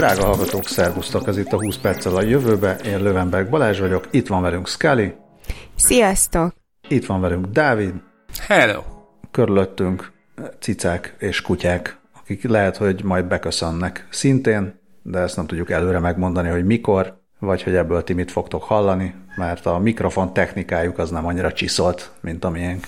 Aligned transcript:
Drága 0.00 0.24
hallgatók, 0.24 0.66
szervusztok! 0.66 1.26
Ez 1.26 1.38
itt 1.38 1.52
a 1.52 1.56
20 1.56 1.76
perccel 1.76 2.16
a 2.16 2.22
jövőbe. 2.22 2.76
Én 2.76 3.02
Lövenberg 3.02 3.50
Balázs 3.50 3.80
vagyok, 3.80 4.08
itt 4.10 4.26
van 4.26 4.42
velünk 4.42 4.68
Scully. 4.68 5.14
Sziasztok! 5.76 6.54
Itt 6.88 7.06
van 7.06 7.20
velünk 7.20 7.46
Dávid. 7.46 7.94
Hello! 8.38 8.82
Körülöttünk 9.30 10.12
cicák 10.60 11.16
és 11.18 11.42
kutyák, 11.42 11.98
akik 12.20 12.48
lehet, 12.48 12.76
hogy 12.76 13.04
majd 13.04 13.24
beköszönnek 13.24 14.06
szintén, 14.10 14.80
de 15.02 15.18
ezt 15.18 15.36
nem 15.36 15.46
tudjuk 15.46 15.70
előre 15.70 15.98
megmondani, 15.98 16.48
hogy 16.48 16.64
mikor, 16.64 17.20
vagy 17.38 17.62
hogy 17.62 17.74
ebből 17.74 18.04
ti 18.04 18.12
mit 18.12 18.30
fogtok 18.30 18.62
hallani, 18.62 19.14
mert 19.36 19.66
a 19.66 19.78
mikrofon 19.78 20.32
technikájuk 20.32 20.98
az 20.98 21.10
nem 21.10 21.26
annyira 21.26 21.52
csiszolt, 21.52 22.10
mint 22.20 22.44
amilyen. 22.44 22.80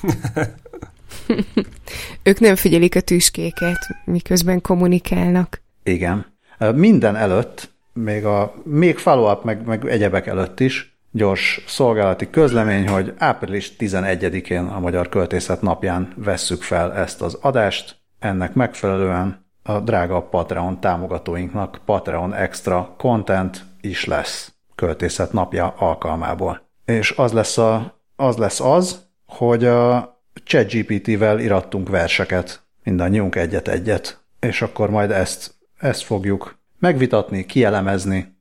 ők 2.23 2.41
nem 2.41 2.57
figyelik 2.57 2.97
a 2.97 3.01
tüskéket, 3.01 3.87
miközben 4.05 4.61
kommunikálnak. 4.61 5.63
Igen. 5.83 6.32
Minden 6.75 7.17
előtt, 7.17 7.71
még, 7.93 8.25
a, 8.25 8.55
még 8.65 8.99
follow-up, 8.99 9.45
meg, 9.45 9.67
meg 9.67 9.89
egyebek 9.89 10.27
előtt 10.27 10.61
is, 10.61 10.97
gyors 11.11 11.65
szolgálati 11.67 12.31
közlemény, 12.31 12.89
hogy 12.89 13.15
április 13.19 13.73
11-én 13.79 14.65
a 14.65 14.81
Magyar 14.81 15.09
Költészet 15.09 15.63
napján 15.63 16.13
vesszük 16.17 16.63
fel 16.63 16.95
ezt 16.95 17.23
az 17.23 17.39
adást. 17.41 17.97
Ennek 18.19 18.55
megfelelően 18.55 19.47
a 19.63 19.81
drága 19.81 20.23
Patreon 20.23 20.81
támogatóinknak 20.81 21.81
Patreon 21.85 22.35
extra 22.35 22.95
content 22.97 23.65
is 23.81 24.05
lesz 24.05 24.53
költészet 24.75 25.33
napja 25.33 25.75
alkalmából. 25.79 26.69
És 26.85 27.11
az 27.17 27.33
lesz, 27.33 27.59
a, 27.59 28.01
az, 28.17 28.37
lesz 28.37 28.61
az, 28.61 29.07
hogy 29.27 29.65
a 29.65 30.17
ChatGPT-vel 30.45 31.39
irattunk 31.39 31.89
verseket, 31.89 32.63
mindannyiunk 32.85 33.37
egyet-egyet, 33.37 34.21
és 34.41 34.63
akkor 34.63 34.91
majd 34.91 35.11
ezt, 35.11 35.55
ezt 35.83 36.03
fogjuk 36.03 36.59
megvitatni, 36.79 37.47
kielemezni, 37.47 38.37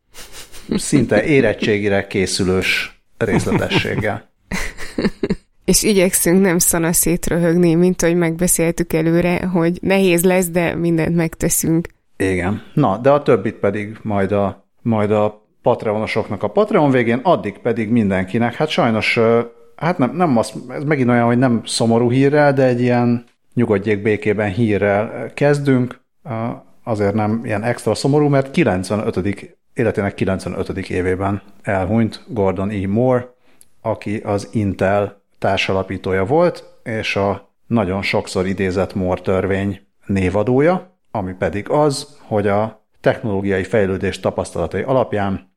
szinte 0.76 1.24
érettségire 1.24 2.08
készülős 2.08 3.02
részletességgel. 3.18 4.30
És 5.66 5.84
igyekszünk 5.84 6.42
nem 6.42 6.58
szana 6.58 6.94
szétröhögni, 6.94 7.76
mint 7.76 8.02
ahogy 8.02 8.16
megbeszéltük 8.16 8.94
előre, 8.94 9.46
hogy 9.46 9.78
nehéz 9.82 10.24
lesz, 10.24 10.50
de 10.50 10.76
mindent 10.76 11.16
megteszünk. 11.16 11.88
Igen. 12.18 12.64
Na, 12.74 12.98
de 12.98 13.10
a 13.10 13.22
többit 13.22 13.56
pedig 13.56 13.98
majd 14.02 14.32
a, 14.32 14.68
majd 14.82 15.12
a 15.12 15.46
Patreonosoknak 15.62 16.44
a 16.44 16.48
Patreon 16.48 16.92
végén, 16.92 17.20
addig 17.24 17.58
pedig 17.58 17.90
mindenkinek. 17.90 18.54
Hát 18.54 18.70
sajnos 18.70 19.20
hát 19.76 19.98
nem, 19.98 20.16
nem 20.16 20.38
az, 20.38 20.54
ez 20.70 20.84
megint 20.84 21.10
olyan, 21.10 21.26
hogy 21.26 21.38
nem 21.38 21.62
szomorú 21.66 22.12
hírrel, 22.12 22.54
de 22.54 22.66
egy 22.66 22.82
ilyen 22.82 23.26
nyugodjék 23.54 24.02
békében 24.02 24.52
hírrel 24.52 25.32
kezdünk. 25.34 26.00
Azért 26.92 27.14
nem 27.14 27.42
ilyen 27.44 27.64
extra 27.64 27.96
szomorú, 27.96 28.28
mert 28.28 28.52
95. 28.52 29.58
életének 29.74 30.14
95. 30.14 30.90
évében 30.90 31.42
elhunyt 31.62 32.24
Gordon 32.28 32.70
E. 32.70 32.88
Moore, 32.88 33.34
aki 33.82 34.18
az 34.18 34.50
Intel 34.52 35.22
társalapítója 35.40 36.26
volt, 36.26 36.80
és 36.84 37.16
a 37.16 37.54
nagyon 37.68 38.02
sokszor 38.02 38.48
idézett 38.48 38.96
Moore 38.96 39.22
törvény 39.22 39.80
névadója, 40.06 40.98
ami 41.12 41.34
pedig 41.34 41.70
az, 41.70 42.18
hogy 42.22 42.48
a 42.48 42.86
technológiai 43.02 43.64
fejlődés 43.64 44.20
tapasztalatai 44.20 44.82
alapján 44.82 45.52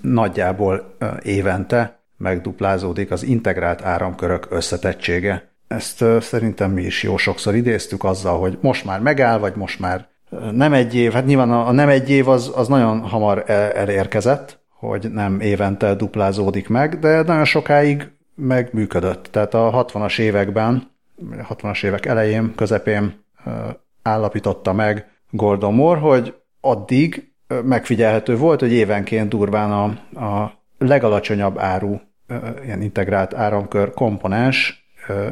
nagyjából 0.00 0.96
évente 1.22 2.00
megduplázódik 2.16 3.10
az 3.10 3.22
integrált 3.22 3.82
áramkörök 3.82 4.46
összetettsége. 4.50 5.50
Ezt 5.68 6.04
szerintem 6.20 6.70
mi 6.70 6.82
is 6.82 7.02
jó 7.02 7.16
sokszor 7.16 7.54
idéztük 7.54 8.04
azzal, 8.04 8.38
hogy 8.38 8.58
most 8.60 8.84
már 8.84 9.00
megáll, 9.00 9.38
vagy 9.38 9.54
most 9.54 9.80
már 9.80 10.14
nem 10.52 10.72
egy 10.72 10.94
év. 10.94 11.12
Hát 11.12 11.26
nyilván 11.26 11.50
a 11.50 11.72
nem 11.72 11.88
egy 11.88 12.10
év 12.10 12.28
az, 12.28 12.52
az 12.54 12.68
nagyon 12.68 13.00
hamar 13.00 13.44
elérkezett, 13.74 14.58
hogy 14.68 15.10
nem 15.12 15.40
évente 15.40 15.94
duplázódik 15.94 16.68
meg, 16.68 16.98
de 16.98 17.22
nagyon 17.22 17.44
sokáig 17.44 18.10
megműködött. 18.34 19.28
Tehát 19.30 19.54
a 19.54 19.86
60-as 19.92 20.18
években, 20.18 20.90
60-as 21.48 21.84
évek 21.84 22.06
elején, 22.06 22.52
közepén 22.54 23.24
állapította 24.02 24.72
meg 24.72 25.06
Gordon 25.30 25.74
Moore, 25.74 26.00
hogy 26.00 26.34
addig 26.60 27.32
megfigyelhető 27.64 28.36
volt, 28.36 28.60
hogy 28.60 28.72
évenként 28.72 29.28
durván 29.28 29.72
a, 29.72 29.84
a 30.24 30.52
legalacsonyabb 30.78 31.58
áru 31.58 31.96
ilyen 32.64 32.82
integrált 32.82 33.34
áramkör 33.34 33.90
komponens 33.90 34.86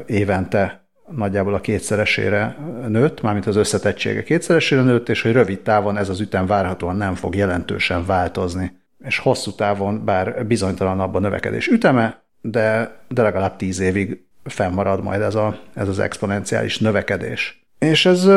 évente 0.06 0.83
nagyjából 1.10 1.54
a 1.54 1.60
kétszeresére 1.60 2.56
nőtt, 2.88 3.20
mármint 3.20 3.46
az 3.46 3.56
összetettsége 3.56 4.22
kétszeresére 4.22 4.82
nőtt, 4.82 5.08
és 5.08 5.22
hogy 5.22 5.32
rövid 5.32 5.60
távon 5.60 5.96
ez 5.96 6.08
az 6.08 6.20
ütem 6.20 6.46
várhatóan 6.46 6.96
nem 6.96 7.14
fog 7.14 7.34
jelentősen 7.34 8.06
változni. 8.06 8.82
És 9.04 9.18
hosszú 9.18 9.52
távon, 9.52 10.04
bár 10.04 10.46
bizonytalanabb 10.46 11.14
a 11.14 11.18
növekedés 11.18 11.66
üteme, 11.68 12.22
de, 12.40 12.96
de 13.08 13.22
legalább 13.22 13.56
tíz 13.56 13.80
évig 13.80 14.24
fennmarad 14.44 15.02
majd 15.02 15.20
ez, 15.20 15.34
a, 15.34 15.58
ez 15.74 15.88
az 15.88 15.98
exponenciális 15.98 16.78
növekedés. 16.78 17.66
És 17.78 18.06
ez 18.06 18.28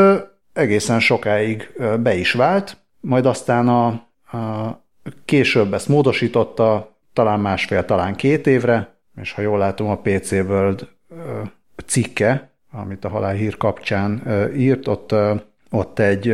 egészen 0.54 1.00
sokáig 1.00 1.74
be 2.00 2.16
is 2.16 2.32
vált, 2.32 2.78
majd 3.00 3.26
aztán 3.26 3.68
a, 3.68 3.88
a 4.38 4.82
később 5.26 5.74
ezt 5.74 5.88
módosította, 5.88 6.96
talán 7.14 7.40
másfél, 7.40 7.86
talán 7.86 8.16
két 8.16 8.48
évre, 8.48 8.96
és 9.22 9.32
ha 9.32 9.42
jól 9.42 9.58
látom, 9.58 9.90
a 9.90 9.98
PC 9.98 10.32
World 10.32 10.88
cikke, 11.86 12.50
amit 12.72 13.06
a 13.06 13.10
halálhír 13.10 13.58
kapcsán 13.58 14.22
írt, 14.56 14.88
ott, 14.88 15.16
ott 15.70 16.00
egy, 16.00 16.30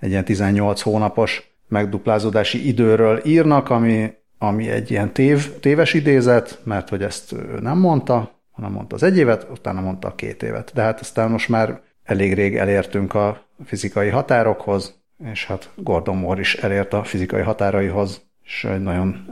egy 0.00 0.10
ilyen 0.10 0.24
18 0.24 0.80
hónapos 0.80 1.56
megduplázódási 1.68 2.66
időről 2.66 3.20
írnak, 3.24 3.70
ami, 3.70 4.12
ami 4.38 4.70
egy 4.70 4.90
ilyen 4.90 5.12
tév, 5.12 5.58
téves 5.60 5.94
idézet, 5.94 6.60
mert 6.64 6.88
hogy 6.88 7.02
ezt 7.02 7.34
nem 7.60 7.78
mondta, 7.78 8.40
hanem 8.50 8.72
mondta 8.72 8.94
az 8.94 9.02
egy 9.02 9.16
évet, 9.16 9.46
utána 9.50 9.80
mondta 9.80 10.08
a 10.08 10.14
két 10.14 10.42
évet. 10.42 10.70
De 10.74 10.82
hát 10.82 11.00
aztán 11.00 11.30
most 11.30 11.48
már 11.48 11.80
elég 12.04 12.34
rég 12.34 12.56
elértünk 12.56 13.14
a 13.14 13.46
fizikai 13.64 14.08
határokhoz, 14.08 15.00
és 15.24 15.46
hát 15.46 15.70
Gordon 15.76 16.16
Moore 16.16 16.40
is 16.40 16.54
elért 16.54 16.92
a 16.92 17.04
fizikai 17.04 17.42
határaihoz, 17.42 18.22
és 18.44 18.64
egy 18.64 18.82
nagyon 18.82 19.28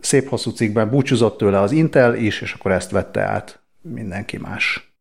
szép 0.00 0.28
hosszú 0.28 0.50
cikkben 0.50 0.90
búcsúzott 0.90 1.38
tőle 1.38 1.60
az 1.60 1.72
Intel 1.72 2.14
is, 2.14 2.40
és 2.40 2.52
akkor 2.52 2.72
ezt 2.72 2.90
vette 2.90 3.20
át 3.20 3.62
mindenki 3.80 4.36
más. 4.36 4.93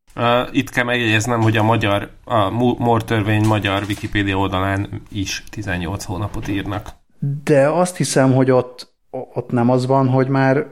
Itt 0.51 0.69
kell 0.69 0.84
megjegyeznem, 0.84 1.41
hogy 1.41 1.57
a 1.57 1.63
magyar, 1.63 2.09
a 2.24 2.50
Moore 2.78 3.03
törvény 3.03 3.46
magyar 3.46 3.84
Wikipédia 3.88 4.38
oldalán 4.38 5.01
is 5.12 5.44
18 5.50 6.03
hónapot 6.03 6.47
írnak. 6.47 6.90
De 7.44 7.69
azt 7.69 7.97
hiszem, 7.97 8.34
hogy 8.34 8.52
ott, 8.52 8.94
ott 9.09 9.52
nem 9.52 9.69
az 9.69 9.85
van, 9.85 10.09
hogy 10.09 10.28
már, 10.28 10.66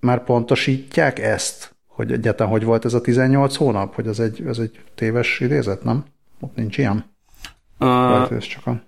már 0.00 0.24
pontosítják 0.24 1.18
ezt, 1.18 1.76
hogy 1.86 2.12
egyáltalán 2.12 2.52
hogy 2.52 2.64
volt 2.64 2.84
ez 2.84 2.94
a 2.94 3.00
18 3.00 3.56
hónap, 3.56 3.94
hogy 3.94 4.06
ez 4.06 4.18
egy, 4.18 4.42
ez 4.46 4.58
egy 4.58 4.80
téves 4.94 5.40
idézet, 5.40 5.82
nem? 5.82 6.04
Ott 6.40 6.56
nincs 6.56 6.78
ilyen? 6.78 7.04
Uh, 7.78 8.32
ez 8.32 8.44
csak 8.44 8.66
a... 8.66 8.82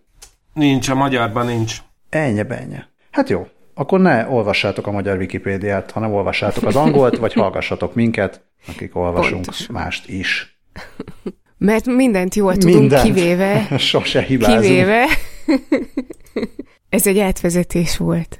Nincs, 0.53 0.89
a 0.89 0.95
magyarban 0.95 1.47
nincs. 1.47 1.83
Ennyi, 2.09 2.43
ennyi. 2.49 2.79
Hát 3.11 3.29
jó, 3.29 3.47
akkor 3.81 4.01
ne 4.01 4.29
olvassátok 4.29 4.87
a 4.87 4.91
magyar 4.91 5.19
Wikipédiát, 5.19 5.91
hanem 5.91 6.13
olvassátok 6.13 6.65
az 6.65 6.77
angolt, 6.77 7.17
vagy 7.17 7.33
hallgassatok 7.43 7.95
minket, 7.95 8.45
akik 8.67 8.97
olvasunk 8.97 9.45
Pontos. 9.45 9.67
mást 9.67 10.09
is. 10.09 10.59
Mert 11.59 11.87
mindent 11.87 12.35
jól 12.35 12.57
tudunk, 12.57 12.81
mindent. 12.81 13.03
kivéve... 13.03 13.67
Sose 13.79 14.23
hibázunk. 14.23 14.61
Kivéve... 14.61 15.07
Ez 16.89 17.07
egy 17.07 17.19
átvezetés 17.19 17.97
volt, 17.97 18.39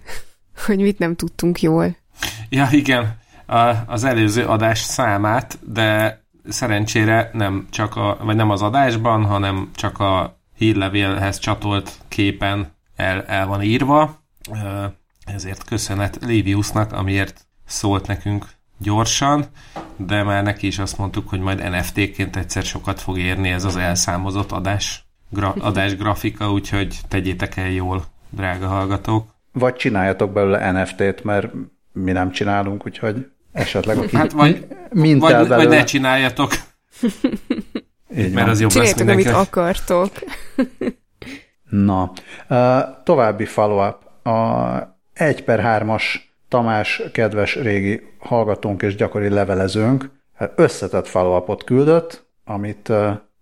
hogy 0.67 0.79
mit 0.79 0.99
nem 0.99 1.17
tudtunk 1.17 1.63
jól. 1.63 1.97
Ja, 2.49 2.69
igen. 2.71 3.19
A, 3.47 3.73
az 3.87 4.05
előző 4.05 4.45
adás 4.45 4.79
számát, 4.79 5.59
de 5.73 6.21
szerencsére 6.49 7.31
nem 7.33 7.67
csak 7.71 7.97
a, 7.97 8.19
vagy 8.23 8.37
nem 8.37 8.51
az 8.51 8.63
adásban, 8.63 9.25
hanem 9.25 9.71
csak 9.75 9.99
a 9.99 10.41
hírlevélhez 10.57 11.39
csatolt 11.39 11.93
képen 12.09 12.73
el, 12.97 13.25
el 13.27 13.47
van 13.47 13.63
írva 13.63 14.19
ezért 15.35 15.65
köszönet 15.65 16.19
Léviusnak, 16.21 16.93
amiért 16.93 17.47
szólt 17.67 18.07
nekünk 18.07 18.47
gyorsan, 18.79 19.45
de 19.97 20.23
már 20.23 20.43
neki 20.43 20.67
is 20.67 20.79
azt 20.79 20.99
mondtuk, 20.99 21.29
hogy 21.29 21.41
majd 21.41 21.71
NFT-ként 21.71 22.37
egyszer 22.37 22.63
sokat 22.63 23.01
fog 23.01 23.19
érni 23.19 23.49
ez 23.49 23.65
az 23.65 23.77
elszámozott 23.77 24.53
adás, 24.53 25.05
gra, 25.29 25.55
adás 25.59 25.97
grafika, 25.97 26.53
úgyhogy 26.53 26.99
tegyétek 27.09 27.57
el 27.57 27.71
jól, 27.71 28.05
drága 28.31 28.67
hallgatók. 28.67 29.29
Vagy 29.53 29.75
csináljatok 29.75 30.33
belőle 30.33 30.71
NFT-t, 30.73 31.25
mert 31.25 31.53
mi 31.93 32.13
nem 32.13 32.31
csinálunk, 32.31 32.87
úgyhogy 32.87 33.27
esetleg 33.53 33.99
aki 33.99 34.17
hát 34.17 34.33
vagy, 34.33 34.67
vagy, 34.91 35.49
vagy 35.49 35.69
ne 35.69 35.85
csináljatok. 35.85 36.53
Így 38.17 38.33
mert 38.33 38.49
az 38.49 38.61
jobb 38.61 38.71
Csináljátok, 38.71 39.07
lesz 39.07 39.15
amit 39.15 39.29
akartok. 39.29 40.13
Na, 41.71 42.13
uh, 42.49 42.81
további 43.05 43.45
follow-up. 43.45 44.27
A 44.27 44.90
egy 45.15 45.45
per 45.45 45.61
hármas 45.61 46.35
Tamás, 46.49 47.03
kedves 47.13 47.57
régi 47.57 48.03
hallgatónk 48.19 48.83
és 48.83 48.95
gyakori 48.95 49.29
levelezőnk 49.29 50.11
összetett 50.55 51.07
follow 51.07 51.57
küldött, 51.57 52.27
amit, 52.45 52.93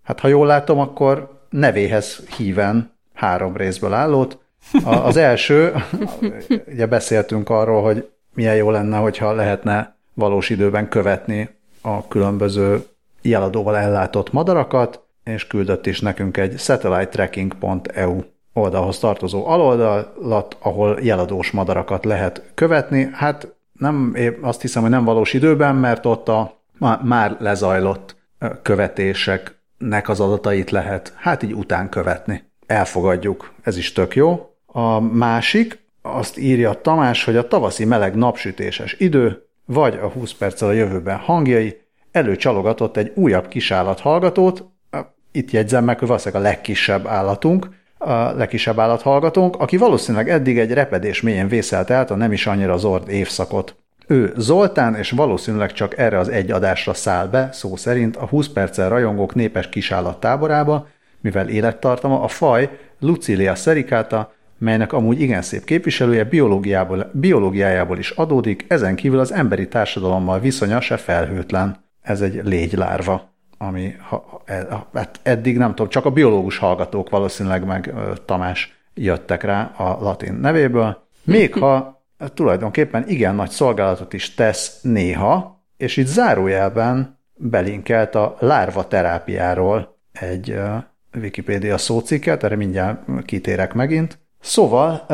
hát 0.02 0.20
ha 0.20 0.28
jól 0.28 0.46
látom, 0.46 0.78
akkor 0.78 1.40
nevéhez 1.50 2.22
híven 2.36 2.92
három 3.14 3.56
részből 3.56 3.92
állót, 3.92 4.38
Az 4.84 5.16
első, 5.16 5.74
ugye 6.72 6.86
beszéltünk 6.86 7.50
arról, 7.50 7.82
hogy 7.82 8.10
milyen 8.34 8.56
jó 8.56 8.70
lenne, 8.70 8.96
hogyha 8.96 9.32
lehetne 9.32 9.96
valós 10.14 10.50
időben 10.50 10.88
követni 10.88 11.48
a 11.80 12.08
különböző 12.08 12.86
jeladóval 13.22 13.76
ellátott 13.76 14.32
madarakat, 14.32 15.02
és 15.24 15.46
küldött 15.46 15.86
is 15.86 16.00
nekünk 16.00 16.36
egy 16.36 16.58
satellitetracking.eu 16.58 18.20
oldalhoz 18.58 18.98
tartozó 18.98 19.46
aloldalat, 19.46 20.56
ahol 20.58 20.98
jeladós 21.02 21.50
madarakat 21.50 22.04
lehet 22.04 22.42
követni. 22.54 23.08
Hát 23.12 23.54
nem, 23.72 24.16
azt 24.40 24.60
hiszem, 24.60 24.82
hogy 24.82 24.90
nem 24.90 25.04
valós 25.04 25.32
időben, 25.32 25.74
mert 25.74 26.06
ott 26.06 26.28
a 26.28 26.56
már 27.02 27.36
lezajlott 27.40 28.16
követéseknek 28.62 30.08
az 30.08 30.20
adatait 30.20 30.70
lehet 30.70 31.12
hát 31.16 31.42
így 31.42 31.54
után 31.54 31.88
követni. 31.88 32.44
Elfogadjuk, 32.66 33.52
ez 33.62 33.76
is 33.76 33.92
tök 33.92 34.16
jó. 34.16 34.50
A 34.66 35.00
másik, 35.00 35.86
azt 36.02 36.38
írja 36.38 36.80
Tamás, 36.80 37.24
hogy 37.24 37.36
a 37.36 37.48
tavaszi 37.48 37.84
meleg 37.84 38.14
napsütéses 38.14 38.96
idő, 38.98 39.46
vagy 39.64 39.98
a 40.02 40.08
20 40.08 40.32
perccel 40.32 40.68
a 40.68 40.72
jövőben 40.72 41.16
hangjai 41.16 41.80
előcsalogatott 42.10 42.96
egy 42.96 43.12
újabb 43.14 43.48
kisállat 43.48 44.00
hallgatót, 44.00 44.64
itt 45.32 45.50
jegyzem 45.50 45.84
meg, 45.84 45.98
hogy 45.98 46.08
valószínűleg 46.08 46.44
a 46.44 46.46
legkisebb 46.46 47.06
állatunk, 47.06 47.68
a 47.98 48.32
legkisebb 48.32 48.78
állathallgatónk, 48.78 49.56
aki 49.56 49.76
valószínűleg 49.76 50.30
eddig 50.30 50.58
egy 50.58 50.72
repedés 50.72 51.20
mélyen 51.20 51.48
vészelt 51.48 51.90
át 51.90 52.10
a 52.10 52.16
nem 52.16 52.32
is 52.32 52.46
annyira 52.46 52.76
zord 52.76 53.08
évszakot. 53.08 53.76
Ő 54.06 54.32
Zoltán, 54.36 54.94
és 54.94 55.10
valószínűleg 55.10 55.72
csak 55.72 55.98
erre 55.98 56.18
az 56.18 56.28
egy 56.28 56.50
adásra 56.50 56.94
száll 56.94 57.26
be, 57.26 57.48
szó 57.52 57.76
szerint 57.76 58.16
a 58.16 58.26
20 58.26 58.48
perccel 58.48 58.88
rajongók 58.88 59.34
népes 59.34 59.68
kisállat 59.68 60.20
táborába, 60.20 60.86
mivel 61.20 61.48
élettartama 61.48 62.22
a 62.22 62.28
faj 62.28 62.78
Lucilia 63.00 63.54
sericata, 63.54 64.32
melynek 64.58 64.92
amúgy 64.92 65.20
igen 65.20 65.42
szép 65.42 65.64
képviselője 65.64 66.24
biológiából, 66.24 67.10
biológiájából 67.12 67.98
is 67.98 68.10
adódik, 68.10 68.64
ezen 68.68 68.94
kívül 68.94 69.18
az 69.18 69.32
emberi 69.32 69.68
társadalommal 69.68 70.40
viszonya 70.40 70.80
se 70.80 70.96
felhőtlen. 70.96 71.84
Ez 72.02 72.20
egy 72.20 72.40
légylárva 72.44 73.36
ami 73.58 73.96
ha, 74.00 74.42
hát 74.94 75.20
eddig 75.22 75.56
nem 75.58 75.70
tudom, 75.70 75.88
csak 75.88 76.04
a 76.04 76.10
biológus 76.10 76.58
hallgatók 76.58 77.10
valószínűleg 77.10 77.64
meg 77.64 77.94
Tamás 78.24 78.76
jöttek 78.94 79.42
rá 79.42 79.62
a 79.76 80.02
latin 80.02 80.34
nevéből, 80.34 81.06
még 81.24 81.54
ha 81.54 82.02
tulajdonképpen 82.34 83.08
igen 83.08 83.34
nagy 83.34 83.50
szolgálatot 83.50 84.12
is 84.12 84.34
tesz 84.34 84.80
néha, 84.82 85.62
és 85.76 85.96
itt 85.96 86.06
zárójelben 86.06 87.18
belinkelt 87.34 88.14
a 88.14 88.36
lárva 88.38 88.88
terápiáról 88.88 89.98
egy 90.12 90.60
Wikipédia 91.14 91.78
szócikket, 91.78 92.44
erre 92.44 92.56
mindjárt 92.56 93.24
kitérek 93.24 93.74
megint. 93.74 94.18
Szóval 94.40 95.06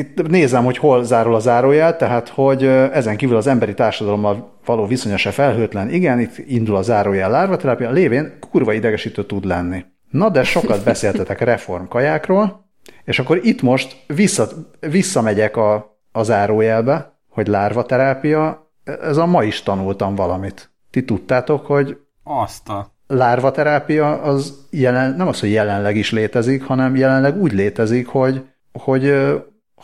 itt 0.00 0.28
nézem, 0.28 0.64
hogy 0.64 0.76
hol 0.76 1.04
zárul 1.04 1.34
a 1.34 1.38
zárójel, 1.38 1.96
tehát 1.96 2.28
hogy 2.28 2.64
ezen 2.92 3.16
kívül 3.16 3.36
az 3.36 3.46
emberi 3.46 3.74
társadalommal 3.74 4.58
való 4.64 4.86
viszonya 4.86 5.16
se 5.16 5.30
felhőtlen. 5.30 5.90
Igen, 5.90 6.20
itt 6.20 6.38
indul 6.38 6.76
a 6.76 6.82
zárójel 6.82 7.30
lárvaterápia, 7.30 7.90
lévén 7.90 8.32
kurva 8.50 8.72
idegesítő 8.72 9.24
tud 9.24 9.44
lenni. 9.44 9.84
Na 10.10 10.28
de 10.28 10.44
sokat 10.44 10.84
beszéltetek 10.84 11.40
reformkajákról, 11.40 12.68
és 13.04 13.18
akkor 13.18 13.40
itt 13.42 13.62
most 13.62 14.04
vissza, 14.06 14.48
visszamegyek 14.80 15.56
a, 15.56 15.98
a 16.12 16.22
zárójelbe, 16.22 17.18
hogy 17.28 17.46
lárvaterápia, 17.46 18.70
ez 18.84 19.16
a 19.16 19.26
ma 19.26 19.42
is 19.42 19.62
tanultam 19.62 20.14
valamit. 20.14 20.70
Ti 20.90 21.04
tudtátok, 21.04 21.66
hogy 21.66 21.96
azt 22.24 22.68
a 22.68 22.92
lárvaterápia 23.06 24.22
az 24.22 24.66
jelen, 24.70 25.14
nem 25.16 25.28
az, 25.28 25.40
hogy 25.40 25.50
jelenleg 25.50 25.96
is 25.96 26.12
létezik, 26.12 26.64
hanem 26.64 26.96
jelenleg 26.96 27.36
úgy 27.36 27.52
létezik, 27.52 28.06
hogy, 28.06 28.44
hogy 28.72 29.14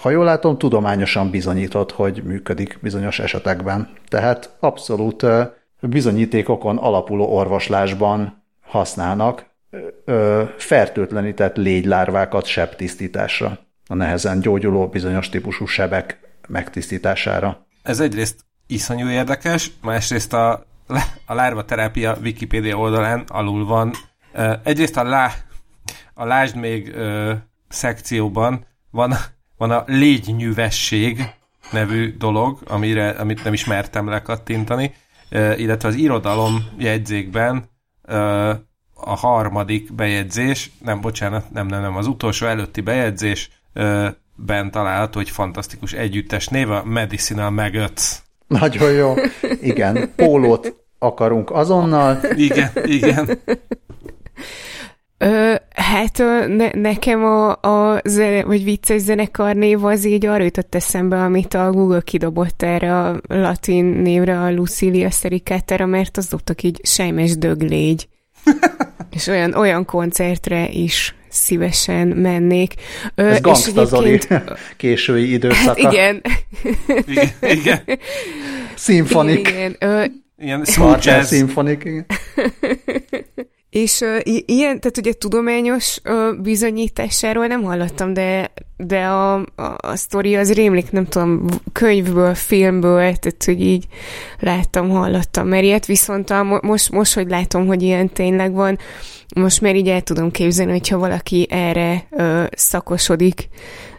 ha 0.00 0.10
jól 0.10 0.24
látom, 0.24 0.58
tudományosan 0.58 1.30
bizonyított, 1.30 1.92
hogy 1.92 2.22
működik 2.22 2.78
bizonyos 2.82 3.18
esetekben. 3.18 3.88
Tehát 4.08 4.56
abszolút 4.60 5.26
bizonyítékokon 5.80 6.76
alapuló 6.76 7.36
orvoslásban 7.36 8.42
használnak 8.60 9.46
fertőtlenített 10.56 11.56
légylárvákat 11.56 12.44
sebtisztításra, 12.44 13.58
a 13.86 13.94
nehezen 13.94 14.40
gyógyuló 14.40 14.88
bizonyos 14.88 15.28
típusú 15.28 15.66
sebek 15.66 16.18
megtisztítására. 16.48 17.66
Ez 17.82 18.00
egyrészt 18.00 18.40
iszonyú 18.66 19.08
érdekes, 19.08 19.70
másrészt 19.82 20.32
a, 20.32 20.52
a 21.26 21.34
lárva 21.34 21.64
terápia 21.64 22.16
Wikipédia 22.22 22.76
oldalán 22.76 23.24
alul 23.28 23.66
van. 23.66 23.92
Egyrészt 24.62 24.96
a, 24.96 25.02
lá, 25.02 25.30
a 26.14 26.24
lásd 26.24 26.56
még 26.56 26.94
ö, 26.94 27.32
szekcióban 27.68 28.66
van 28.90 29.14
van 29.56 29.70
a 29.70 29.84
légynyűvesség 29.86 31.34
nevű 31.72 32.16
dolog, 32.18 32.58
amire, 32.66 33.08
amit 33.08 33.44
nem 33.44 33.52
ismertem 33.52 34.08
lekattintani, 34.08 34.94
illetve 35.56 35.88
az 35.88 35.94
irodalom 35.94 36.64
jegyzékben 36.78 37.70
a 38.94 39.14
harmadik 39.16 39.94
bejegyzés, 39.94 40.70
nem, 40.84 41.00
bocsánat, 41.00 41.50
nem, 41.50 41.66
nem, 41.66 41.80
nem, 41.80 41.96
az 41.96 42.06
utolsó 42.06 42.46
előtti 42.46 42.80
bejegyzés 42.80 43.50
ben 44.34 44.70
található 44.70 45.20
egy 45.20 45.30
fantasztikus 45.30 45.92
együttes 45.92 46.48
név, 46.48 46.70
a 46.70 46.84
Medicinal 46.84 47.50
Maggots. 47.50 48.12
Nagyon 48.46 48.92
jó. 48.92 49.14
Igen, 49.60 50.12
pólót 50.16 50.84
akarunk 50.98 51.50
azonnal. 51.50 52.20
Igen, 52.34 52.70
igen. 52.84 53.38
Ö, 55.18 55.54
hát 55.74 56.18
ne, 56.46 56.70
nekem 56.72 57.24
a, 57.24 57.50
a 57.50 58.00
zene, 58.04 58.44
vagy 58.44 58.64
vicces 58.64 59.02
név 59.52 59.84
az 59.84 60.04
így 60.04 60.26
arra 60.26 60.42
jutott 60.42 60.74
eszembe, 60.74 61.16
amit 61.22 61.54
a 61.54 61.70
Google 61.70 62.00
kidobott 62.00 62.62
erre 62.62 62.98
a 62.98 63.20
latin 63.28 63.84
névre, 63.84 64.40
a 64.40 64.52
Lucilia 64.52 65.10
Sericatera, 65.10 65.86
mert 65.86 66.16
az 66.16 66.26
dobtak 66.28 66.62
így 66.62 66.80
sejmes 66.82 67.38
döglégy. 67.38 68.08
és 69.16 69.26
olyan, 69.26 69.54
olyan 69.54 69.84
koncertre 69.84 70.68
is 70.68 71.14
szívesen 71.28 72.08
mennék. 72.08 72.74
Ö, 73.14 73.28
Ez 73.28 73.40
Gangsta 73.40 73.84
Zoli 73.84 74.18
késői 74.76 75.32
időszaka. 75.32 75.82
Hát 75.82 75.92
igen. 75.92 76.22
igen. 77.06 77.28
igen. 77.40 77.80
Szimfonik. 78.74 79.48
Igen. 79.48 79.76
Ö, 79.78 80.04
Ilyen 80.38 80.64
smooth 80.64 81.06
jazz. 81.06 81.26
Szimfonik, 81.26 81.84
igen. 81.84 82.06
És 83.76 84.00
uh, 84.00 84.20
ilyen, 84.24 84.80
tehát 84.80 84.96
ugye 84.96 85.12
tudományos 85.12 85.98
uh, 86.04 86.40
bizonyításáról 86.40 87.46
nem 87.46 87.62
hallottam, 87.62 88.12
de, 88.12 88.52
de 88.76 89.04
a, 89.04 89.34
a, 89.34 89.44
a 89.76 89.96
sztori 89.96 90.36
az 90.36 90.52
rémlik, 90.52 90.90
nem 90.90 91.06
tudom, 91.06 91.46
könyvből, 91.72 92.34
filmből, 92.34 92.98
tehát 92.98 93.44
hogy 93.44 93.60
így 93.60 93.86
láttam, 94.38 94.90
hallottam, 94.90 95.48
mert 95.48 95.62
ilyet 95.62 95.86
viszont 95.86 96.30
a, 96.30 96.60
most, 96.62 96.90
most, 96.90 97.14
hogy 97.14 97.28
látom, 97.28 97.66
hogy 97.66 97.82
ilyen 97.82 98.08
tényleg 98.08 98.52
van, 98.52 98.78
most 99.34 99.60
már 99.60 99.76
így 99.76 99.88
el 99.88 100.00
tudom 100.00 100.30
képzelni, 100.30 100.72
hogyha 100.72 100.98
valaki 100.98 101.46
erre 101.50 102.06
uh, 102.10 102.44
szakosodik, 102.52 103.48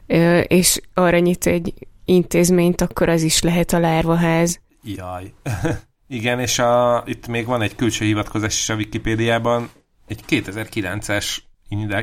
uh, 0.07 0.43
és 0.47 0.81
arra 0.93 1.19
nyit 1.19 1.47
egy 1.47 1.73
intézményt, 2.05 2.81
akkor 2.81 3.09
az 3.09 3.21
is 3.21 3.41
lehet 3.41 3.73
a 3.73 3.79
lárvaház. 3.79 4.59
Jaj. 4.83 5.33
Igen, 6.07 6.39
és 6.39 6.59
a, 6.59 7.03
itt 7.05 7.27
még 7.27 7.45
van 7.45 7.61
egy 7.61 7.75
külső 7.75 8.05
hivatkozás 8.05 8.59
is 8.59 8.69
a 8.69 8.75
Wikipédiában, 8.75 9.69
egy 10.07 10.23
2009-es 10.29 11.37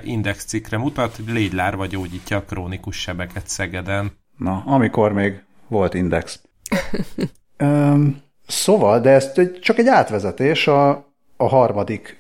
index 0.02 0.44
cikkre 0.44 0.78
mutat, 0.78 1.18
légylárva 1.26 1.86
gyógyítja 1.86 2.36
a 2.36 2.42
krónikus 2.42 3.00
sebeket 3.00 3.48
Szegeden. 3.48 4.12
Na, 4.38 4.62
amikor 4.66 5.12
még 5.12 5.42
volt 5.68 5.94
index. 5.94 6.40
Üm, 7.58 8.22
szóval, 8.46 9.00
de 9.00 9.10
ez 9.10 9.32
csak 9.60 9.78
egy 9.78 9.86
átvezetés 9.86 10.66
a, 10.66 10.90
a 11.36 11.48
harmadik, 11.48 12.18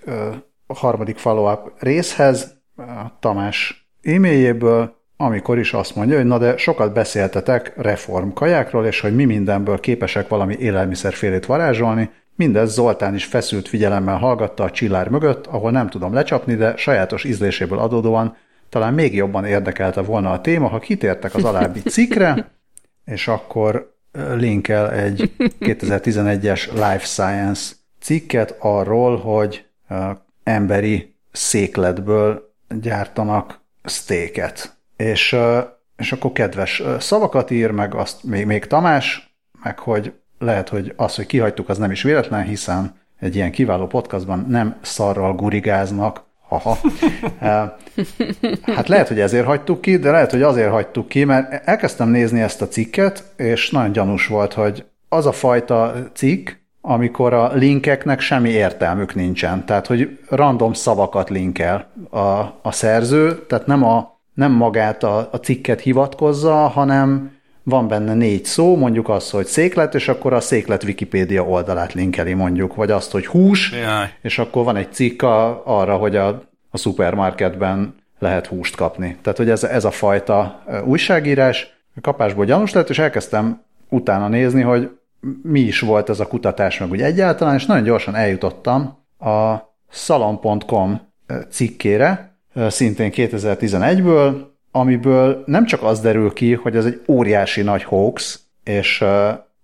a 0.66 0.74
harmadik 0.74 1.16
follow-up 1.16 1.72
részhez, 1.78 2.62
a 2.76 3.18
Tamás 3.20 3.88
e-mailjéből, 4.02 5.03
amikor 5.16 5.58
is 5.58 5.72
azt 5.72 5.96
mondja, 5.96 6.16
hogy 6.16 6.26
na 6.26 6.38
de 6.38 6.56
sokat 6.56 6.92
beszéltetek 6.92 7.72
reformkajákról, 7.76 8.86
és 8.86 9.00
hogy 9.00 9.14
mi 9.14 9.24
mindenből 9.24 9.80
képesek 9.80 10.28
valami 10.28 10.56
élelmiszerfélét 10.58 11.46
varázsolni, 11.46 12.10
mindez 12.36 12.72
Zoltán 12.72 13.14
is 13.14 13.24
feszült 13.24 13.68
figyelemmel 13.68 14.16
hallgatta 14.16 14.64
a 14.64 14.70
csillár 14.70 15.08
mögött, 15.08 15.46
ahol 15.46 15.70
nem 15.70 15.88
tudom 15.88 16.12
lecsapni, 16.12 16.54
de 16.54 16.76
sajátos 16.76 17.24
ízléséből 17.24 17.78
adódóan 17.78 18.36
talán 18.68 18.94
még 18.94 19.14
jobban 19.14 19.44
érdekelte 19.44 20.00
volna 20.00 20.32
a 20.32 20.40
téma, 20.40 20.68
ha 20.68 20.78
kitértek 20.78 21.34
az 21.34 21.44
alábbi 21.44 21.80
cikkre, 21.80 22.50
és 23.04 23.28
akkor 23.28 23.94
linkel 24.34 24.92
egy 24.92 25.32
2011-es 25.60 26.72
Life 26.72 27.04
Science 27.04 27.72
cikket 28.00 28.56
arról, 28.58 29.16
hogy 29.16 29.66
emberi 30.44 31.16
székletből 31.32 32.54
gyártanak 32.80 33.60
sztéket 33.84 34.73
és, 34.96 35.36
és 35.96 36.12
akkor 36.12 36.32
kedves 36.32 36.82
szavakat 36.98 37.50
ír, 37.50 37.70
meg 37.70 37.94
azt 37.94 38.24
még, 38.24 38.46
még 38.46 38.66
Tamás, 38.66 39.36
meg 39.62 39.78
hogy 39.78 40.12
lehet, 40.38 40.68
hogy 40.68 40.92
az, 40.96 41.14
hogy 41.14 41.26
kihagytuk, 41.26 41.68
az 41.68 41.78
nem 41.78 41.90
is 41.90 42.02
véletlen, 42.02 42.42
hiszen 42.42 43.02
egy 43.20 43.34
ilyen 43.34 43.50
kiváló 43.50 43.86
podcastban 43.86 44.46
nem 44.48 44.76
szarral 44.82 45.34
gurigáznak, 45.34 46.24
Aha. 46.48 46.78
Hát 48.76 48.88
lehet, 48.88 49.08
hogy 49.08 49.20
ezért 49.20 49.46
hagytuk 49.46 49.80
ki, 49.80 49.96
de 49.96 50.10
lehet, 50.10 50.30
hogy 50.30 50.42
azért 50.42 50.70
hagytuk 50.70 51.08
ki, 51.08 51.24
mert 51.24 51.68
elkezdtem 51.68 52.08
nézni 52.08 52.40
ezt 52.40 52.62
a 52.62 52.68
cikket, 52.68 53.24
és 53.36 53.70
nagyon 53.70 53.92
gyanús 53.92 54.26
volt, 54.26 54.52
hogy 54.52 54.84
az 55.08 55.26
a 55.26 55.32
fajta 55.32 55.94
cikk, 56.12 56.50
amikor 56.80 57.32
a 57.32 57.52
linkeknek 57.52 58.20
semmi 58.20 58.48
értelmük 58.48 59.14
nincsen. 59.14 59.66
Tehát, 59.66 59.86
hogy 59.86 60.18
random 60.28 60.72
szavakat 60.72 61.30
linkel 61.30 61.86
a, 62.10 62.18
a 62.62 62.70
szerző, 62.70 63.46
tehát 63.46 63.66
nem, 63.66 63.84
a, 63.84 64.13
nem 64.34 64.52
magát 64.52 65.02
a, 65.02 65.28
a 65.32 65.36
cikket 65.36 65.80
hivatkozza, 65.80 66.54
hanem 66.54 67.32
van 67.62 67.88
benne 67.88 68.14
négy 68.14 68.44
szó, 68.44 68.76
mondjuk 68.76 69.08
az, 69.08 69.30
hogy 69.30 69.46
széklet, 69.46 69.94
és 69.94 70.08
akkor 70.08 70.32
a 70.32 70.40
széklet 70.40 70.84
Wikipédia 70.84 71.42
oldalát 71.42 71.92
linkeli 71.92 72.34
mondjuk, 72.34 72.74
vagy 72.74 72.90
azt, 72.90 73.10
hogy 73.10 73.26
hús, 73.26 73.72
Jaj. 73.72 74.10
és 74.22 74.38
akkor 74.38 74.64
van 74.64 74.76
egy 74.76 74.92
cikk 74.92 75.22
a, 75.22 75.62
arra, 75.66 75.96
hogy 75.96 76.16
a, 76.16 76.42
a 76.70 76.78
szupermarketben 76.78 77.94
lehet 78.18 78.46
húst 78.46 78.76
kapni. 78.76 79.16
Tehát, 79.22 79.38
hogy 79.38 79.50
ez, 79.50 79.64
ez 79.64 79.84
a 79.84 79.90
fajta 79.90 80.62
újságírás 80.84 81.72
kapásból 82.00 82.44
gyanús 82.44 82.72
lett, 82.72 82.88
és 82.88 82.98
elkezdtem 82.98 83.62
utána 83.88 84.28
nézni, 84.28 84.62
hogy 84.62 84.90
mi 85.42 85.60
is 85.60 85.80
volt 85.80 86.08
ez 86.08 86.20
a 86.20 86.26
kutatás, 86.26 86.78
meg 86.78 86.90
úgy 86.90 87.02
egyáltalán, 87.02 87.54
és 87.54 87.66
nagyon 87.66 87.84
gyorsan 87.84 88.14
eljutottam 88.14 88.98
a 89.18 89.54
salon.com 89.90 91.00
cikkére, 91.50 92.33
szintén 92.68 93.10
2011-ből, 93.14 94.34
amiből 94.70 95.42
nem 95.46 95.64
csak 95.64 95.82
az 95.82 96.00
derül 96.00 96.32
ki, 96.32 96.54
hogy 96.54 96.76
ez 96.76 96.84
egy 96.84 97.02
óriási 97.08 97.62
nagy 97.62 97.82
hoax, 97.82 98.40
és 98.64 99.04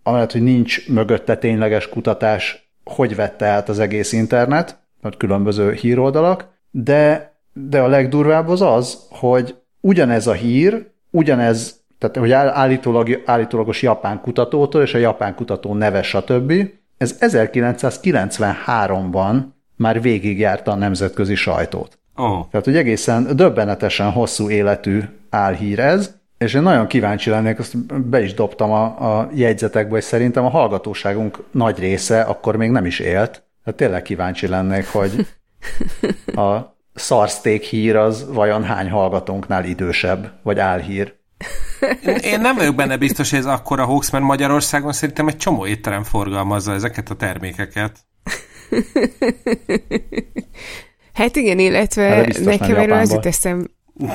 amellett, 0.03 0.33
hogy 0.33 0.43
nincs 0.43 0.89
mögötte 0.89 1.37
tényleges 1.37 1.89
kutatás, 1.89 2.71
hogy 2.85 3.17
vette 3.17 3.47
át 3.47 3.69
az 3.69 3.79
egész 3.79 4.13
internet, 4.13 4.79
vagy 5.03 5.17
különböző 5.17 5.73
híroldalak, 5.73 6.49
de, 6.71 7.33
de 7.53 7.81
a 7.81 7.87
legdurvább 7.87 8.49
az 8.49 8.61
az, 8.61 8.99
hogy 9.11 9.55
ugyanez 9.81 10.27
a 10.27 10.33
hír, 10.33 10.87
ugyanez, 11.11 11.81
tehát 11.99 12.17
hogy 12.17 12.33
állítólag, 12.33 13.23
állítólagos 13.25 13.83
japán 13.83 14.21
kutatótól, 14.21 14.83
és 14.83 14.95
a 14.95 14.99
japán 14.99 15.35
kutató 15.35 15.75
neve, 15.75 16.03
stb. 16.03 16.53
Ez 16.97 17.17
1993-ban 17.21 19.43
már 19.77 20.03
végigjárta 20.03 20.71
a 20.71 20.77
nemzetközi 20.77 21.35
sajtót. 21.35 21.99
Oh. 22.21 22.47
Tehát, 22.51 22.67
hogy 22.67 22.77
egészen 22.77 23.37
döbbenetesen 23.37 24.11
hosszú 24.11 24.51
életű 24.51 25.01
álhír 25.31 25.79
ez, 25.79 26.15
és 26.39 26.55
én 26.55 26.63
nagyon 26.63 26.87
kíváncsi 26.87 27.31
lennék, 27.31 27.59
azt 27.59 28.05
be 28.05 28.23
is 28.23 28.35
dobtam 28.35 28.71
a, 28.71 28.85
a 28.85 29.31
jegyzetekbe, 29.35 29.97
és 29.97 30.05
szerintem 30.05 30.45
a 30.45 30.51
hallgatóságunk 30.51 31.45
nagy 31.51 31.79
része 31.79 32.21
akkor 32.21 32.57
még 32.57 32.71
nem 32.71 32.87
is 32.87 32.99
élt. 32.99 33.43
Tehát 33.65 33.79
tényleg 33.79 34.03
kíváncsi 34.03 34.47
lennék, 34.47 34.87
hogy 34.87 35.27
a 36.47 36.77
szarszték 36.95 37.63
hír 37.63 37.97
az 37.97 38.27
vajon 38.33 38.65
hány 38.65 38.91
hallgatónknál 38.91 39.65
idősebb, 39.65 40.33
vagy 40.43 40.59
álhír. 40.59 41.15
Én, 42.23 42.41
nem 42.41 42.57
vagyok 42.57 42.75
benne 42.75 42.97
biztos, 42.97 43.31
hogy 43.31 43.39
ez 43.39 43.47
akkora 43.47 43.85
hoax, 43.85 44.11
mert 44.11 44.25
Magyarországon 44.25 44.93
szerintem 44.93 45.29
egy 45.29 45.37
csomó 45.37 45.67
étterem 45.67 46.03
forgalmazza 46.03 46.73
ezeket 46.73 47.11
a 47.11 47.15
termékeket. 47.15 47.99
Hát 51.13 51.37
igen, 51.37 51.59
illetve 51.59 52.27
nekem 52.45 52.77
erről 52.77 52.99
az 52.99 53.13
jut 53.13 53.27
eszem... 53.27 53.67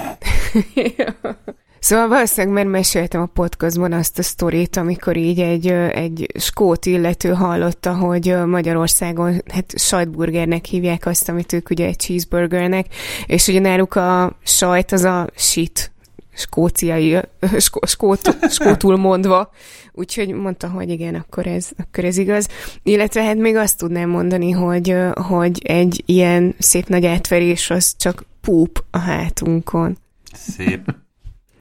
Szóval 1.86 2.08
valószínűleg 2.08 2.56
már 2.56 2.66
meséltem 2.66 3.22
a 3.22 3.26
podcastban 3.26 3.92
azt 3.92 4.20
a 4.20 4.24
sztorit, 4.24 4.78
amikor 4.78 5.18
így 5.18 5.40
egy, 5.40 5.68
egy 5.72 6.32
skót 6.40 6.86
illető 6.86 7.34
hallotta, 7.34 7.94
hogy 7.94 8.36
Magyarországon 8.46 9.42
hát 9.54 9.74
sajtburgernek 9.80 10.66
hívják 10.66 11.06
azt, 11.06 11.30
amit 11.30 11.54
ők 11.54 11.70
ugye 11.70 11.86
egy 11.86 12.00
cheeseburgernek, 12.00 12.86
és 13.26 13.48
ugye 13.48 13.60
náluk 13.60 13.96
a 13.96 14.38
sajt 14.44 14.92
az 14.92 15.04
a 15.04 15.28
shit, 15.36 15.92
skóciai, 16.36 17.20
skó, 17.58 17.80
skót, 17.86 18.38
skótul 18.50 18.98
mondva, 18.98 19.52
úgyhogy 19.92 20.30
mondta, 20.34 20.70
hogy 20.70 20.90
igen, 20.90 21.16
akkor 21.16 21.48
ez, 21.48 21.70
akkor 21.78 22.04
ez 22.04 22.18
igaz. 22.18 22.48
Illetve 22.84 23.24
hát 23.24 23.38
még 23.38 23.56
azt 23.56 23.78
tudnám 23.78 24.10
mondani, 24.10 24.52
hogy, 24.52 24.96
hogy 25.14 25.62
egy 25.64 26.04
ilyen 26.06 26.56
szép 26.60 26.88
nagy 26.88 27.06
átverés 27.06 27.70
az 27.70 27.96
csak 27.98 28.26
púp 28.42 28.84
a 28.92 28.98
hátunkon. 28.98 29.98
Szép. 30.34 30.96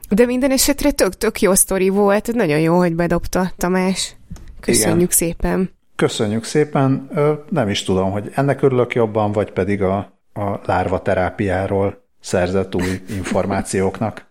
De 0.09 0.25
minden 0.25 0.51
esetre 0.51 0.91
tök-tök 0.91 1.41
jó 1.41 1.53
sztori 1.53 1.89
volt, 1.89 2.33
nagyon 2.33 2.59
jó, 2.59 2.77
hogy 2.77 2.95
bedobta 2.95 3.51
Tamás. 3.57 4.15
Köszönjük 4.59 4.97
Igen. 4.97 5.09
szépen. 5.09 5.69
Köszönjük 5.95 6.43
szépen. 6.43 7.09
Nem 7.49 7.69
is 7.69 7.83
tudom, 7.83 8.11
hogy 8.11 8.31
ennek 8.35 8.61
örülök 8.61 8.93
jobban, 8.93 9.31
vagy 9.31 9.51
pedig 9.51 9.81
a, 9.81 9.97
a 10.33 10.59
lárva 10.65 11.01
terápiáról 11.01 12.03
szerzett 12.19 12.75
új 12.75 13.01
információknak. 13.09 14.25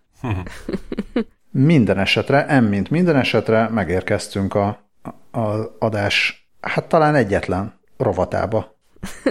Minden 1.51 1.99
esetre, 1.99 2.45
em 2.45 2.65
mint 2.65 2.89
minden 2.89 3.15
esetre 3.15 3.69
megérkeztünk 3.69 4.53
a, 4.53 4.89
a, 5.31 5.75
adás, 5.79 6.47
hát 6.61 6.85
talán 6.85 7.15
egyetlen 7.15 7.79
rovatába, 7.97 8.77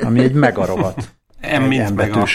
ami 0.02 0.20
egy 0.20 0.32
mega 0.32 0.66
rovat. 0.66 1.08
M 1.60 1.62
mint 1.62 1.94
mega. 1.94 2.26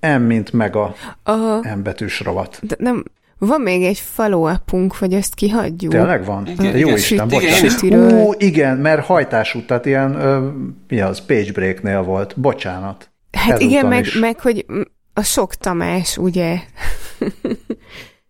M 0.00 0.20
mint 0.20 0.52
mega 0.52 0.94
Aha. 1.22 1.74
M 1.76 1.82
betűs 1.82 2.20
rovat. 2.20 2.58
De 2.62 2.74
nem, 2.78 3.04
van 3.38 3.60
még 3.60 3.84
egy 3.84 3.98
follow 3.98 4.54
hogy 4.98 5.14
ezt 5.14 5.34
kihagyjuk. 5.34 5.92
Tényleg 5.92 6.24
van? 6.24 6.46
Igen, 6.46 6.76
Jó 6.76 6.86
igen, 6.86 6.96
Isten, 6.96 7.28
bocsánat. 7.28 7.82
Igen, 7.82 8.12
Ó, 8.12 8.32
igen, 8.38 8.76
mert 8.76 9.04
hajtás 9.04 9.54
út, 9.54 9.66
tehát 9.66 9.86
ilyen, 9.86 10.14
ö, 10.14 10.48
mi 10.88 11.00
az, 11.00 11.20
page 11.20 11.52
breaknél 11.52 12.02
volt. 12.02 12.40
Bocsánat. 12.40 13.10
Hát 13.32 13.48
Ezúton 13.48 13.68
igen, 13.68 13.86
meg, 13.86 14.06
meg, 14.20 14.40
hogy 14.40 14.66
a 15.18 15.22
sok 15.22 15.54
Tamás, 15.54 16.16
ugye? 16.16 16.58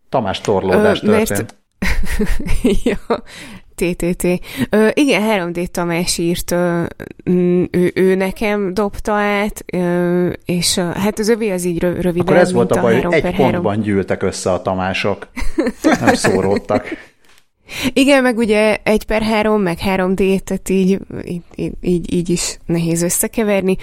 Tamás 0.09 0.40
torlódás 0.40 1.02
Ö, 1.02 1.07
történt. 1.07 1.57
Mert... 1.78 2.85
ja, 2.85 2.99
TTT. 3.75 4.25
Ö, 4.71 4.88
igen, 4.93 5.52
3D 5.52 5.66
Tamás 5.66 6.19
írt, 6.19 6.50
ö, 6.50 6.83
ő, 7.71 7.90
ő 7.95 8.14
nekem 8.14 8.75
dobta 8.75 9.12
át, 9.12 9.64
ö, 9.73 10.31
és 10.45 10.75
hát 10.78 11.19
az 11.19 11.28
övé 11.28 11.50
az 11.50 11.64
így 11.64 11.78
rövid. 11.81 12.21
Akkor 12.21 12.37
ez 12.37 12.52
volt 12.52 12.71
a 12.71 12.81
baj, 12.81 13.00
hogy 13.00 13.14
egy 13.14 13.37
pontban 13.37 13.81
gyűltek 13.81 14.23
össze 14.23 14.52
a 14.52 14.62
Tamások. 14.62 15.28
Nem 16.00 16.14
szóródtak. 16.14 16.88
Igen, 17.93 18.23
meg 18.23 18.37
ugye 18.37 18.76
egy 18.83 19.05
per 19.05 19.23
három, 19.23 19.62
meg 19.62 19.78
3D, 19.85 20.38
tehát 20.38 20.69
így, 20.69 20.99
így, 21.25 21.73
így, 21.81 22.12
így 22.14 22.28
is 22.28 22.59
nehéz 22.66 23.02
összekeverni. 23.02 23.76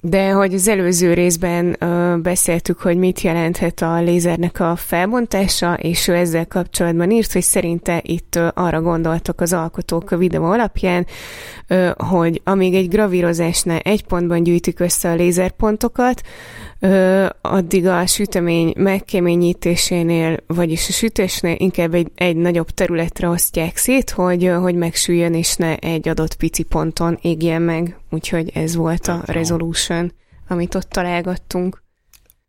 De 0.00 0.30
hogy 0.30 0.54
az 0.54 0.68
előző 0.68 1.14
részben 1.14 1.76
ö, 1.78 2.05
beszéltük, 2.22 2.80
hogy 2.80 2.96
mit 2.96 3.20
jelenthet 3.20 3.82
a 3.82 4.00
lézernek 4.00 4.60
a 4.60 4.76
felbontása, 4.76 5.74
és 5.74 6.08
ő 6.08 6.14
ezzel 6.14 6.46
kapcsolatban 6.46 7.10
írt, 7.10 7.32
hogy 7.32 7.42
szerinte 7.42 8.00
itt 8.04 8.38
arra 8.54 8.80
gondoltak 8.80 9.40
az 9.40 9.52
alkotók 9.52 10.10
a 10.10 10.16
videó 10.16 10.44
alapján, 10.44 11.06
hogy 11.96 12.40
amíg 12.44 12.74
egy 12.74 12.88
gravírozásnál 12.88 13.78
egy 13.78 14.04
pontban 14.04 14.42
gyűjtik 14.42 14.80
össze 14.80 15.10
a 15.10 15.14
lézerpontokat, 15.14 16.22
addig 17.40 17.86
a 17.86 18.06
sütemény 18.06 18.72
megkeményítésénél, 18.76 20.36
vagyis 20.46 20.88
a 20.88 20.92
sütésnél 20.92 21.54
inkább 21.58 21.94
egy, 21.94 22.10
egy 22.14 22.36
nagyobb 22.36 22.70
területre 22.70 23.28
osztják 23.28 23.76
szét, 23.76 24.10
hogy, 24.10 24.52
hogy 24.60 24.74
megsüljön, 24.74 25.34
és 25.34 25.56
ne 25.56 25.76
egy 25.76 26.08
adott 26.08 26.34
pici 26.34 26.62
ponton 26.62 27.18
égjen 27.22 27.62
meg. 27.62 27.96
Úgyhogy 28.10 28.50
ez 28.54 28.76
volt 28.76 29.06
a 29.06 29.22
resolution, 29.24 30.12
amit 30.48 30.74
ott 30.74 30.88
találgattunk. 30.88 31.84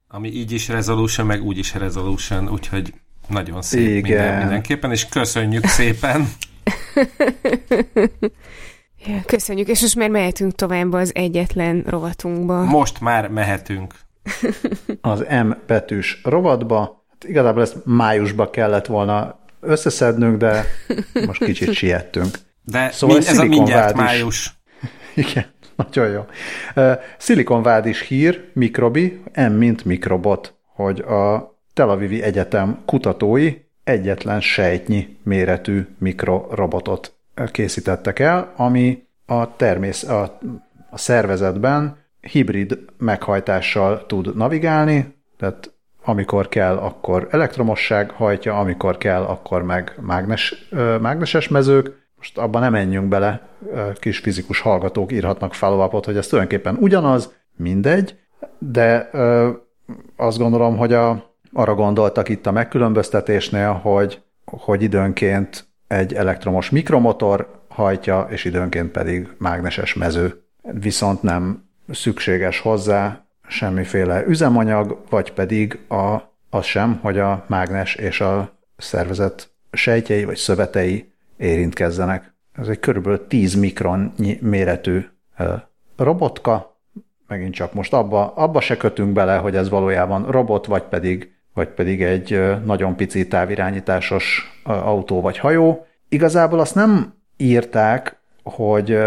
Ami 0.07 0.29
így 0.29 0.51
is 0.51 0.67
resolution, 0.67 1.27
meg 1.27 1.43
úgy 1.43 1.57
is 1.57 1.73
resolution, 1.73 2.49
úgyhogy 2.49 2.93
nagyon 3.27 3.61
szép 3.61 3.87
Igen. 3.87 4.17
Minden, 4.17 4.39
mindenképpen, 4.39 4.91
és 4.91 5.05
köszönjük 5.05 5.65
szépen! 5.65 6.27
Ja, 9.05 9.21
köszönjük, 9.25 9.67
és 9.67 9.81
most 9.81 9.95
már 9.95 10.09
mehetünk 10.09 10.55
tovább 10.55 10.93
az 10.93 11.11
egyetlen 11.15 11.83
rovatunkba. 11.85 12.63
Most 12.63 12.99
már 12.99 13.29
mehetünk 13.29 13.93
az 15.01 15.25
M 15.43 15.51
betűs 15.67 16.21
rovatba. 16.23 17.05
Hát 17.09 17.23
igazából 17.29 17.61
ezt 17.61 17.75
májusba 17.85 18.49
kellett 18.49 18.85
volna 18.85 19.39
összeszednünk, 19.61 20.37
de 20.37 20.65
most 21.25 21.43
kicsit 21.43 21.73
siettünk. 21.73 22.37
De 22.63 22.89
szóval 22.91 23.17
ez 23.17 23.37
a 23.37 23.43
mindjárt 23.43 23.95
május. 23.95 24.59
Igen, 25.15 25.45
nagyon 25.91 26.09
jó. 26.09 26.25
Szilikonvád 27.17 27.85
is 27.85 28.01
hír, 28.01 28.49
mikrobi, 28.53 29.21
M 29.33 29.51
mint 29.51 29.85
mikrobot, 29.85 30.53
hogy 30.73 30.99
a 30.99 31.55
Tel 31.73 31.89
Avivi 31.89 32.21
Egyetem 32.21 32.81
kutatói 32.85 33.53
egyetlen 33.83 34.41
sejtnyi 34.41 35.17
méretű 35.23 35.87
mikrorobotot 35.97 37.13
készítettek 37.51 38.19
el, 38.19 38.53
ami 38.55 39.03
a, 39.25 39.55
termész, 39.55 40.03
a, 40.03 40.39
a 40.89 40.97
szervezetben 40.97 41.97
hibrid 42.21 42.79
meghajtással 42.97 44.05
tud 44.05 44.35
navigálni, 44.35 45.15
tehát 45.37 45.71
amikor 46.03 46.47
kell, 46.47 46.77
akkor 46.77 47.27
elektromosság 47.31 48.11
hajtja, 48.11 48.59
amikor 48.59 48.97
kell, 48.97 49.23
akkor 49.23 49.63
meg 49.63 49.93
mágnes, 50.01 50.67
mágneses 51.01 51.47
mezők. 51.47 52.06
Most 52.27 52.39
abban 52.39 52.61
nem 52.61 52.71
menjünk 52.71 53.07
bele, 53.07 53.47
kis 53.99 54.17
fizikus 54.17 54.59
hallgatók 54.59 55.11
írhatnak 55.11 55.53
follow 55.53 56.01
hogy 56.05 56.17
ez 56.17 56.27
tulajdonképpen 56.27 56.77
ugyanaz, 56.79 57.33
mindegy. 57.55 58.19
de 58.57 59.09
azt 60.15 60.37
gondolom, 60.37 60.77
hogy 60.77 60.93
a, 60.93 61.33
arra 61.53 61.75
gondoltak 61.75 62.29
itt 62.29 62.45
a 62.45 62.51
megkülönböztetésnél, 62.51 63.71
hogy, 63.71 64.21
hogy 64.45 64.81
időnként 64.81 65.67
egy 65.87 66.13
elektromos 66.13 66.69
mikromotor 66.69 67.61
hajtja, 67.67 68.27
és 68.29 68.45
időnként 68.45 68.91
pedig 68.91 69.27
mágneses 69.37 69.93
mező. 69.93 70.43
Viszont 70.61 71.21
nem 71.21 71.69
szükséges 71.91 72.59
hozzá 72.59 73.25
semmiféle 73.47 74.25
üzemanyag, 74.25 75.03
vagy 75.09 75.33
pedig 75.33 75.79
a, 75.87 76.15
az 76.49 76.65
sem, 76.65 76.99
hogy 77.01 77.19
a 77.19 77.45
mágnes 77.47 77.95
és 77.95 78.21
a 78.21 78.59
szervezet 78.77 79.49
sejtjei 79.71 80.25
vagy 80.25 80.37
szövetei 80.37 81.15
érintkezzenek. 81.37 82.35
Ez 82.53 82.67
egy 82.67 82.79
körülbelül 82.79 83.27
10 83.27 83.55
mikron 83.55 84.13
méretű 84.41 85.05
robotka, 85.97 86.79
megint 87.27 87.53
csak 87.53 87.73
most 87.73 87.93
abba, 87.93 88.33
abba 88.33 88.61
se 88.61 88.77
kötünk 88.77 89.13
bele, 89.13 89.37
hogy 89.37 89.55
ez 89.55 89.69
valójában 89.69 90.31
robot, 90.31 90.65
vagy 90.65 90.83
pedig, 90.83 91.31
vagy 91.53 91.67
pedig 91.67 92.03
egy 92.03 92.55
nagyon 92.65 92.95
pici 92.95 93.27
távirányításos 93.27 94.51
autó 94.63 95.21
vagy 95.21 95.37
hajó. 95.37 95.85
Igazából 96.09 96.59
azt 96.59 96.75
nem 96.75 97.13
írták, 97.37 98.19
hogy, 98.43 98.99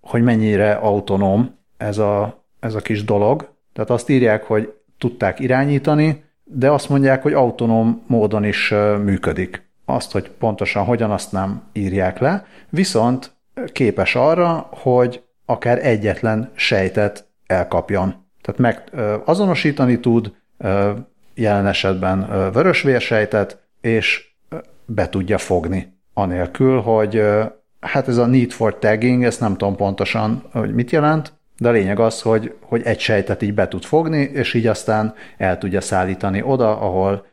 hogy 0.00 0.22
mennyire 0.22 0.72
autonóm 0.72 1.58
ez 1.76 1.98
a, 1.98 2.44
ez 2.60 2.74
a 2.74 2.80
kis 2.80 3.04
dolog. 3.04 3.54
Tehát 3.72 3.90
azt 3.90 4.08
írják, 4.08 4.42
hogy 4.44 4.74
tudták 4.98 5.40
irányítani, 5.40 6.24
de 6.44 6.70
azt 6.70 6.88
mondják, 6.88 7.22
hogy 7.22 7.32
autonóm 7.32 8.02
módon 8.06 8.44
is 8.44 8.74
működik. 9.04 9.69
Azt, 9.90 10.12
hogy 10.12 10.30
pontosan 10.30 10.84
hogyan, 10.84 11.10
azt 11.10 11.32
nem 11.32 11.62
írják 11.72 12.18
le, 12.18 12.44
viszont 12.68 13.32
képes 13.72 14.14
arra, 14.14 14.68
hogy 14.70 15.22
akár 15.46 15.86
egyetlen 15.86 16.50
sejtet 16.54 17.28
elkapjon. 17.46 18.26
Tehát 18.42 18.60
meg 18.60 19.00
azonosítani 19.24 20.00
tud, 20.00 20.32
jelen 21.34 21.66
esetben 21.66 22.28
vörösvérsejtet, 22.52 23.68
és 23.80 24.28
be 24.86 25.08
tudja 25.08 25.38
fogni. 25.38 25.98
Anélkül, 26.14 26.80
hogy 26.80 27.22
hát 27.80 28.08
ez 28.08 28.16
a 28.16 28.26
need 28.26 28.50
for 28.50 28.78
tagging, 28.78 29.24
ezt 29.24 29.40
nem 29.40 29.56
tudom 29.56 29.76
pontosan, 29.76 30.44
hogy 30.52 30.74
mit 30.74 30.90
jelent, 30.90 31.32
de 31.58 31.68
a 31.68 31.72
lényeg 31.72 31.98
az, 31.98 32.22
hogy, 32.22 32.54
hogy 32.60 32.82
egy 32.82 33.00
sejtet 33.00 33.42
így 33.42 33.54
be 33.54 33.68
tud 33.68 33.82
fogni, 33.84 34.18
és 34.18 34.54
így 34.54 34.66
aztán 34.66 35.14
el 35.36 35.58
tudja 35.58 35.80
szállítani 35.80 36.42
oda, 36.42 36.80
ahol 36.80 37.26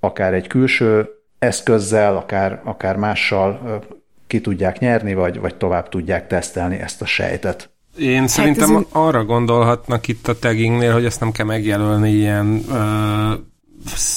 akár 0.00 0.34
egy 0.34 0.46
külső 0.46 1.08
eszközzel, 1.38 2.16
akár, 2.16 2.60
akár 2.64 2.96
mással 2.96 3.80
ki 4.26 4.40
tudják 4.40 4.78
nyerni, 4.78 5.14
vagy, 5.14 5.40
vagy 5.40 5.54
tovább 5.54 5.88
tudják 5.88 6.26
tesztelni 6.26 6.76
ezt 6.76 7.02
a 7.02 7.06
sejtet. 7.06 7.70
Én 7.98 8.20
hát 8.20 8.28
szerintem 8.28 8.76
ez 8.76 8.82
arra 8.92 9.24
gondolhatnak 9.24 10.08
itt 10.08 10.28
a 10.28 10.38
taggingnél, 10.38 10.92
hogy 10.92 11.04
ezt 11.04 11.20
nem 11.20 11.32
kell 11.32 11.46
megjelölni 11.46 12.10
ilyen 12.10 12.62
ö, 12.70 13.32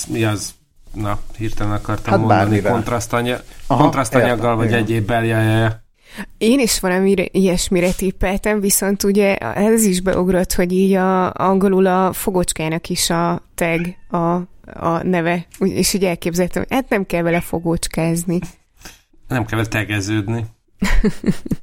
mi 0.08 0.24
az, 0.24 0.54
na, 0.94 1.20
hirtelen 1.38 1.74
akartam 1.74 2.12
hát 2.12 2.20
mondani, 2.20 2.62
kontrasztanyag, 2.62 3.42
kontrasztanyaggal, 3.68 4.56
vagy 4.56 4.90
ja, 4.90 5.24
ja, 5.24 5.42
ja. 5.42 5.88
Én 6.38 6.60
is 6.60 6.80
valami 6.80 7.13
ilyesmire 7.32 7.92
tippeltem, 7.92 8.60
viszont 8.60 9.04
ugye 9.04 9.38
ez 9.38 9.84
is 9.84 10.01
beugrott, 10.01 10.54
hogy 10.54 10.72
így 10.72 10.94
a, 10.94 11.34
angolul 11.34 11.86
a 11.86 12.13
fogocskának 12.13 12.89
is 12.89 13.10
a 13.10 13.42
tag, 13.56 13.82
a, 14.10 14.36
a 14.74 15.04
neve, 15.04 15.46
és 15.60 15.94
így 15.94 16.06
elképzeltem, 16.06 16.63
hát 16.70 16.89
nem 16.89 17.06
kell 17.06 17.22
vele 17.22 17.42
fogócskázni. 17.42 18.39
Nem 19.28 19.46
kell 19.46 19.66
tegeződni. 19.66 20.46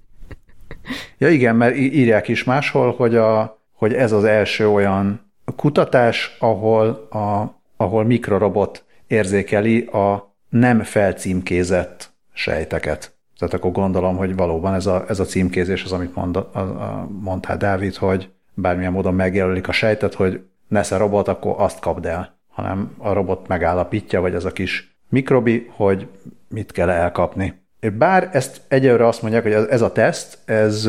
ja 1.19 1.29
igen, 1.29 1.57
mert 1.57 1.77
írják 1.77 2.29
is 2.29 2.45
máshol, 2.45 2.95
hogy, 2.97 3.17
a, 3.17 3.61
hogy 3.73 3.93
ez 3.93 4.13
az 4.13 4.25
első 4.25 4.69
olyan 4.69 5.33
kutatás, 5.57 6.37
ahol, 6.39 6.89
a, 7.11 7.61
ahol 7.77 8.05
mikrorobot 8.05 8.85
érzékeli 9.07 9.81
a 9.81 10.35
nem 10.49 10.83
felcímkézett 10.83 12.13
sejteket. 12.33 13.16
Tehát 13.39 13.55
akkor 13.55 13.73
gondolom, 13.73 14.17
hogy 14.17 14.37
valóban 14.37 14.75
ez 14.75 14.87
a, 14.87 15.05
ez 15.09 15.21
a 15.21 15.25
címkézés 15.25 15.85
az, 15.85 15.93
amit 15.93 16.15
mond, 16.15 16.37
a, 16.37 16.39
a, 16.39 17.09
mondta 17.21 17.57
Dávid, 17.57 17.95
hogy 17.95 18.31
bármilyen 18.55 18.93
módon 18.93 19.15
megjelölik 19.15 19.69
a 19.69 19.73
sejtet, 19.73 20.15
hogy 20.15 20.41
nesze 20.69 20.97
robot, 20.97 21.29
akkor 21.29 21.55
azt 21.59 21.81
kapd 21.81 22.07
el, 22.07 22.39
hanem 22.49 22.95
a 22.99 23.13
robot 23.13 23.49
megállapítja, 23.49 24.21
vagy 24.21 24.35
ez 24.35 24.45
a 24.45 24.53
kis 24.53 24.97
mikrobi, 25.09 25.71
hogy 25.71 26.09
mit 26.49 26.73
kell 26.73 26.91
elkapni. 26.91 27.65
Bár 27.99 28.29
ezt 28.33 28.61
egyelőre 28.69 29.07
azt 29.07 29.23
mondják, 29.23 29.43
hogy 29.43 29.53
ez 29.53 29.83
a 29.83 29.93
teszt, 29.93 30.39
ez 30.45 30.89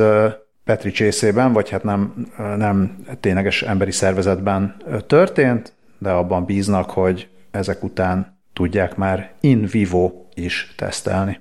Petri 0.63 0.91
csészében, 0.91 1.53
vagy 1.53 1.69
hát 1.69 1.83
nem, 1.83 2.27
nem 2.37 3.05
tényleges 3.19 3.61
emberi 3.61 3.91
szervezetben 3.91 4.75
történt, 5.07 5.73
de 5.97 6.09
abban 6.09 6.45
bíznak, 6.45 6.89
hogy 6.89 7.29
ezek 7.51 7.83
után 7.83 8.39
tudják 8.53 8.95
már 8.95 9.31
in 9.39 9.65
vivo 9.71 10.11
is 10.33 10.73
tesztelni. 10.77 11.39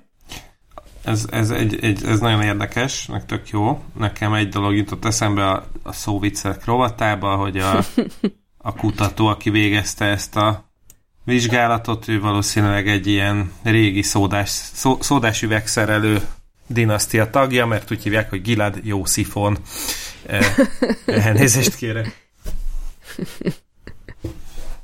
Ez, 1.07 1.25
ez, 1.31 1.49
egy, 1.49 1.77
egy, 1.81 2.05
ez 2.05 2.19
nagyon 2.19 2.41
érdekes, 2.41 3.05
meg 3.05 3.25
tök 3.25 3.49
jó. 3.49 3.83
Nekem 3.97 4.33
egy 4.33 4.49
dolog 4.49 4.75
jutott 4.75 5.05
eszembe 5.05 5.47
a, 5.47 5.67
a 5.83 5.91
szóviccek 5.91 6.65
rovatába, 6.65 7.35
hogy 7.35 7.57
a, 7.57 7.83
a 8.57 8.73
kutató, 8.73 9.27
aki 9.27 9.49
végezte 9.49 10.05
ezt 10.05 10.35
a 10.35 10.71
vizsgálatot, 11.23 12.07
ő 12.07 12.19
valószínűleg 12.19 12.87
egy 12.87 13.07
ilyen 13.07 13.51
régi 13.63 14.01
szódás, 14.01 14.49
szó, 14.49 14.97
szódás 15.01 15.41
üvegszerelő 15.41 16.21
dinasztia 16.67 17.29
tagja, 17.29 17.65
mert 17.65 17.91
úgy 17.91 18.03
hívják, 18.03 18.29
hogy 18.29 18.41
Gilad 18.41 18.79
Jószifon. 18.83 19.57
Eh, 20.25 20.55
elnézést 21.05 21.75
kérek. 21.75 22.29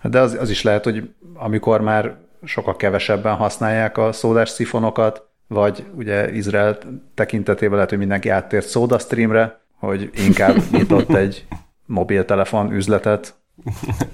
De 0.01 0.19
az, 0.19 0.33
az 0.33 0.49
is 0.49 0.62
lehet, 0.62 0.83
hogy 0.83 1.09
amikor 1.33 1.81
már 1.81 2.17
sokkal 2.43 2.75
kevesebben 2.75 3.36
használják 3.36 3.97
a 3.97 4.12
szódás 4.12 4.49
szifonokat, 4.49 5.31
vagy 5.47 5.86
ugye 5.95 6.32
Izrael 6.32 6.77
tekintetében 7.13 7.73
lehet, 7.73 7.89
hogy 7.89 7.99
mindenki 7.99 8.29
áttért 8.29 8.69
SodaStreamre, 8.69 9.62
hogy 9.79 10.10
inkább 10.15 10.56
nyitott 10.71 11.13
egy 11.13 11.45
mobiltelefon 11.86 12.71
üzletet, 12.71 13.36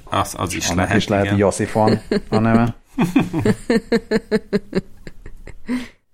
az, 0.03 0.35
az 0.37 0.53
is 0.53 0.69
Annak 0.69 0.77
lehet, 0.85 0.97
is 0.97 1.07
lehet 1.07 1.37
Josifon 1.37 1.99
a 2.29 2.39
neve. 2.39 2.75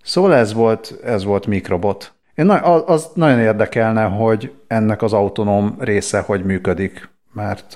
Szóval 0.05 0.33
ez 0.33 0.53
volt, 0.53 0.99
ez 1.03 1.23
volt 1.23 1.45
Microbot. 1.45 2.13
Én 2.35 2.45
na, 2.45 2.55
az 2.85 3.09
nagyon 3.13 3.39
érdekelne, 3.39 4.03
hogy 4.03 4.53
ennek 4.67 5.01
az 5.01 5.13
autonóm 5.13 5.75
része 5.79 6.19
hogy 6.19 6.45
működik, 6.45 7.09
mert 7.33 7.75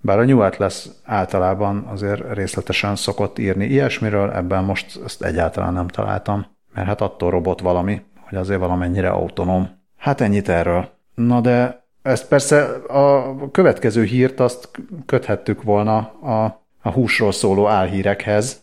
bár 0.00 0.18
a 0.18 0.24
New 0.24 0.40
Atlas 0.40 0.86
általában 1.04 1.86
azért 1.86 2.32
részletesen 2.32 2.96
szokott 2.96 3.38
írni 3.38 3.64
ilyesmiről, 3.64 4.30
ebben 4.30 4.64
most 4.64 5.00
ezt 5.04 5.22
egyáltalán 5.22 5.72
nem 5.72 5.88
találtam, 5.88 6.46
mert 6.74 6.86
hát 6.86 7.00
attól 7.00 7.30
robot 7.30 7.60
valami, 7.60 8.02
hogy 8.28 8.38
azért 8.38 8.60
valamennyire 8.60 9.10
autonóm. 9.10 9.68
Hát 9.96 10.20
ennyit 10.20 10.48
erről. 10.48 10.88
Na 11.14 11.40
de 11.40 11.84
ezt 12.02 12.28
persze 12.28 12.62
a 12.88 13.34
következő 13.50 14.04
hírt 14.04 14.40
azt 14.40 14.70
köthettük 15.06 15.62
volna 15.62 15.96
a, 16.22 16.64
a 16.82 16.90
húsról 16.90 17.32
szóló 17.32 17.68
álhírekhez. 17.68 18.62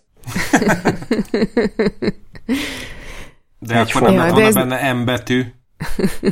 De 3.59 3.79
Egy 3.79 3.91
akkor 3.91 4.01
nem 4.01 4.17
lett 4.17 4.29
volna 4.29 4.45
ez... 4.45 4.53
benne 4.53 4.93
M 4.93 5.05
betű. 5.05 5.43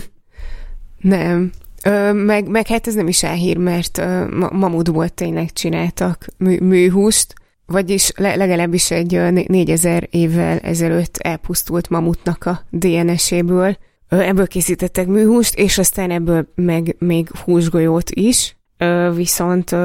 nem. 0.98 1.52
Ö, 1.84 2.14
meg, 2.14 2.48
meg 2.48 2.68
hát 2.68 2.88
ez 2.88 2.94
nem 2.94 3.08
is 3.08 3.24
álhír, 3.24 3.58
mert 3.58 3.98
ö, 3.98 4.26
mamutból 4.52 5.10
tényleg 5.10 5.54
csináltak 5.54 6.26
mű, 6.38 6.60
műhúst, 6.60 7.34
vagyis 7.66 8.12
le, 8.16 8.36
legalábbis 8.36 8.92
egy 8.92 9.12
4000 9.48 10.08
évvel 10.12 10.58
ezelőtt 10.58 11.18
elpusztult 11.18 11.90
mamutnak 11.90 12.46
a 12.46 12.62
DNS-éből 12.70 13.78
ebből 14.08 14.48
készítettek 14.48 15.08
műhúst, 15.08 15.56
és 15.56 15.78
aztán 15.78 16.12
ebből 16.12 16.48
meg 16.56 16.96
még 17.00 17.30
húsgolyót 17.44 18.10
is, 18.10 18.58
viszont 19.16 19.76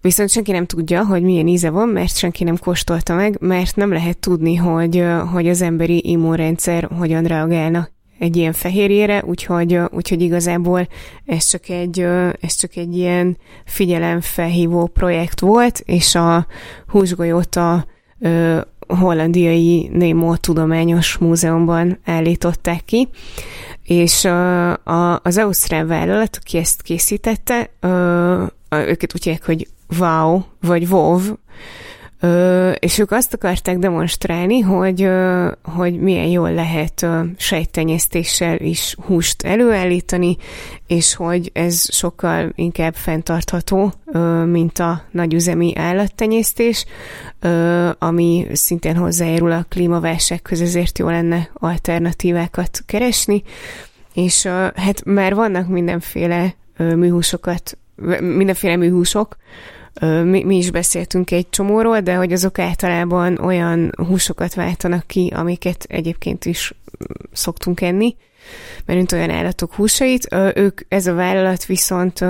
Viszont 0.00 0.30
senki 0.30 0.52
nem 0.52 0.66
tudja, 0.66 1.04
hogy 1.04 1.22
milyen 1.22 1.46
íze 1.46 1.70
van, 1.70 1.88
mert 1.88 2.16
senki 2.16 2.44
nem 2.44 2.58
kóstolta 2.58 3.14
meg, 3.14 3.36
mert 3.40 3.76
nem 3.76 3.92
lehet 3.92 4.18
tudni, 4.18 4.54
hogy, 4.54 5.04
hogy 5.32 5.48
az 5.48 5.62
emberi 5.62 6.10
immunrendszer 6.10 6.88
hogyan 6.98 7.24
reagálna 7.24 7.88
egy 8.18 8.36
ilyen 8.36 8.52
fehérjére, 8.52 9.22
úgyhogy, 9.24 9.80
úgyhogy 9.90 10.22
igazából 10.22 10.88
ez 11.24 11.44
csak 11.44 11.68
egy, 11.68 12.00
ez 12.40 12.54
csak 12.54 12.76
egy 12.76 12.96
ilyen 12.96 13.36
figyelemfelhívó 13.64 14.86
projekt 14.86 15.40
volt, 15.40 15.82
és 15.84 16.14
a 16.14 16.46
húsgolyót 16.86 17.56
a 17.56 17.86
hollandiai 18.88 19.88
Nemo 19.92 20.36
Tudományos 20.36 21.16
Múzeumban 21.16 21.98
állították 22.04 22.84
ki, 22.84 23.08
és 23.82 24.24
a, 24.24 24.72
a, 24.72 25.20
az 25.22 25.38
Ausztrál 25.38 25.86
vállalat, 25.86 26.38
aki 26.40 26.58
ezt 26.58 26.82
készítette, 26.82 27.70
a, 28.68 28.76
őket 28.76 29.14
úgy 29.14 29.40
hogy 29.44 29.68
WOW, 29.98 30.40
vagy 30.60 30.86
WOW, 30.90 31.20
Ö, 32.20 32.70
és 32.70 32.98
ők 32.98 33.10
azt 33.10 33.34
akarták 33.34 33.78
demonstrálni, 33.78 34.60
hogy, 34.60 35.02
ö, 35.02 35.50
hogy 35.62 36.00
milyen 36.00 36.26
jól 36.26 36.52
lehet 36.52 37.02
ö, 37.02 37.20
sejtenyésztéssel 37.36 38.56
is 38.60 38.96
húst 39.06 39.42
előállítani, 39.42 40.36
és 40.86 41.14
hogy 41.14 41.50
ez 41.52 41.94
sokkal 41.94 42.52
inkább 42.54 42.94
fenntartható, 42.94 43.92
ö, 44.06 44.44
mint 44.44 44.78
a 44.78 45.02
nagyüzemi 45.10 45.76
állattenyésztés, 45.76 46.84
ö, 47.40 47.90
ami 47.98 48.46
szintén 48.52 48.96
hozzájárul 48.96 49.52
a 49.52 49.66
klímaválsághoz, 49.68 50.60
ezért 50.60 50.98
jó 50.98 51.08
lenne 51.08 51.50
alternatívákat 51.54 52.82
keresni, 52.86 53.42
és 54.14 54.44
ö, 54.44 54.66
hát 54.74 55.04
már 55.04 55.34
vannak 55.34 55.68
mindenféle 55.68 56.54
ö, 56.76 56.94
műhúsokat, 56.94 57.78
mindenféle 58.20 58.76
műhúsok, 58.76 59.36
mi, 60.00 60.44
mi 60.44 60.56
is 60.56 60.70
beszéltünk 60.70 61.30
egy 61.30 61.48
csomóról, 61.50 62.00
de 62.00 62.14
hogy 62.14 62.32
azok 62.32 62.58
általában 62.58 63.38
olyan 63.38 63.92
húsokat 64.08 64.54
váltanak 64.54 65.06
ki, 65.06 65.32
amiket 65.34 65.84
egyébként 65.88 66.44
is 66.44 66.74
szoktunk 67.32 67.80
enni, 67.80 68.16
mert 68.84 68.98
mint 68.98 69.12
olyan 69.12 69.30
állatok 69.30 69.74
húsait. 69.74 70.34
Ők, 70.54 70.80
ez 70.88 71.06
a 71.06 71.14
vállalat 71.14 71.66
viszont 71.66 72.24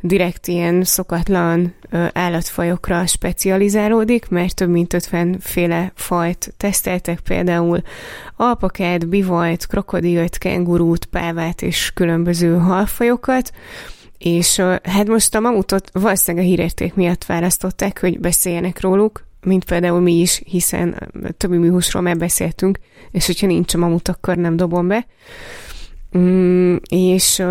direkt 0.00 0.46
ilyen 0.46 0.84
szokatlan 0.84 1.74
állatfajokra 2.12 3.06
specializálódik, 3.06 4.28
mert 4.28 4.54
több 4.54 4.68
mint 4.68 4.92
50 4.92 5.36
féle 5.40 5.92
fajt 5.94 6.54
teszteltek, 6.56 7.20
például 7.20 7.82
alpakát, 8.36 9.08
bivajt, 9.08 9.66
krokodilt, 9.66 10.38
kengurút, 10.38 11.04
pávát 11.04 11.62
és 11.62 11.90
különböző 11.94 12.56
halfajokat, 12.56 13.52
és 14.18 14.62
hát 14.82 15.06
most 15.06 15.34
a 15.34 15.40
mamutot 15.40 15.90
valószínűleg 15.92 16.46
a 16.46 16.48
hírérték 16.48 16.94
miatt 16.94 17.24
választották, 17.24 18.00
hogy 18.00 18.20
beszéljenek 18.20 18.80
róluk, 18.80 19.24
mint 19.46 19.64
például 19.64 20.00
mi 20.00 20.20
is, 20.20 20.42
hiszen 20.44 21.10
többi 21.36 21.56
műhúsról 21.56 22.02
már 22.02 22.16
beszéltünk, 22.16 22.78
és 23.10 23.26
hogyha 23.26 23.46
nincs 23.46 23.74
a 23.74 23.78
mamut, 23.78 24.08
akkor 24.08 24.36
nem 24.36 24.56
dobom 24.56 24.88
be. 24.88 25.06
Mm, 26.18 26.76
és, 26.88 27.42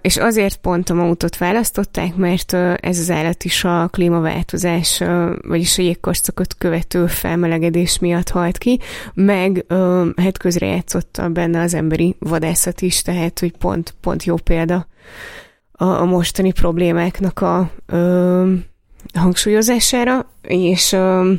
és 0.00 0.16
azért 0.16 0.56
pont 0.56 0.90
a 0.90 0.94
mamutot 0.94 1.36
választották, 1.36 2.16
mert 2.16 2.52
ez 2.80 2.98
az 2.98 3.10
állat 3.10 3.44
is 3.44 3.64
a 3.64 3.88
klímaváltozás, 3.92 5.02
vagyis 5.42 5.78
a 5.78 5.82
jégkorszakot 5.82 6.54
követő 6.54 7.06
felmelegedés 7.06 7.98
miatt 7.98 8.28
halt 8.28 8.58
ki, 8.58 8.80
meg 9.14 9.64
hát 10.16 10.38
közrejátszott 10.38 11.22
benne 11.30 11.60
az 11.60 11.74
emberi 11.74 12.16
vadászat 12.18 12.80
is, 12.80 13.02
tehát 13.02 13.38
hogy 13.38 13.56
pont, 13.56 13.94
pont 14.00 14.24
jó 14.24 14.36
példa 14.36 14.86
a, 15.76 15.84
a 15.84 16.04
mostani 16.04 16.52
problémáknak 16.52 17.40
a 17.40 17.70
ö, 17.86 18.52
hangsúlyozására, 19.14 20.26
és 20.42 20.92
ö, 20.92 21.32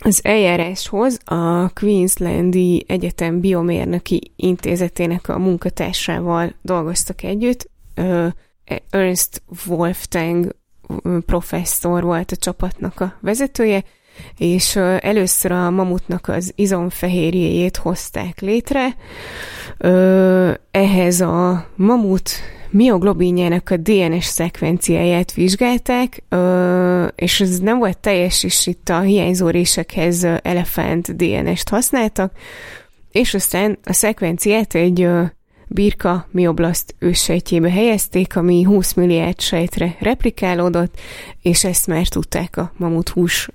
az 0.00 0.20
eljáráshoz 0.24 1.18
a 1.24 1.68
Queenslandi 1.68 2.84
Egyetem 2.88 3.40
Biomérnöki 3.40 4.32
Intézetének 4.36 5.28
a 5.28 5.38
munkatársával 5.38 6.54
dolgoztak 6.62 7.22
együtt. 7.22 7.70
Ö, 7.94 8.26
Ernst 8.90 9.42
Wolftang 9.66 10.56
professzor 11.26 12.02
volt 12.02 12.32
a 12.32 12.36
csapatnak 12.36 13.00
a 13.00 13.14
vezetője, 13.20 13.84
és 14.38 14.76
először 14.76 15.52
a 15.52 15.70
mamutnak 15.70 16.28
az 16.28 16.52
izomfehérjéjét 16.54 17.76
hozták 17.76 18.40
létre. 18.40 18.96
Ehhez 20.70 21.20
a 21.20 21.66
mamut 21.76 22.30
mioglobinjának 22.70 23.70
a 23.70 23.76
DNS 23.76 24.24
szekvenciáját 24.24 25.32
vizsgálták, 25.32 26.22
és 27.14 27.40
ez 27.40 27.58
nem 27.58 27.78
volt 27.78 27.98
teljes, 27.98 28.44
és 28.44 28.66
itt 28.66 28.88
a 28.88 29.00
hiányzó 29.00 29.48
résekhez 29.48 30.24
elefánt 30.42 31.16
DNS-t 31.16 31.68
használtak, 31.68 32.32
és 33.12 33.34
aztán 33.34 33.78
a 33.84 33.92
szekvenciát 33.92 34.74
egy 34.74 35.08
birka 35.68 36.28
mioblaszt 36.30 36.94
őssejtjébe 36.98 37.70
helyezték, 37.70 38.36
ami 38.36 38.62
20 38.62 38.92
milliárd 38.92 39.40
sejtre 39.40 39.96
replikálódott, 40.00 41.00
és 41.42 41.64
ezt 41.64 41.86
már 41.86 42.08
tudták 42.08 42.56
a 42.56 42.72
mamut 42.76 43.08
hús 43.08 43.48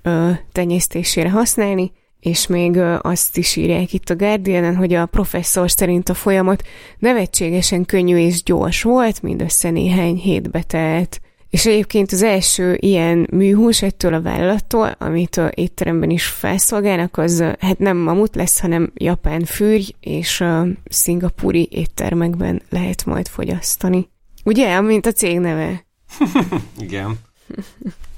tenyésztésére 0.52 1.30
használni, 1.30 1.92
és 2.24 2.46
még 2.46 2.78
azt 3.00 3.36
is 3.36 3.56
írják 3.56 3.92
itt 3.92 4.10
a 4.10 4.16
guardian 4.16 4.76
hogy 4.76 4.94
a 4.94 5.06
professzor 5.06 5.70
szerint 5.70 6.08
a 6.08 6.14
folyamat 6.14 6.62
nevetségesen 6.98 7.84
könnyű 7.84 8.16
és 8.16 8.42
gyors 8.42 8.82
volt, 8.82 9.22
mindössze 9.22 9.70
néhány 9.70 10.16
hétbe 10.16 10.62
telt. 10.62 11.20
És 11.50 11.66
egyébként 11.66 12.12
az 12.12 12.22
első 12.22 12.76
ilyen 12.80 13.28
műhús 13.30 13.82
ettől 13.82 14.14
a 14.14 14.22
vállalattól, 14.22 14.94
amit 14.98 15.36
a 15.36 15.50
étteremben 15.54 16.10
is 16.10 16.26
felszolgálnak, 16.26 17.16
az 17.16 17.44
hát 17.58 17.78
nem 17.78 17.96
mamut 17.96 18.34
lesz, 18.34 18.60
hanem 18.60 18.92
japán 18.94 19.44
fűrj, 19.44 19.94
és 20.00 20.40
a 20.40 20.66
szingapúri 20.84 21.68
éttermekben 21.70 22.62
lehet 22.68 23.04
majd 23.04 23.28
fogyasztani. 23.28 24.08
Ugye, 24.44 24.80
mint 24.80 25.06
a 25.06 25.12
cég 25.12 25.38
neve? 25.38 25.86
Igen. 26.78 27.18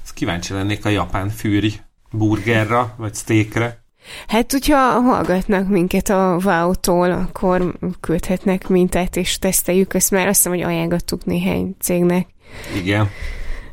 Ezt 0.03 0.13
kíváncsi 0.13 0.53
lennék 0.53 0.85
a 0.85 0.89
japán 0.89 1.29
fűrj 1.29 1.69
burgerra, 2.11 2.93
vagy 2.97 3.15
steakre. 3.15 3.85
Hát, 4.27 4.51
hogyha 4.51 4.77
hallgatnak 4.77 5.69
minket 5.69 6.09
a 6.09 6.39
wow 6.43 6.71
akkor 7.11 7.77
küldhetnek 7.99 8.67
mintát, 8.67 9.15
és 9.15 9.39
teszteljük 9.39 9.93
ezt, 9.93 10.11
mert 10.11 10.27
azt 10.27 10.37
hiszem, 10.37 10.51
hogy 10.51 10.61
ajánlottuk 10.61 11.25
néhány 11.25 11.75
cégnek. 11.79 12.27
Igen. 12.83 13.09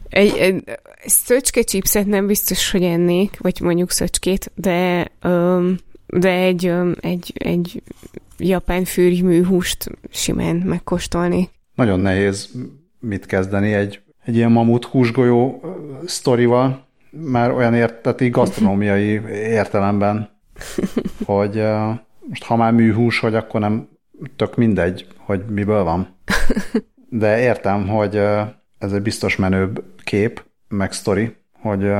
Egy, 0.09 0.37
egy 0.37 0.65
szöcske 1.07 1.63
chipset 1.63 2.07
nem 2.07 2.27
biztos, 2.27 2.71
hogy 2.71 2.83
ennék, 2.83 3.39
vagy 3.39 3.61
mondjuk 3.61 3.91
szöcskét, 3.91 4.53
de, 4.55 5.11
um, 5.25 5.77
de 6.07 6.31
egy, 6.31 6.69
um, 6.69 6.95
egy, 7.01 7.33
egy 7.35 7.83
japán 8.39 8.85
fűrjműhúst 8.85 9.91
simán 10.11 10.57
megkóstolni. 10.57 11.51
Nagyon 11.75 12.01
nehéz 12.01 12.51
mit 13.01 13.27
kezdeni 13.27 13.73
egy, 13.73 14.01
egy 14.25 14.37
ilyen 14.37 14.51
mamut 14.51 14.85
húsgolyó 14.85 15.63
sztorival, 16.07 16.84
már 17.17 17.51
olyan 17.51 17.75
érteti 17.75 18.29
gasztronómiai 18.29 19.23
értelemben, 19.31 20.31
hogy 21.27 21.63
most 22.29 22.45
ha 22.45 22.57
már 22.57 22.73
műhús, 22.73 23.19
hogy 23.19 23.35
akkor 23.35 23.61
nem 23.61 23.89
tök 24.37 24.57
mindegy, 24.57 25.07
hogy 25.17 25.45
miből 25.49 25.85
van. 25.85 26.17
De 27.09 27.41
értem, 27.41 27.89
hogy 27.89 28.17
ez 28.79 28.93
egy 28.93 29.03
biztos 29.03 29.37
menőbb 29.37 29.85
kép, 30.05 30.45
meg 30.69 30.93
sztori, 30.93 31.37
hogy, 31.61 31.93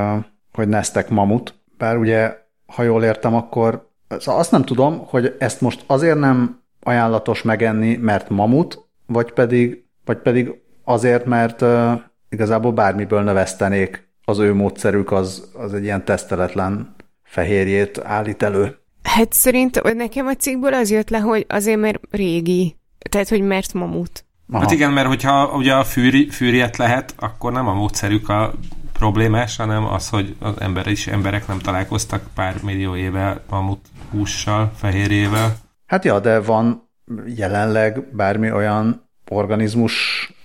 hogy 0.53 0.67
neztek 0.67 1.09
mamut. 1.09 1.53
Bár 1.77 1.97
ugye, 1.97 2.37
ha 2.65 2.83
jól 2.83 3.03
értem, 3.03 3.35
akkor 3.35 3.89
szóval 4.07 4.39
azt 4.39 4.51
nem 4.51 4.63
tudom, 4.63 5.05
hogy 5.05 5.35
ezt 5.39 5.61
most 5.61 5.83
azért 5.87 6.19
nem 6.19 6.61
ajánlatos 6.83 7.41
megenni, 7.41 7.95
mert 7.95 8.29
mamut, 8.29 8.87
vagy 9.05 9.31
pedig, 9.31 9.83
vagy 10.05 10.17
pedig 10.17 10.61
azért, 10.83 11.25
mert 11.25 11.61
uh, 11.61 11.91
igazából 12.29 12.71
bármiből 12.71 13.21
növesztenék 13.21 14.07
az 14.25 14.39
ő 14.39 14.53
módszerük 14.53 15.11
az, 15.11 15.51
az 15.53 15.73
egy 15.73 15.83
ilyen 15.83 16.05
teszteletlen 16.05 16.95
fehérjét 17.23 18.01
állít 18.03 18.43
elő. 18.43 18.77
Hát 19.03 19.33
szerint 19.33 19.93
nekem 19.93 20.27
a 20.27 20.33
cikkből 20.33 20.73
az 20.73 20.91
jött 20.91 21.09
le, 21.09 21.17
hogy 21.17 21.45
azért, 21.49 21.79
mert 21.79 21.99
régi. 22.11 22.75
Tehát, 23.09 23.29
hogy 23.29 23.41
mert 23.41 23.73
mamut. 23.73 24.25
Aha. 24.51 24.61
Hát 24.61 24.71
igen, 24.71 24.91
mert 24.91 25.07
hogyha 25.07 25.55
ugye 25.55 25.73
a 25.73 25.83
fűri, 25.83 26.29
fűriet 26.29 26.77
lehet, 26.77 27.13
akkor 27.19 27.51
nem 27.51 27.67
a 27.67 27.73
módszerük 27.73 28.29
a 28.29 28.53
problémás, 28.93 29.55
hanem 29.57 29.85
az, 29.85 30.09
hogy 30.09 30.35
az 30.39 30.61
ember 30.61 30.87
is, 30.87 31.07
emberek 31.07 31.47
nem 31.47 31.59
találkoztak 31.59 32.21
pár 32.35 32.55
millió 32.63 32.95
éve 32.95 33.41
mamut 33.49 33.85
hússal, 34.11 34.71
fehérjével. 34.75 35.55
Hát 35.85 36.05
ja, 36.05 36.19
de 36.19 36.39
van 36.39 36.89
jelenleg 37.35 38.15
bármi 38.15 38.51
olyan 38.51 39.09
organizmus 39.29 39.93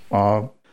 a, 0.08 0.18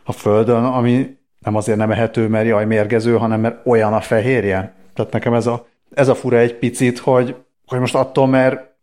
a 0.04 0.12
Földön, 0.12 0.64
ami 0.64 1.17
nem 1.48 1.56
azért 1.56 1.78
nem 1.78 1.92
ehető, 1.92 2.28
mert 2.28 2.48
jaj, 2.48 2.66
mérgező, 2.66 3.18
hanem 3.18 3.40
mert 3.40 3.66
olyan 3.66 3.94
a 3.94 4.02
fehérje. 4.02 4.74
Tehát 4.94 5.12
nekem 5.12 5.34
ez 5.34 5.48
a, 5.48 5.68
ez 5.94 6.08
a 6.08 6.16
fura 6.16 6.38
egy 6.38 6.56
picit, 6.56 7.00
hogy, 7.00 7.36
hogy 7.66 7.80
most 7.80 7.96
attól, 7.96 8.28
mert 8.28 8.76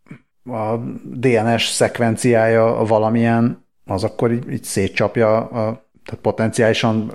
a 0.44 0.76
DNS 1.04 1.66
szekvenciája 1.66 2.64
valamilyen, 2.64 3.64
az 3.86 4.04
akkor 4.04 4.32
így, 4.32 4.52
így 4.52 4.64
szétcsapja, 4.64 5.36
a, 5.36 5.84
tehát 6.04 6.20
potenciálisan 6.22 7.12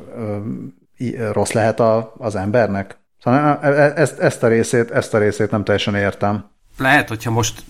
ö, 0.98 1.32
rossz 1.32 1.52
lehet 1.52 1.80
a, 1.80 2.14
az 2.18 2.36
embernek. 2.36 2.98
Szóval 3.20 3.60
e, 3.62 3.68
e, 3.68 3.94
ezt, 3.96 4.20
ezt, 4.20 4.44
a 4.44 4.48
részét, 4.48 4.92
ezt 4.92 5.14
a 5.14 5.18
részét 5.18 5.52
nem 5.52 5.64
teljesen 5.64 5.96
értem 5.96 6.50
lehet, 6.80 7.08
hogyha 7.08 7.32
most 7.32 7.64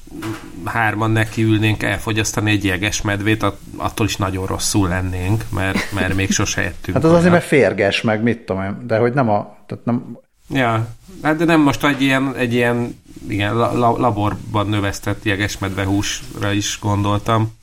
hárman 0.65 1.11
nekiülnénk 1.11 1.83
elfogyasztani 1.83 2.51
egy 2.51 2.65
jeges 2.65 3.01
medvét, 3.01 3.45
attól 3.77 4.05
is 4.05 4.15
nagyon 4.15 4.45
rosszul 4.45 4.87
lennénk, 4.87 5.43
mert, 5.49 5.91
mert 5.93 6.15
még 6.15 6.31
sose 6.31 6.61
ettünk. 6.61 6.97
Hát 6.97 7.05
az 7.05 7.11
azért, 7.11 7.31
mert 7.31 7.45
férges, 7.45 8.01
meg 8.01 8.23
mit 8.23 8.39
tudom 8.39 8.63
én, 8.63 8.87
de 8.87 8.97
hogy 8.97 9.13
nem 9.13 9.29
a... 9.29 9.57
Tehát 9.65 9.85
nem... 9.85 10.17
Ja, 10.49 10.87
hát 11.21 11.35
de 11.35 11.45
nem 11.45 11.61
most 11.61 11.85
egy 11.85 12.01
ilyen, 12.01 12.35
egy 12.35 12.53
ilyen 12.53 12.99
igen, 13.27 13.55
la, 13.55 13.97
laborban 13.97 14.67
növesztett 14.67 15.23
jeges 15.23 15.57
medvehúsra 15.57 16.51
is 16.51 16.77
gondoltam. 16.81 17.57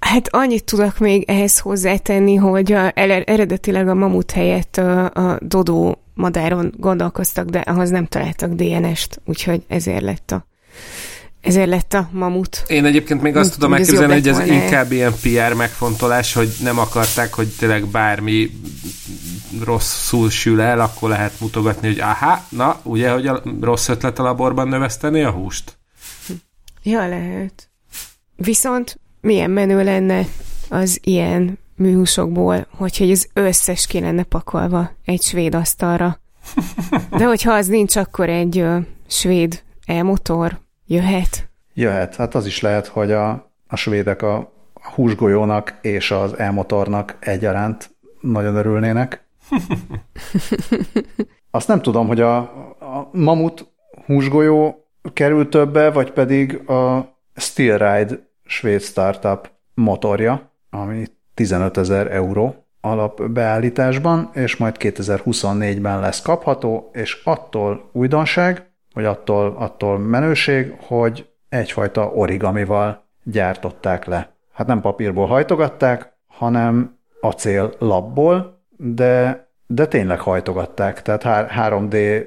Hát 0.00 0.28
annyit 0.28 0.64
tudok 0.64 0.98
még 0.98 1.24
ehhez 1.26 1.58
hozzátenni, 1.58 2.34
hogy 2.34 2.72
a, 2.72 2.92
eredetileg 2.94 3.88
a 3.88 3.94
mamut 3.94 4.30
helyett 4.30 4.76
a, 4.76 5.04
a 5.04 5.38
dodó 5.40 6.02
madáron 6.14 6.74
gondolkoztak, 6.76 7.48
de 7.48 7.58
ahhoz 7.58 7.90
nem 7.90 8.06
találtak 8.06 8.52
DNS-t, 8.52 9.20
úgyhogy 9.24 9.62
ezért 9.68 10.02
lett 10.02 10.30
a 10.30 10.48
ezért 11.40 11.68
lett 11.68 11.94
a 11.94 12.08
mamut. 12.12 12.64
Én 12.66 12.84
egyébként 12.84 13.22
még 13.22 13.36
azt 13.36 13.52
tudom 13.52 13.72
elképzelni, 13.72 14.12
hogy 14.12 14.28
ez 14.28 14.38
inkább 14.38 14.92
ilyen 14.92 15.14
PR 15.22 15.54
megfontolás, 15.54 16.32
hogy 16.32 16.52
nem 16.62 16.78
akarták, 16.78 17.34
hogy 17.34 17.48
tényleg 17.58 17.86
bármi 17.86 18.50
rosszul 19.64 20.30
sül 20.30 20.60
el, 20.60 20.80
akkor 20.80 21.08
lehet 21.08 21.40
mutogatni, 21.40 21.88
hogy 21.88 22.00
aha, 22.00 22.44
na, 22.48 22.80
ugye, 22.82 23.10
hogy 23.10 23.26
a 23.26 23.42
rossz 23.60 23.88
ötlet 23.88 24.18
a 24.18 24.22
laborban 24.22 24.68
növeszteni 24.68 25.22
a 25.22 25.30
húst? 25.30 25.78
Ja, 26.82 27.08
lehet. 27.08 27.70
Viszont 28.36 28.99
milyen 29.20 29.50
menő 29.50 29.84
lenne 29.84 30.24
az 30.68 31.00
ilyen 31.02 31.58
műhúsokból, 31.76 32.66
hogyha 32.76 33.04
az 33.04 33.28
összes 33.32 33.86
ki 33.86 34.00
lenne 34.00 34.22
pakolva 34.22 34.90
egy 35.04 35.22
svéd 35.22 35.54
asztalra. 35.54 36.20
De 37.10 37.24
hogyha 37.24 37.52
az 37.52 37.66
nincs, 37.66 37.96
akkor 37.96 38.28
egy 38.28 38.58
ö, 38.58 38.78
svéd 39.06 39.62
e-motor 39.86 40.58
jöhet. 40.86 41.48
Jöhet. 41.74 42.16
Hát 42.16 42.34
az 42.34 42.46
is 42.46 42.60
lehet, 42.60 42.86
hogy 42.86 43.12
a, 43.12 43.30
a 43.68 43.76
svédek 43.76 44.22
a, 44.22 44.36
a 44.72 44.90
húsgolyónak 44.94 45.78
és 45.82 46.10
az 46.10 46.38
e-motornak 46.38 47.16
egyaránt 47.20 47.90
nagyon 48.20 48.54
örülnének. 48.54 49.24
Azt 51.50 51.68
nem 51.68 51.82
tudom, 51.82 52.06
hogy 52.06 52.20
a, 52.20 52.36
a 52.38 53.10
mamut 53.12 53.72
húsgolyó 54.06 54.84
kerül 55.12 55.48
többe, 55.48 55.90
vagy 55.90 56.12
pedig 56.12 56.70
a 56.70 57.14
Steel 57.36 57.78
Ride 57.78 58.29
svéd 58.50 58.80
startup 58.80 59.50
motorja, 59.74 60.50
ami 60.70 61.06
15 61.34 61.76
ezer 61.76 62.12
euró 62.12 62.66
alapbeállításban, 62.80 64.30
és 64.32 64.56
majd 64.56 64.76
2024-ben 64.78 66.00
lesz 66.00 66.22
kapható, 66.22 66.90
és 66.92 67.20
attól 67.24 67.90
újdonság, 67.92 68.70
vagy 68.94 69.04
attól, 69.04 69.56
attól 69.58 69.98
menőség, 69.98 70.74
hogy 70.80 71.28
egyfajta 71.48 72.10
origamival 72.10 73.08
gyártották 73.22 74.04
le. 74.04 74.34
Hát 74.52 74.66
nem 74.66 74.80
papírból 74.80 75.26
hajtogatták, 75.26 76.12
hanem 76.26 76.98
acél 77.20 77.72
labból, 77.78 78.62
de, 78.76 79.46
de 79.66 79.86
tényleg 79.86 80.20
hajtogatták. 80.20 81.02
Tehát 81.02 81.50
3D 81.56 82.24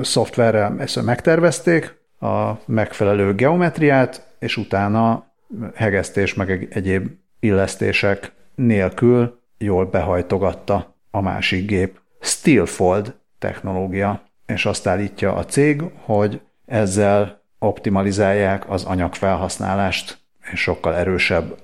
szoftverrel 0.00 0.74
ezt 0.78 1.02
megtervezték 1.02 1.94
a 2.20 2.52
megfelelő 2.64 3.34
geometriát, 3.34 4.34
és 4.38 4.56
utána 4.56 5.26
hegesztés 5.74 6.34
meg 6.34 6.68
egyéb 6.70 7.08
illesztések 7.40 8.32
nélkül 8.54 9.40
jól 9.58 9.84
behajtogatta 9.84 10.96
a 11.10 11.20
másik 11.20 11.66
gép. 11.66 12.00
Steelfold 12.20 13.14
technológia, 13.38 14.22
és 14.46 14.66
azt 14.66 14.86
állítja 14.86 15.34
a 15.34 15.44
cég, 15.44 15.82
hogy 15.94 16.40
ezzel 16.66 17.42
optimalizálják 17.58 18.70
az 18.70 18.84
anyagfelhasználást, 18.84 20.18
és 20.52 20.60
sokkal 20.60 20.94
erősebb 20.94 21.56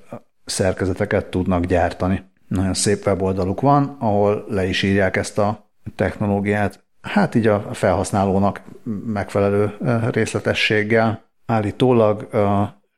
szerkezeteket 0.44 1.26
tudnak 1.26 1.64
gyártani. 1.64 2.22
Nagyon 2.48 2.74
szép 2.74 3.06
weboldaluk 3.06 3.60
van, 3.60 3.96
ahol 3.98 4.44
le 4.48 4.66
is 4.66 4.82
írják 4.82 5.16
ezt 5.16 5.38
a 5.38 5.70
technológiát, 5.96 6.84
hát 7.02 7.34
így 7.34 7.46
a 7.46 7.60
felhasználónak 7.72 8.62
megfelelő 9.06 9.76
részletességgel. 10.10 11.22
Állítólag 11.46 12.28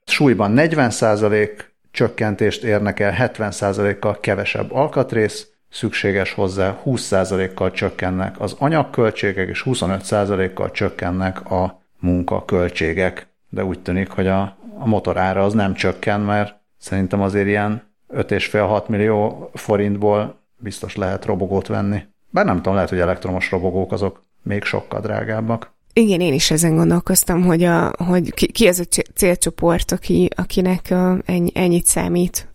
súlyban 0.04 0.54
40% 0.56 1.48
csökkentést 1.90 2.64
érnek 2.64 3.00
el, 3.00 3.14
70%-kal 3.18 4.20
kevesebb 4.20 4.72
alkatrész, 4.72 5.48
szükséges 5.70 6.32
hozzá 6.32 6.80
20%-kal 6.84 7.70
csökkennek 7.70 8.40
az 8.40 8.56
anyagköltségek, 8.58 9.48
és 9.48 9.62
25%-kal 9.66 10.70
csökkennek 10.70 11.50
a 11.50 11.82
munkaköltségek. 11.98 13.26
De 13.48 13.64
úgy 13.64 13.80
tűnik, 13.80 14.10
hogy 14.10 14.26
a, 14.26 14.56
a 14.78 14.86
motorára 14.86 15.44
az 15.44 15.52
nem 15.52 15.74
csökken, 15.74 16.20
mert 16.20 16.54
szerintem 16.78 17.20
azért 17.20 17.46
ilyen 17.46 17.82
5,5-6 18.14 18.86
millió 18.86 19.50
forintból 19.54 20.40
biztos 20.56 20.96
lehet 20.96 21.24
robogót 21.24 21.66
venni. 21.66 22.02
Bár 22.30 22.44
nem 22.44 22.56
tudom, 22.56 22.74
lehet, 22.74 22.88
hogy 22.88 22.98
elektromos 23.00 23.50
robogók 23.50 23.92
azok 23.92 24.22
még 24.42 24.64
sokkal 24.64 25.00
drágábbak. 25.00 25.73
Igen, 25.96 26.20
én 26.20 26.32
is 26.32 26.50
ezen 26.50 26.76
gondolkoztam, 26.76 27.42
hogy, 27.42 27.62
a, 27.62 27.92
hogy 27.96 28.34
ki, 28.34 28.46
ki 28.46 28.66
az 28.66 28.78
a 28.78 29.02
célcsoport, 29.14 29.92
aki, 29.92 30.28
akinek 30.36 30.94
ennyi, 31.24 31.50
ennyit 31.54 31.86
számít 31.86 32.48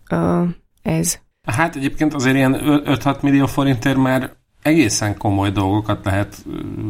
ez. 0.82 1.18
Hát 1.46 1.76
egyébként 1.76 2.14
azért 2.14 2.36
ilyen 2.36 2.56
5-6 2.84 3.20
millió 3.20 3.46
forintért 3.46 3.96
már 3.96 4.32
egészen 4.62 5.16
komoly 5.16 5.50
dolgokat 5.50 6.04
lehet 6.04 6.44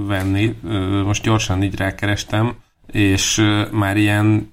venni. 0.07 0.55
Most 1.05 1.23
gyorsan 1.23 1.63
így 1.63 1.77
rákerestem, 1.77 2.55
és 2.87 3.43
már 3.71 3.97
ilyen 3.97 4.53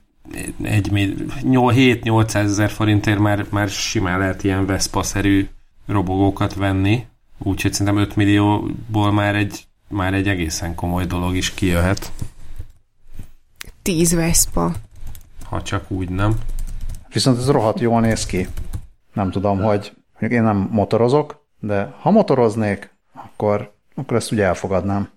7-800 0.63 2.35
ezer 2.35 2.69
forintért 2.69 3.19
már, 3.19 3.45
már 3.49 3.69
simán 3.69 4.19
lehet 4.19 4.43
ilyen 4.43 4.65
Vespa-szerű 4.65 5.47
robogókat 5.85 6.53
venni, 6.53 7.05
úgyhogy 7.37 7.73
szerintem 7.73 8.01
5 8.01 8.15
millióból 8.15 9.11
már 9.11 9.35
egy 9.35 9.66
már 9.87 10.13
egy 10.13 10.27
egészen 10.27 10.75
komoly 10.75 11.05
dolog 11.05 11.35
is 11.35 11.53
kijöhet. 11.53 12.11
Tíz 13.81 14.13
Vespa. 14.13 14.71
Ha 15.45 15.61
csak 15.61 15.91
úgy 15.91 16.09
nem. 16.09 16.39
Viszont 17.13 17.37
ez 17.37 17.49
rohadt 17.49 17.79
jól 17.79 18.01
néz 18.01 18.25
ki. 18.25 18.47
Nem 19.13 19.31
tudom, 19.31 19.61
hogy 19.61 19.93
én 20.19 20.43
nem 20.43 20.69
motorozok, 20.71 21.45
de 21.59 21.95
ha 21.99 22.11
motoroznék, 22.11 22.95
akkor, 23.13 23.73
akkor 23.95 24.17
ezt 24.17 24.31
ugye 24.31 24.43
elfogadnám. 24.43 25.09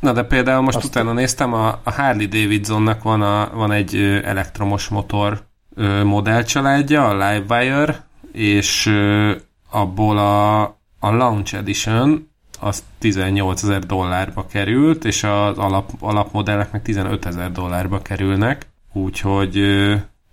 Na 0.00 0.12
de 0.12 0.22
például 0.22 0.62
most 0.62 0.76
Azt 0.76 0.86
utána 0.86 1.12
néztem, 1.12 1.52
a, 1.52 1.68
a 1.82 1.90
Harley 1.90 2.26
Davidsonnak 2.26 3.02
van, 3.02 3.22
a, 3.22 3.50
van 3.54 3.72
egy 3.72 3.94
elektromos 4.24 4.88
motor 4.88 5.46
modellcsaládja, 6.04 7.08
a 7.08 7.30
Livewire, 7.30 8.06
és 8.32 8.92
abból 9.70 10.18
a, 10.18 10.62
a 10.98 11.10
Launch 11.10 11.54
Edition 11.54 12.30
az 12.58 12.82
18 12.98 13.62
ezer 13.62 13.86
dollárba 13.86 14.46
került, 14.46 15.04
és 15.04 15.22
az 15.22 15.58
alap, 15.58 15.90
alapmodellek 16.00 16.72
meg 16.72 16.82
15 16.82 17.26
ezer 17.26 17.52
dollárba 17.52 18.02
kerülnek, 18.02 18.66
úgyhogy 18.92 19.58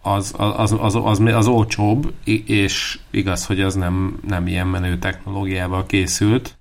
az, 0.01 0.33
az, 0.37 0.75
az, 0.79 0.95
az, 1.03 1.19
az 1.19 1.47
olcsóbb, 1.47 2.13
és 2.45 2.99
igaz, 3.11 3.45
hogy 3.45 3.61
az 3.61 3.75
nem, 3.75 4.19
nem 4.27 4.47
ilyen 4.47 4.67
menő 4.67 4.97
technológiával 4.97 5.85
készült. 5.85 6.57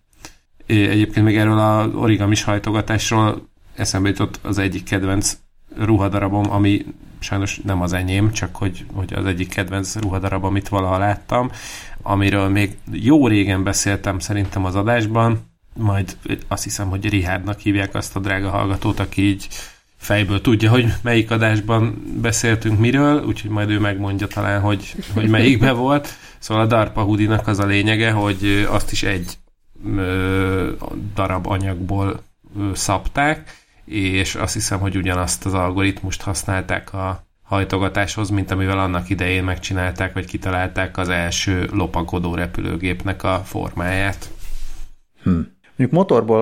Egyébként 0.67 1.27
még 1.27 1.37
erről 1.37 1.59
az 1.59 1.95
origami 1.95 2.35
hajtogatásról 2.45 3.49
eszembe 3.75 4.09
jutott 4.09 4.39
az 4.43 4.59
egyik 4.59 4.85
kedvenc 4.85 5.37
ruhadarabom, 5.77 6.51
ami 6.51 6.85
sajnos 7.19 7.61
nem 7.65 7.81
az 7.81 7.93
enyém, 7.93 8.33
csak 8.33 8.57
hogy, 8.57 8.87
hogy 8.95 9.13
az 9.15 9.25
egyik 9.25 9.49
kedvenc 9.49 9.97
ruhadarab, 9.97 10.45
amit 10.45 10.69
valaha 10.69 10.99
láttam, 10.99 11.51
amiről 12.03 12.49
még 12.49 12.77
jó 12.93 13.29
régen 13.29 13.63
beszéltem 13.63 14.19
szerintem 14.19 14.65
az 14.65 14.75
adásban, 14.75 15.41
majd 15.77 16.17
azt 16.49 16.65
hiszem, 16.65 16.89
hogy 16.89 17.09
Rihádnak 17.09 17.59
hívják 17.59 17.95
azt 17.95 18.17
a 18.17 18.21
drága 18.21 18.51
hallgatót, 18.51 19.01
aki 19.01 19.23
így 19.23 19.49
fejből 19.97 20.41
tudja, 20.41 20.71
hogy 20.71 20.93
melyik 21.03 21.31
adásban 21.31 22.03
beszéltünk 22.21 22.79
miről, 22.79 23.25
úgyhogy 23.25 23.51
majd 23.51 23.71
ő 23.71 23.79
megmondja 23.79 24.27
talán, 24.27 24.61
hogy, 24.61 24.95
hogy 25.15 25.29
melyikbe 25.29 25.73
volt. 25.87 26.09
Szóval 26.39 26.63
a 26.63 26.67
DARPA 26.67 27.03
hudinak 27.03 27.47
az 27.47 27.59
a 27.59 27.67
lényege, 27.67 28.11
hogy 28.11 28.67
azt 28.71 28.93
is 28.93 29.03
egy 29.03 29.39
ö, 29.97 30.71
darab 31.15 31.47
anyagból 31.47 32.23
ö, 32.59 32.71
szabták, 32.75 33.63
és 33.85 34.35
azt 34.35 34.55
hiszem, 34.55 34.79
hogy 34.79 34.97
ugyanazt 34.97 35.47
az 35.47 35.55
algoritmust 35.55 36.23
használták 36.23 36.93
a 36.93 37.27
hajtogatáshoz, 37.43 38.31
mint 38.31 38.51
amivel 38.51 38.79
annak 38.79 39.11
idején 39.11 39.45
megcsinálták, 39.45 40.13
vagy 40.13 40.27
kitalálták 40.27 40.97
az 40.97 41.09
első 41.09 41.69
lopakodó 41.73 42.35
repülőgépnek 42.35 43.23
a 43.23 43.43
formáját. 43.45 44.31
Hmm. 45.23 45.54
Mondjuk 45.77 46.01
motorból 46.01 46.41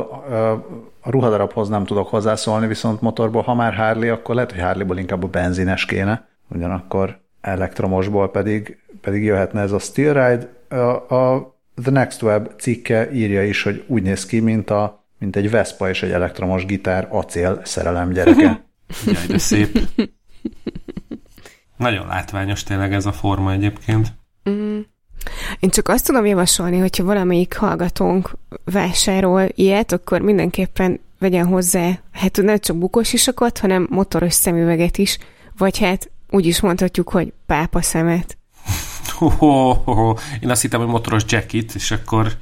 a 1.01 1.11
ruhadarabhoz 1.11 1.69
nem 1.69 1.85
tudok 1.85 2.09
hozzászólni, 2.09 2.67
viszont 2.67 3.01
motorból, 3.01 3.43
ha 3.43 3.55
már 3.55 3.75
Harley, 3.75 4.13
akkor 4.13 4.35
lehet, 4.35 4.53
hogy 4.53 4.61
Harleyból 4.61 4.99
inkább 4.99 5.23
a 5.23 5.27
benzines 5.27 5.85
kéne, 5.85 6.29
ugyanakkor 6.49 7.21
elektromosból 7.41 8.31
pedig, 8.31 8.79
pedig 9.01 9.25
jöhetne 9.25 9.61
ez 9.61 9.73
a 9.73 9.79
Steel 9.79 10.13
Ride. 10.13 10.77
A, 10.83 11.15
a 11.15 11.57
The 11.83 11.91
Next 11.91 12.23
Web 12.23 12.51
cikke 12.59 13.13
írja 13.13 13.45
is, 13.45 13.63
hogy 13.63 13.85
úgy 13.87 14.03
néz 14.03 14.27
ki, 14.27 14.41
mint, 14.41 14.71
a, 14.71 15.05
mint 15.19 15.37
egy 15.37 15.51
Vespa 15.51 15.89
és 15.89 16.03
egy 16.03 16.11
elektromos 16.11 16.67
gitár 16.67 17.09
acél 17.11 17.61
szerelem 17.65 18.11
gyereke. 18.11 18.65
Jaj, 19.07 19.27
de 19.29 19.39
szép. 19.39 19.79
Nagyon 21.77 22.07
látványos 22.07 22.63
tényleg 22.63 22.93
ez 22.93 23.07
a 23.07 23.13
forma 23.13 23.53
egyébként. 23.53 24.13
Mm. 24.51 24.81
Én 25.61 25.71
csak 25.71 25.89
azt 25.89 26.07
tudom 26.07 26.27
javasolni, 26.27 26.79
hogyha 26.79 27.05
valamelyik 27.05 27.57
hallgatónk 27.57 28.31
vásárol 28.65 29.49
ilyet, 29.55 29.93
akkor 29.93 30.21
mindenképpen 30.21 31.01
vegyen 31.19 31.47
hozzá, 31.47 31.91
hát 32.13 32.43
nem 32.43 32.59
csak 32.59 32.77
bukós 32.77 33.13
isakot, 33.13 33.59
hanem 33.59 33.87
motoros 33.91 34.35
szemüveget 34.35 34.99
is, 34.99 35.19
vagy 35.57 35.79
hát 35.79 36.11
úgy 36.31 36.47
is 36.47 36.61
mondhatjuk, 36.61 37.09
hogy 37.09 37.33
pápa 37.47 37.83
szemet. 37.83 38.39
ho, 39.19 39.29
ho, 39.29 39.73
ho. 39.73 40.15
Én 40.41 40.51
azt 40.51 40.63
hittem, 40.63 40.81
hogy 40.81 40.89
motoros 40.89 41.23
jacket, 41.27 41.75
és 41.75 41.91
akkor 41.91 42.33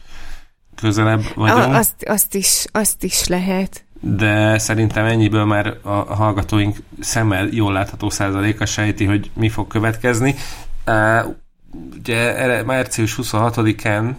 közelebb 0.75 1.23
vagyunk. 1.35 1.59
A, 1.59 1.77
azt, 1.77 2.05
azt, 2.07 2.35
is, 2.35 2.65
azt 2.73 3.05
is 3.05 3.27
lehet. 3.27 3.85
De 4.01 4.59
szerintem 4.59 5.05
ennyiből 5.05 5.45
már 5.45 5.77
a 5.83 6.15
hallgatóink 6.15 6.77
szemmel 7.01 7.49
jól 7.51 7.73
látható 7.73 8.11
százaléka 8.11 8.67
sejti, 8.67 9.05
hogy 9.05 9.31
mi 9.35 9.49
fog 9.49 9.67
következni. 9.67 10.35
Uh, 10.87 11.35
ugye 11.99 12.37
erre 12.37 12.63
március 12.63 13.19
26-án 13.23 14.13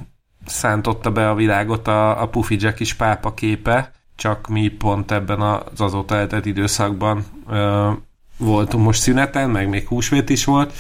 szántotta 0.46 1.12
be 1.12 1.30
a 1.30 1.36
világot 1.36 1.88
a, 1.88 2.22
a 2.22 2.28
Puffy 2.28 2.58
Jack 2.60 2.80
is 2.80 2.94
pápa 2.94 3.34
képe, 3.34 3.92
csak 4.16 4.48
mi 4.48 4.68
pont 4.68 5.12
ebben 5.12 5.42
az 5.42 5.82
azóta 5.82 6.16
eltelt 6.16 6.46
időszakban 6.46 7.26
uh, 7.48 7.92
voltunk 8.38 8.84
most 8.84 9.02
szüneten, 9.02 9.50
meg 9.50 9.70
még 9.70 9.88
húsvét 9.88 10.30
is 10.30 10.46
volt, 10.46 10.74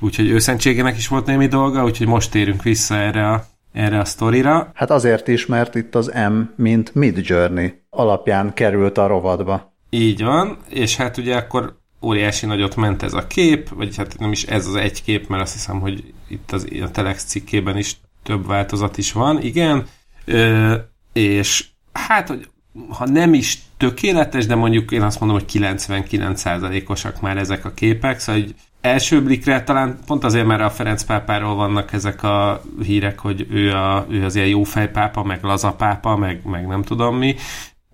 úgyhogy 0.00 0.28
őszentségének 0.28 0.96
is 0.96 1.08
volt 1.08 1.26
némi 1.26 1.46
dolga, 1.46 1.84
úgyhogy 1.84 2.06
most 2.06 2.30
térünk 2.30 2.62
vissza 2.62 2.94
erre 2.94 3.30
a, 3.30 3.44
erre 3.72 3.98
a 3.98 4.04
sztorira. 4.04 4.70
Hát 4.74 4.90
azért 4.90 5.28
is, 5.28 5.46
mert 5.46 5.74
itt 5.74 5.94
az 5.94 6.12
M, 6.30 6.62
mint 6.62 6.94
Mid 6.94 7.18
Journey 7.22 7.82
alapján 7.90 8.54
került 8.54 8.98
a 8.98 9.06
rovadba. 9.06 9.76
Így 9.90 10.22
van, 10.22 10.58
és 10.68 10.96
hát 10.96 11.16
ugye 11.16 11.36
akkor 11.36 11.78
óriási 12.02 12.46
nagyot 12.46 12.76
ment 12.76 13.02
ez 13.02 13.12
a 13.12 13.26
kép, 13.26 13.68
vagy 13.68 13.96
hát 13.96 14.18
nem 14.18 14.32
is 14.32 14.44
ez 14.44 14.66
az 14.66 14.74
egy 14.74 15.02
kép, 15.02 15.28
mert 15.28 15.42
azt 15.42 15.52
hiszem, 15.52 15.80
hogy 15.80 16.14
itt 16.28 16.52
az, 16.52 16.68
a 16.82 16.90
Telex 16.90 17.24
cikkében 17.24 17.76
is 17.76 17.96
több 18.22 18.46
változat 18.46 18.98
is 18.98 19.12
van, 19.12 19.42
igen, 19.42 19.86
Ö, 20.24 20.74
és 21.12 21.64
hát, 21.92 22.28
hogy 22.28 22.48
ha 22.88 23.06
nem 23.06 23.34
is 23.34 23.58
tökéletes, 23.76 24.46
de 24.46 24.54
mondjuk 24.54 24.90
én 24.90 25.02
azt 25.02 25.20
mondom, 25.20 25.38
hogy 25.38 25.50
99%-osak 25.52 27.20
már 27.20 27.36
ezek 27.36 27.64
a 27.64 27.72
képek, 27.72 28.18
szóval 28.18 28.42
egy 28.42 28.54
első 28.80 29.22
blikre 29.22 29.62
talán 29.62 29.98
pont 30.06 30.24
azért, 30.24 30.46
mert 30.46 30.60
a 30.60 30.70
Ferenc 30.70 31.02
pápáról 31.02 31.54
vannak 31.54 31.92
ezek 31.92 32.22
a 32.22 32.62
hírek, 32.82 33.18
hogy 33.18 33.46
ő, 33.50 33.72
a, 33.72 34.06
ő 34.08 34.24
az 34.24 34.34
ilyen 34.34 34.48
jófejpápa, 34.48 35.22
meg 35.22 35.42
lazapápa, 35.42 36.16
meg, 36.16 36.40
meg 36.44 36.66
nem 36.66 36.82
tudom 36.82 37.16
mi, 37.16 37.36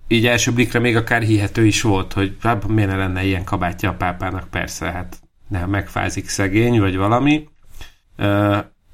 így 0.08 0.26
első 0.26 0.52
blikre 0.52 0.78
még 0.78 0.96
akár 0.96 1.22
hihető 1.22 1.66
is 1.66 1.82
volt, 1.82 2.12
hogy 2.12 2.36
hát 2.40 2.66
miért 2.66 2.90
ne 2.90 2.96
lenne 2.96 3.24
ilyen 3.24 3.44
kabátja 3.44 3.90
a 3.90 3.94
pápának, 3.94 4.48
persze, 4.48 4.90
hát 4.90 5.18
nem 5.48 5.70
megfázik 5.70 6.28
szegény, 6.28 6.80
vagy 6.80 6.96
valami. 6.96 7.48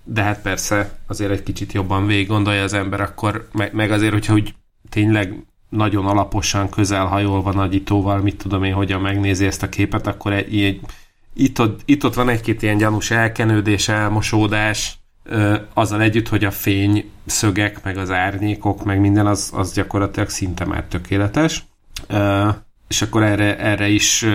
De 0.05 0.23
hát 0.23 0.43
persze 0.43 0.99
azért 1.07 1.31
egy 1.31 1.43
kicsit 1.43 1.73
jobban 1.73 2.07
végig 2.07 2.27
gondolja 2.27 2.63
az 2.63 2.73
ember, 2.73 3.01
akkor 3.01 3.49
meg, 3.53 3.75
meg 3.75 3.91
azért, 3.91 4.13
hogyha 4.13 4.33
úgy 4.33 4.55
tényleg 4.89 5.45
nagyon 5.69 6.07
alaposan 6.07 6.69
közelhajolva 6.69 7.53
nagyítóval, 7.53 8.21
mit 8.21 8.37
tudom 8.37 8.65
én, 8.65 8.73
hogyan 8.73 9.01
megnézi 9.01 9.47
ezt 9.47 9.63
a 9.63 9.69
képet, 9.69 10.07
akkor 10.07 10.33
egy, 10.33 10.63
egy, 10.63 10.81
itt, 11.35 11.61
ott, 11.61 11.81
itt 11.85 12.05
ott 12.05 12.15
van 12.15 12.29
egy-két 12.29 12.63
ilyen 12.63 12.77
gyanús 12.77 13.11
elkenődés, 13.11 13.89
elmosódás, 13.89 14.99
azzal 15.75 16.01
együtt, 16.01 16.29
hogy 16.29 16.45
a 16.45 16.51
fény 16.51 17.11
szögek, 17.27 17.85
meg 17.85 17.97
az 17.97 18.11
árnyékok, 18.11 18.85
meg 18.85 19.01
minden, 19.01 19.27
az, 19.27 19.51
az 19.55 19.73
gyakorlatilag 19.73 20.29
szinte 20.29 20.65
már 20.65 20.85
tökéletes. 20.85 21.65
És 22.89 23.03
akkor 23.03 23.23
erre, 23.23 23.59
erre 23.59 23.89
is 23.89 24.27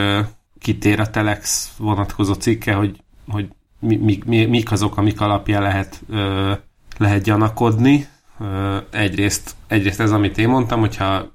kitér 0.60 1.00
a 1.00 1.10
Telex 1.10 1.72
vonatkozó 1.78 2.34
cikke, 2.34 2.74
hogy, 2.74 3.04
hogy 3.28 3.48
mi, 3.80 3.96
mi, 3.96 4.20
mi, 4.26 4.46
mik 4.46 4.72
azok, 4.72 4.98
amik 4.98 5.22
alapján 5.22 5.62
lehet, 5.62 6.02
lehet 6.98 7.24
gyanakodni. 7.24 8.08
Egyrészt, 8.92 9.56
egyrészt 9.68 10.00
ez, 10.00 10.12
amit 10.12 10.38
én 10.38 10.50
mondtam, 10.50 10.80
hogyha 10.80 11.32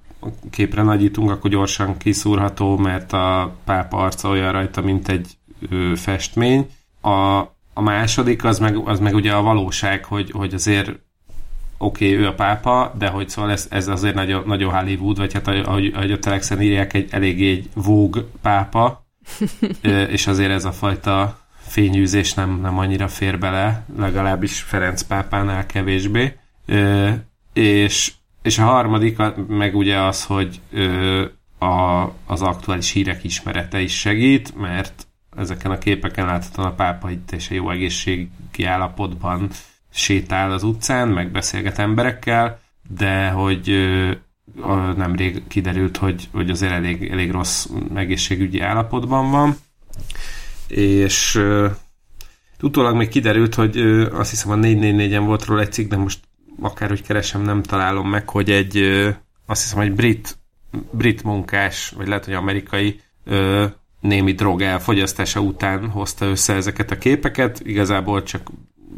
képre 0.50 0.82
nagyítunk, 0.82 1.30
akkor 1.30 1.50
gyorsan 1.50 1.96
kiszúrható, 1.96 2.76
mert 2.76 3.12
a 3.12 3.56
pápa 3.64 3.96
arca 3.96 4.28
olyan 4.28 4.52
rajta, 4.52 4.80
mint 4.80 5.08
egy 5.08 5.38
festmény. 5.94 6.66
A, 7.02 7.42
a 7.80 7.82
második 7.82 8.44
az 8.44 8.58
meg, 8.58 8.76
az 8.76 9.00
meg 9.00 9.14
ugye 9.14 9.32
a 9.32 9.42
valóság, 9.42 10.04
hogy, 10.04 10.30
hogy 10.30 10.54
azért 10.54 10.88
oké, 11.78 12.12
okay, 12.12 12.18
ő 12.18 12.26
a 12.26 12.34
pápa, 12.34 12.94
de 12.98 13.08
hogy 13.08 13.28
szóval 13.28 13.50
ez, 13.50 13.66
ez 13.70 13.88
azért 13.88 14.14
nagyon, 14.14 14.42
nagyon 14.46 14.72
Hollywood, 14.72 15.16
vagy 15.16 15.32
hát 15.32 15.48
ahogy, 15.48 15.92
ahogy 15.94 16.12
a 16.12 16.18
Telexen 16.18 16.62
írják, 16.62 16.94
egy 16.94 17.08
eléggé 17.10 17.50
egy 17.50 17.68
Vogue 17.74 18.22
pápa, 18.42 19.06
és 20.16 20.26
azért 20.26 20.50
ez 20.50 20.64
a 20.64 20.72
fajta 20.72 21.38
fényűzés 21.60 22.34
nem, 22.34 22.60
nem 22.60 22.78
annyira 22.78 23.08
fér 23.08 23.38
bele, 23.38 23.84
legalábbis 23.96 24.60
Ferenc 24.60 25.02
pápánál 25.02 25.66
kevésbé. 25.66 26.36
És, 27.52 28.12
és 28.42 28.58
a 28.58 28.64
harmadik 28.64 29.18
meg 29.48 29.76
ugye 29.76 29.98
az, 29.98 30.24
hogy 30.24 30.60
a, 31.58 32.02
az 32.26 32.42
aktuális 32.42 32.90
hírek 32.90 33.24
ismerete 33.24 33.80
is 33.80 33.98
segít, 33.98 34.56
mert 34.56 35.06
ezeken 35.36 35.70
a 35.70 35.78
képeken 35.78 36.26
láthatóan 36.26 36.68
a 36.68 36.74
pápa 36.74 37.10
itt 37.10 37.32
és 37.32 37.50
a 37.50 37.54
jó 37.54 37.70
egészségi 37.70 38.64
állapotban 38.64 39.50
sétál 39.92 40.52
az 40.52 40.62
utcán, 40.62 41.08
meg 41.08 41.30
beszélget 41.30 41.78
emberekkel, 41.78 42.60
de 42.88 43.28
hogy 43.28 43.68
nemrég 44.96 45.46
kiderült, 45.48 45.96
hogy, 45.96 46.28
hogy 46.32 46.50
azért 46.50 46.72
elég, 46.72 47.10
elég 47.10 47.30
rossz 47.30 47.66
egészségügyi 47.94 48.60
állapotban 48.60 49.30
van, 49.30 49.56
és 50.68 51.34
uh, 51.34 51.70
utólag 52.60 52.96
még 52.96 53.08
kiderült, 53.08 53.54
hogy 53.54 53.80
uh, 53.80 54.18
azt 54.18 54.30
hiszem 54.30 54.50
a 54.50 54.54
444-en 54.54 55.22
volt 55.24 55.44
róla 55.44 55.60
egy 55.60 55.72
cikk, 55.72 55.90
de 55.90 55.96
most 55.96 56.20
akárhogy 56.60 57.02
keresem, 57.02 57.42
nem 57.42 57.62
találom 57.62 58.08
meg, 58.08 58.28
hogy 58.28 58.50
egy 58.50 58.76
uh, 58.76 59.14
azt 59.46 59.62
hiszem, 59.62 59.80
egy 59.80 59.92
brit, 59.92 60.38
brit 60.90 61.22
munkás, 61.22 61.90
vagy 61.96 62.08
lehet, 62.08 62.24
hogy 62.24 62.34
amerikai 62.34 63.00
uh, 63.26 63.64
némi 64.00 64.32
drog 64.32 64.62
elfogyasztása 64.62 65.40
után 65.40 65.88
hozta 65.88 66.26
össze 66.26 66.54
ezeket 66.54 66.90
a 66.90 66.98
képeket, 66.98 67.60
igazából 67.64 68.22
csak 68.22 68.50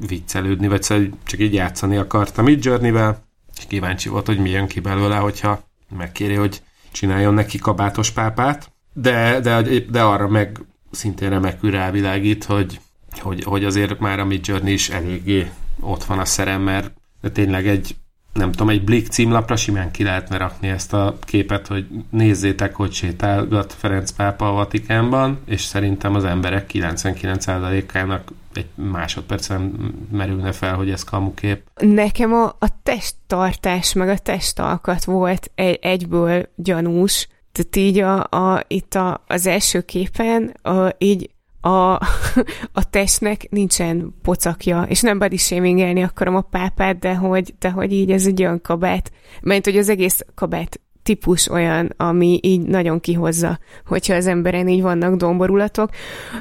viccelődni, 0.07 0.69
vagy 0.69 0.83
szóval 0.83 1.09
csak 1.25 1.41
így 1.41 1.55
játszani 1.55 1.97
akartam 1.97 2.49
így 2.49 2.65
Journey-vel, 2.65 3.25
és 3.57 3.65
kíváncsi 3.69 4.09
volt, 4.09 4.27
hogy 4.27 4.39
mi 4.39 4.51
jön 4.51 4.67
ki 4.67 4.81
belőle, 4.81 5.17
hogyha 5.17 5.63
megkéri, 5.97 6.35
hogy 6.35 6.63
csináljon 6.93 7.35
neki 7.35 7.59
kabátos 7.59 8.11
pápát, 8.11 8.73
de, 8.93 9.41
de, 9.41 9.63
de 9.91 10.03
arra 10.03 10.29
meg 10.29 10.59
szintén 10.91 11.31
remekül 11.31 11.71
rávilágít, 11.71 12.45
hogy, 12.45 12.81
hogy, 13.19 13.45
hogy 13.45 13.65
azért 13.65 13.99
már 13.99 14.19
a 14.19 14.25
Mid 14.25 14.47
Journey 14.47 14.73
is 14.73 14.91
eléggé 14.91 15.51
ott 15.81 16.05
van 16.05 16.19
a 16.19 16.25
szerem, 16.25 16.63
mert 16.63 16.93
tényleg 17.33 17.67
egy 17.67 17.97
nem 18.33 18.51
tudom, 18.51 18.69
egy 18.69 18.85
Blick 18.85 19.11
címlapra 19.11 19.57
simán 19.57 19.91
ki 19.91 20.03
lehetne 20.03 20.37
rakni 20.37 20.69
ezt 20.69 20.93
a 20.93 21.17
képet, 21.21 21.67
hogy 21.67 21.87
nézzétek, 22.11 22.75
hogy 22.75 22.93
sétálgat 22.93 23.73
Ferenc 23.73 24.11
pápa 24.11 24.49
a 24.49 24.53
Vatikánban, 24.53 25.41
és 25.45 25.61
szerintem 25.61 26.15
az 26.15 26.25
emberek 26.25 26.71
99%-ának 26.73 28.33
egy 28.55 28.67
másodpercen 28.75 29.95
merülne 30.11 30.53
fel, 30.53 30.75
hogy 30.75 30.91
ez 30.91 31.05
kamukép. 31.05 31.63
Nekem 31.81 32.33
a, 32.33 32.45
a 32.59 32.69
testtartás, 32.83 33.93
meg 33.93 34.09
a 34.09 34.19
testalkat 34.19 35.05
volt 35.05 35.51
egy, 35.55 35.79
egyből 35.83 36.49
gyanús, 36.55 37.29
tehát 37.53 37.77
így 37.77 37.99
a, 37.99 38.21
a, 38.23 38.65
itt 38.69 38.95
a, 38.95 39.25
az 39.27 39.47
első 39.47 39.81
képen 39.81 40.55
a, 40.63 40.95
így 40.99 41.31
a, 41.63 41.93
a 42.81 42.91
testnek 42.91 43.47
nincsen 43.51 44.15
pocakja, 44.23 44.83
és 44.89 45.01
nem 45.01 45.19
body 45.19 45.37
shamingelni 45.37 46.03
akarom 46.03 46.37
a 46.37 46.41
pápát, 46.41 46.99
de 46.99 47.15
hogy, 47.15 47.55
de 47.59 47.71
hogy 47.71 47.93
így 47.93 48.11
ez 48.11 48.27
egy 48.27 48.43
olyan 48.43 48.61
kabát, 48.61 49.13
mert 49.41 49.65
hogy 49.65 49.77
az 49.77 49.89
egész 49.89 50.25
kabát 50.35 50.81
típus 51.03 51.51
olyan, 51.51 51.95
ami 51.97 52.41
így 52.43 52.61
nagyon 52.61 53.01
kihozza, 53.01 53.59
hogyha 53.87 54.15
az 54.15 54.27
emberen 54.27 54.69
így 54.69 54.83
vannak 54.83 55.17
domborulatok, 55.17 55.91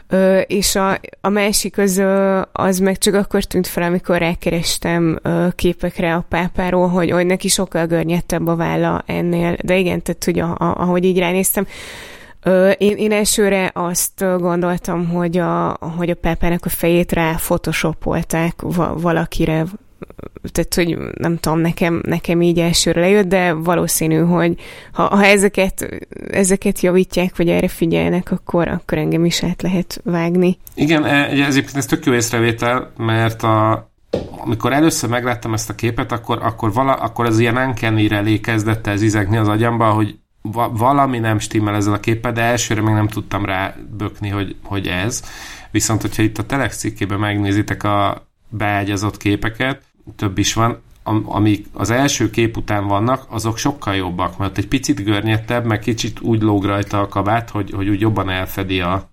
ö, 0.08 0.40
és 0.40 0.76
a, 0.76 1.00
a 1.22 1.30
másik 1.30 1.78
az, 1.78 2.04
az 2.52 2.80
meg 2.80 2.98
csak 2.98 3.14
akkor 3.14 3.44
tűnt 3.44 3.68
fel, 3.68 3.84
amikor 3.84 4.18
rákerestem 4.18 5.20
képekre 5.56 6.16
a 6.16 6.26
pápáról, 6.30 6.88
hogy, 6.88 7.12
hogy 7.12 7.26
neki 7.26 7.48
sokkal 7.48 7.86
görnyettebb 7.86 8.48
a 8.48 8.56
válla 8.56 9.04
ennél, 9.06 9.56
de 9.64 9.78
igen, 9.78 10.02
tehát 10.02 10.52
a, 10.52 10.74
ahogy 10.82 11.04
így 11.04 11.18
ránéztem, 11.18 11.68
én, 12.78 12.98
én 12.98 13.12
elsőre 13.12 13.72
azt 13.74 14.26
gondoltam, 14.38 15.08
hogy 15.08 15.38
a, 15.38 15.78
hogy 15.98 16.10
a 16.10 16.16
Peppernek 16.16 16.66
a 16.66 16.70
fejét 16.70 17.12
rá 17.12 17.36
photoshopolták 17.36 18.62
valakire, 18.96 19.66
tehát, 20.52 20.74
hogy 20.76 20.98
nem 21.14 21.38
tudom, 21.38 21.60
nekem, 21.60 22.02
nekem 22.06 22.42
így 22.42 22.60
elsőre 22.60 23.00
lejött, 23.00 23.28
de 23.28 23.54
valószínű, 23.54 24.18
hogy 24.18 24.60
ha, 24.92 25.04
ha 25.04 25.26
ezeket, 25.26 26.06
ezeket 26.32 26.80
javítják, 26.80 27.38
vagy 27.38 27.50
erre 27.50 27.68
figyelnek, 27.68 28.32
akkor, 28.32 28.68
akkor 28.68 28.98
engem 28.98 29.26
is 29.26 29.44
át 29.44 29.62
lehet 29.62 30.02
vágni. 30.04 30.58
Igen, 30.76 31.06
e, 31.06 31.30
ez, 31.46 31.60
ez 31.74 31.86
tök 31.86 32.06
jó 32.06 32.14
észrevétel, 32.14 32.92
mert 32.98 33.44
a, 33.44 33.90
amikor 34.38 34.74
először 34.74 35.10
megláttam 35.10 35.54
ezt 35.54 35.70
a 35.70 35.76
képet, 35.76 36.12
akkor, 36.12 36.40
akkor, 36.42 36.74
vala, 36.74 36.94
akkor 36.94 37.26
az 37.26 37.40
ilyen 37.40 37.58
uncanny 37.58 38.42
kezdett 38.42 38.88
el 38.88 38.98
zizegni 38.98 39.38
az 39.38 39.48
agyamba, 39.48 39.90
hogy 39.92 40.20
va- 40.42 40.78
valami 40.78 41.20
nem 41.20 41.40
stimmel 41.40 41.76
ezzel 41.76 41.94
a 41.94 42.00
képpel, 42.00 42.32
de 42.32 42.42
elsőre 42.42 42.82
még 42.82 42.94
nem 42.94 43.08
tudtam 43.08 43.46
rá 43.46 43.76
bökni, 43.98 44.30
hogy, 44.30 44.56
hogy 44.64 44.88
ez. 44.88 45.24
Viszont, 45.72 46.02
hogyha 46.02 46.24
itt 46.24 46.38
a 46.38 46.46
Telex 46.46 46.78
cikkében 46.78 47.20
megnézitek 47.20 47.84
a 47.84 48.28
beágyazott 48.50 49.18
képeket, 49.18 49.82
több 50.16 50.38
is 50.38 50.54
van, 50.54 50.82
amik 51.26 51.68
az 51.74 51.90
első 51.90 52.30
kép 52.30 52.58
után 52.58 52.88
vannak, 52.88 53.26
azok 53.30 53.58
sokkal 53.58 53.96
jobbak, 53.96 54.38
mert 54.38 54.58
egy 54.58 54.68
picit 54.68 55.04
görnyettebb, 55.04 55.66
meg 55.66 55.80
kicsit 55.80 56.20
úgy 56.20 56.42
lóg 56.42 56.66
rajta 56.66 57.00
a 57.00 57.08
kabát, 57.08 57.50
hogy, 57.50 57.72
hogy 57.72 57.90
úgy 57.90 58.02
jobban 58.02 58.30
elfedi 58.30 58.82
a, 58.82 59.10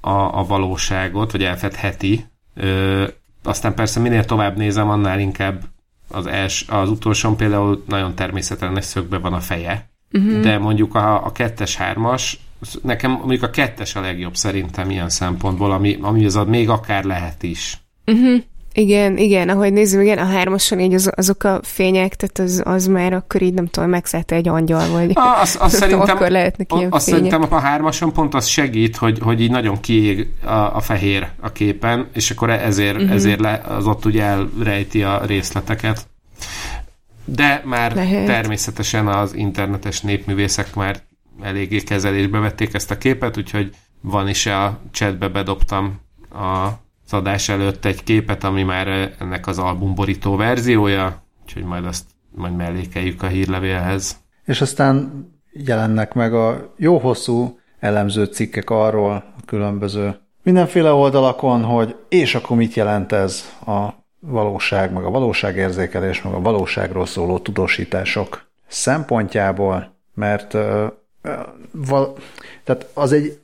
a, 0.00 0.38
a 0.38 0.44
valóságot, 0.44 1.32
vagy 1.32 1.44
elfedheti. 1.44 2.24
Ö, 2.54 3.06
aztán 3.42 3.74
persze 3.74 4.00
minél 4.00 4.24
tovább 4.24 4.56
nézem, 4.56 4.88
annál 4.88 5.20
inkább 5.20 5.62
az, 6.08 6.26
els, 6.26 6.64
az 6.68 6.88
utolsón 6.88 7.36
például 7.36 7.84
nagyon 7.86 8.14
természetlenes 8.14 8.84
szögbe 8.84 9.18
van 9.18 9.32
a 9.32 9.40
feje, 9.40 9.90
uh-huh. 10.12 10.40
de 10.40 10.58
mondjuk 10.58 10.94
a, 10.94 11.24
a 11.26 11.32
kettes, 11.32 11.76
hármas, 11.76 12.40
nekem 12.82 13.10
mondjuk 13.10 13.42
a 13.42 13.50
kettes 13.50 13.96
a 13.96 14.00
legjobb 14.00 14.36
szerintem 14.36 14.90
ilyen 14.90 15.08
szempontból, 15.08 15.72
ami, 15.72 15.98
ami 16.00 16.24
az 16.24 16.38
még 16.46 16.68
akár 16.68 17.04
lehet 17.04 17.42
is. 17.42 17.78
Uh-huh. 18.06 18.42
Igen, 18.72 19.16
igen, 19.16 19.48
ahogy 19.48 19.72
nézzük, 19.72 20.02
igen, 20.02 20.18
a 20.18 20.24
hármason 20.24 20.80
így 20.80 20.94
az, 20.94 21.12
azok 21.16 21.44
a 21.44 21.60
fények, 21.62 22.16
tehát 22.16 22.50
az, 22.50 22.62
az 22.64 22.86
már 22.86 23.12
akkor 23.12 23.42
így 23.42 23.54
nem 23.54 23.66
tudom, 23.66 23.88
megszállt 23.88 24.32
egy 24.32 24.48
angyal, 24.48 24.88
vagy 24.88 25.10
a, 25.14 25.40
az, 25.40 25.58
az 25.60 25.72
szerintem, 25.78 26.16
akkor 26.16 26.30
lehetnek 26.30 26.72
ilyen 26.76 26.92
Azt 26.92 27.08
szerintem 27.08 27.46
a 27.50 27.58
hármason 27.58 28.12
pont 28.12 28.34
az 28.34 28.46
segít, 28.46 28.96
hogy, 28.96 29.18
hogy 29.18 29.40
így 29.40 29.50
nagyon 29.50 29.80
kiég 29.80 30.28
a, 30.44 30.50
a 30.50 30.80
fehér 30.80 31.28
a 31.40 31.52
képen, 31.52 32.06
és 32.12 32.30
akkor 32.30 32.50
ezért, 32.50 32.96
uh-huh. 32.96 33.12
ezért 33.12 33.40
le, 33.40 33.62
az 33.68 33.86
ott 33.86 34.04
ugye 34.04 34.22
elrejti 34.22 35.02
a 35.02 35.22
részleteket. 35.26 36.06
De 37.34 37.62
már 37.64 37.94
Lehet. 37.94 38.26
természetesen 38.26 39.06
az 39.06 39.34
internetes 39.34 40.00
népművészek 40.00 40.74
már 40.74 41.00
eléggé 41.40 41.78
kezelésbe 41.78 42.38
vették 42.38 42.74
ezt 42.74 42.90
a 42.90 42.98
képet, 42.98 43.36
úgyhogy 43.36 43.74
van 44.00 44.28
is 44.28 44.46
a 44.46 44.80
chatbe 44.90 45.28
bedobtam 45.28 46.00
a 46.30 46.68
az 47.10 47.14
adás 47.14 47.48
előtt 47.48 47.84
egy 47.84 48.02
képet, 48.02 48.44
ami 48.44 48.62
már 48.62 49.14
ennek 49.18 49.46
az 49.46 49.58
albumborító 49.58 50.36
verziója, 50.36 51.22
úgyhogy 51.42 51.64
majd 51.64 51.84
azt 51.84 52.04
majd 52.34 52.56
mellékeljük 52.56 53.22
a 53.22 53.26
hírlevélhez. 53.26 54.16
És 54.44 54.60
aztán 54.60 55.24
jelennek 55.52 56.14
meg 56.14 56.34
a 56.34 56.74
jó 56.76 56.98
hosszú 56.98 57.58
elemző 57.78 58.24
cikkek 58.24 58.70
arról 58.70 59.12
a 59.12 59.44
különböző 59.46 60.16
mindenféle 60.42 60.92
oldalakon, 60.92 61.62
hogy 61.62 61.96
és 62.08 62.34
akkor 62.34 62.56
mit 62.56 62.74
jelent 62.74 63.12
ez 63.12 63.44
a 63.66 63.88
valóság, 64.20 64.92
meg 64.92 65.04
a 65.04 65.10
valóságérzékelés, 65.10 66.22
meg 66.22 66.32
a 66.32 66.40
valóságról 66.40 67.06
szóló 67.06 67.38
tudósítások 67.38 68.46
szempontjából, 68.66 69.94
mert 70.14 70.52
val, 71.70 72.16
tehát 72.64 72.90
az 72.94 73.12
egy 73.12 73.38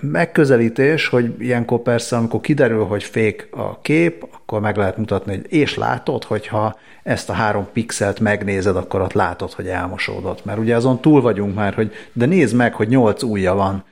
megközelítés, 0.00 1.06
hogy 1.06 1.34
ilyenkor 1.38 1.80
persze, 1.80 2.16
amikor 2.16 2.40
kiderül, 2.40 2.84
hogy 2.84 3.02
fék 3.02 3.48
a 3.50 3.80
kép, 3.80 4.28
akkor 4.32 4.60
meg 4.60 4.76
lehet 4.76 4.96
mutatni, 4.96 5.34
hogy 5.34 5.52
és 5.52 5.76
látod, 5.76 6.24
hogyha 6.24 6.76
ezt 7.02 7.30
a 7.30 7.32
három 7.32 7.68
pixelt 7.72 8.20
megnézed, 8.20 8.76
akkor 8.76 9.00
ott 9.00 9.12
látod, 9.12 9.52
hogy 9.52 9.68
elmosódott. 9.68 10.44
Mert 10.44 10.58
ugye 10.58 10.76
azon 10.76 11.00
túl 11.00 11.20
vagyunk 11.20 11.54
már, 11.54 11.74
hogy 11.74 11.92
de 12.12 12.26
nézd 12.26 12.54
meg, 12.54 12.74
hogy 12.74 12.88
nyolc 12.88 13.22
ujja 13.22 13.54
van, 13.54 13.84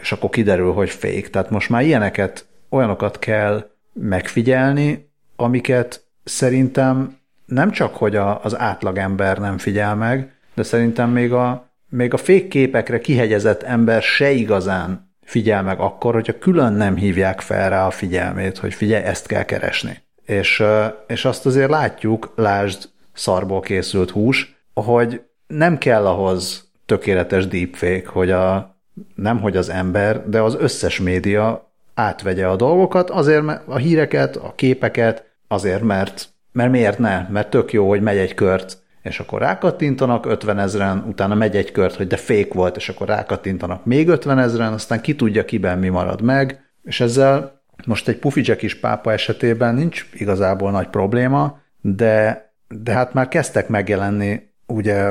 és 0.00 0.12
akkor 0.12 0.30
kiderül, 0.30 0.72
hogy 0.72 0.90
fék. 0.90 1.30
Tehát 1.30 1.50
most 1.50 1.68
már 1.68 1.82
ilyeneket, 1.82 2.46
olyanokat 2.68 3.18
kell 3.18 3.70
megfigyelni, 3.92 5.12
amiket 5.36 6.04
szerintem 6.24 7.18
nem 7.46 7.70
csak, 7.70 7.96
hogy 7.96 8.16
a, 8.16 8.44
az 8.44 8.58
átlagember 8.58 9.38
nem 9.38 9.58
figyel 9.58 9.94
meg, 9.94 10.32
de 10.54 10.62
szerintem 10.62 11.10
még 11.10 11.32
a, 11.32 11.68
még 11.88 12.12
a 12.12 12.16
fékképekre 12.16 13.00
kihegyezett 13.00 13.62
ember 13.62 14.02
se 14.02 14.30
igazán 14.30 15.12
figyel 15.24 15.62
meg 15.62 15.80
akkor, 15.80 16.14
hogyha 16.14 16.38
külön 16.38 16.72
nem 16.72 16.96
hívják 16.96 17.40
fel 17.40 17.70
rá 17.70 17.86
a 17.86 17.90
figyelmét, 17.90 18.58
hogy 18.58 18.74
figyelj, 18.74 19.04
ezt 19.04 19.26
kell 19.26 19.44
keresni. 19.44 20.02
És, 20.24 20.62
és 21.06 21.24
azt 21.24 21.46
azért 21.46 21.70
látjuk, 21.70 22.32
lásd 22.36 22.88
szarból 23.12 23.60
készült 23.60 24.10
hús, 24.10 24.56
hogy 24.74 25.22
nem 25.46 25.78
kell 25.78 26.06
ahhoz 26.06 26.70
tökéletes 26.86 27.46
deepfake, 27.46 28.08
hogy 28.08 28.30
a, 28.30 28.76
nem 29.14 29.40
hogy 29.40 29.56
az 29.56 29.68
ember, 29.68 30.28
de 30.28 30.40
az 30.40 30.56
összes 30.58 31.00
média 31.00 31.72
átvegye 31.94 32.46
a 32.46 32.56
dolgokat, 32.56 33.10
azért 33.10 33.44
a 33.66 33.76
híreket, 33.76 34.36
a 34.36 34.52
képeket, 34.54 35.24
azért 35.48 35.82
mert, 35.82 36.28
mert 36.52 36.70
miért 36.70 36.98
ne? 36.98 37.26
Mert 37.30 37.50
tök 37.50 37.72
jó, 37.72 37.88
hogy 37.88 38.00
megy 38.00 38.16
egy 38.16 38.34
kört 38.34 38.82
és 39.04 39.20
akkor 39.20 39.40
rákattintanak 39.40 40.26
50 40.26 40.58
ezeren, 40.58 41.04
utána 41.08 41.34
megy 41.34 41.56
egy 41.56 41.72
kört, 41.72 41.94
hogy 41.94 42.06
de 42.06 42.16
fék 42.16 42.54
volt, 42.54 42.76
és 42.76 42.88
akkor 42.88 43.06
rákattintanak 43.06 43.84
még 43.84 44.08
50 44.08 44.38
ezeren, 44.38 44.72
aztán 44.72 45.00
ki 45.00 45.16
tudja, 45.16 45.44
kiben 45.44 45.78
mi 45.78 45.88
marad 45.88 46.22
meg, 46.22 46.70
és 46.82 47.00
ezzel 47.00 47.62
most 47.86 48.08
egy 48.08 48.18
pufidzsek 48.18 48.62
is 48.62 48.80
pápa 48.80 49.12
esetében 49.12 49.74
nincs 49.74 50.06
igazából 50.12 50.70
nagy 50.70 50.88
probléma, 50.88 51.58
de, 51.80 52.44
de 52.68 52.92
hát 52.92 53.12
már 53.12 53.28
kezdtek 53.28 53.68
megjelenni, 53.68 54.52
ugye 54.66 55.10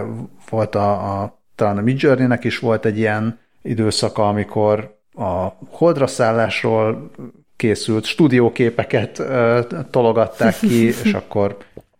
volt 0.49 0.75
a, 0.75 1.21
a 1.21 1.39
talán 1.55 1.77
a 1.77 1.81
Midjourney-nek 1.81 2.43
is 2.43 2.59
volt 2.59 2.85
egy 2.85 2.97
ilyen 2.97 3.39
időszaka, 3.61 4.27
amikor 4.27 4.97
a 5.13 5.47
holdra 5.69 6.07
szállásról 6.07 7.11
készült 7.55 8.05
stúdióképeket 8.05 9.19
ö, 9.19 9.59
tologatták 9.89 10.59
ki, 10.59 10.87
és 11.03 11.13
akkor 11.13 11.57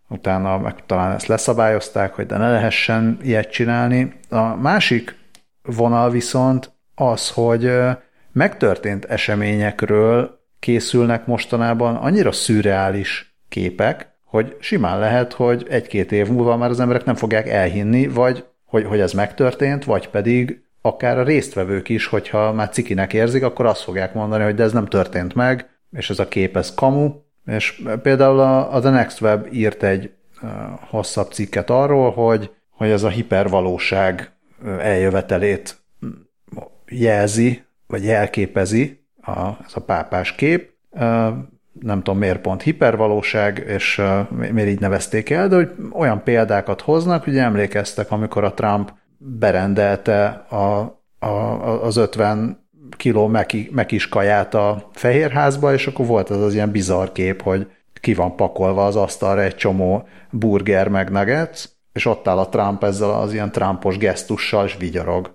utána 0.08 0.58
meg 0.58 0.86
talán 0.86 1.14
ezt 1.14 1.26
leszabályozták, 1.26 2.14
hogy 2.14 2.26
de 2.26 2.36
ne 2.36 2.50
lehessen 2.50 3.18
ilyet 3.22 3.50
csinálni. 3.50 4.12
A 4.28 4.42
másik 4.42 5.16
vonal 5.62 6.10
viszont 6.10 6.72
az, 6.94 7.30
hogy 7.30 7.72
megtörtént 8.32 9.04
eseményekről 9.04 10.42
készülnek 10.58 11.26
mostanában 11.26 11.96
annyira 11.96 12.32
szürreális 12.32 13.36
képek, 13.48 14.12
hogy 14.24 14.56
simán 14.60 14.98
lehet, 14.98 15.32
hogy 15.32 15.66
egy-két 15.68 16.12
év 16.12 16.28
múlva 16.28 16.56
már 16.56 16.70
az 16.70 16.80
emberek 16.80 17.04
nem 17.04 17.14
fogják 17.14 17.48
elhinni, 17.48 18.08
vagy 18.08 18.44
hogy, 18.64 18.84
hogy 18.84 19.00
ez 19.00 19.12
megtörtént, 19.12 19.84
vagy 19.84 20.08
pedig 20.08 20.63
akár 20.86 21.18
a 21.18 21.22
résztvevők 21.22 21.88
is, 21.88 22.06
hogyha 22.06 22.52
már 22.52 22.68
cikinek 22.68 23.12
érzik, 23.12 23.42
akkor 23.42 23.66
azt 23.66 23.82
fogják 23.82 24.14
mondani, 24.14 24.44
hogy 24.44 24.54
de 24.54 24.62
ez 24.62 24.72
nem 24.72 24.86
történt 24.86 25.34
meg, 25.34 25.68
és 25.92 26.10
ez 26.10 26.18
a 26.18 26.28
kép 26.28 26.56
ez 26.56 26.74
kamu, 26.74 27.12
és 27.46 27.82
például 28.02 28.40
a, 28.40 28.74
a 28.74 28.80
The 28.80 28.90
Next 28.90 29.20
Web 29.20 29.46
írt 29.52 29.82
egy 29.82 30.10
hosszabb 30.80 31.32
cikket 31.32 31.70
arról, 31.70 32.10
hogy, 32.10 32.50
hogy 32.70 32.88
ez 32.88 33.02
a 33.02 33.08
hipervalóság 33.08 34.32
eljövetelét 34.78 35.76
jelzi, 36.88 37.64
vagy 37.86 38.04
jelképezi 38.04 39.04
a, 39.22 39.48
ez 39.66 39.72
a 39.74 39.80
pápás 39.80 40.34
kép. 40.34 40.72
Nem 41.80 42.02
tudom 42.02 42.18
miért 42.18 42.40
pont 42.40 42.62
hipervalóság, 42.62 43.64
és 43.66 44.02
miért 44.52 44.68
így 44.68 44.80
nevezték 44.80 45.30
el, 45.30 45.48
de 45.48 45.54
hogy 45.54 45.70
olyan 45.92 46.22
példákat 46.22 46.80
hoznak, 46.80 47.24
hogy 47.24 47.38
emlékeztek, 47.38 48.10
amikor 48.10 48.44
a 48.44 48.54
Trump 48.54 48.92
berendelte 49.26 50.26
a, 50.48 50.98
a, 51.18 51.82
az 51.84 51.96
50 51.96 52.68
kiló 52.96 53.26
meki, 53.26 53.68
mekis 53.72 54.08
kaját 54.08 54.54
a 54.54 54.90
Fehérházba, 54.92 55.72
és 55.72 55.86
akkor 55.86 56.06
volt 56.06 56.30
az 56.30 56.42
az 56.42 56.54
ilyen 56.54 56.70
bizarr 56.70 57.08
kép, 57.12 57.42
hogy 57.42 57.66
ki 58.00 58.14
van 58.14 58.36
pakolva 58.36 58.86
az 58.86 58.96
asztalra 58.96 59.42
egy 59.42 59.54
csomó 59.54 60.08
burger 60.30 60.88
meg 60.88 61.10
nuggets, 61.10 61.64
és 61.92 62.06
ott 62.06 62.28
áll 62.28 62.38
a 62.38 62.48
Trump 62.48 62.84
ezzel 62.84 63.10
az 63.10 63.32
ilyen 63.32 63.52
Trumpos 63.52 63.98
gesztussal, 63.98 64.64
és 64.66 64.76
vigyorog 64.78 65.34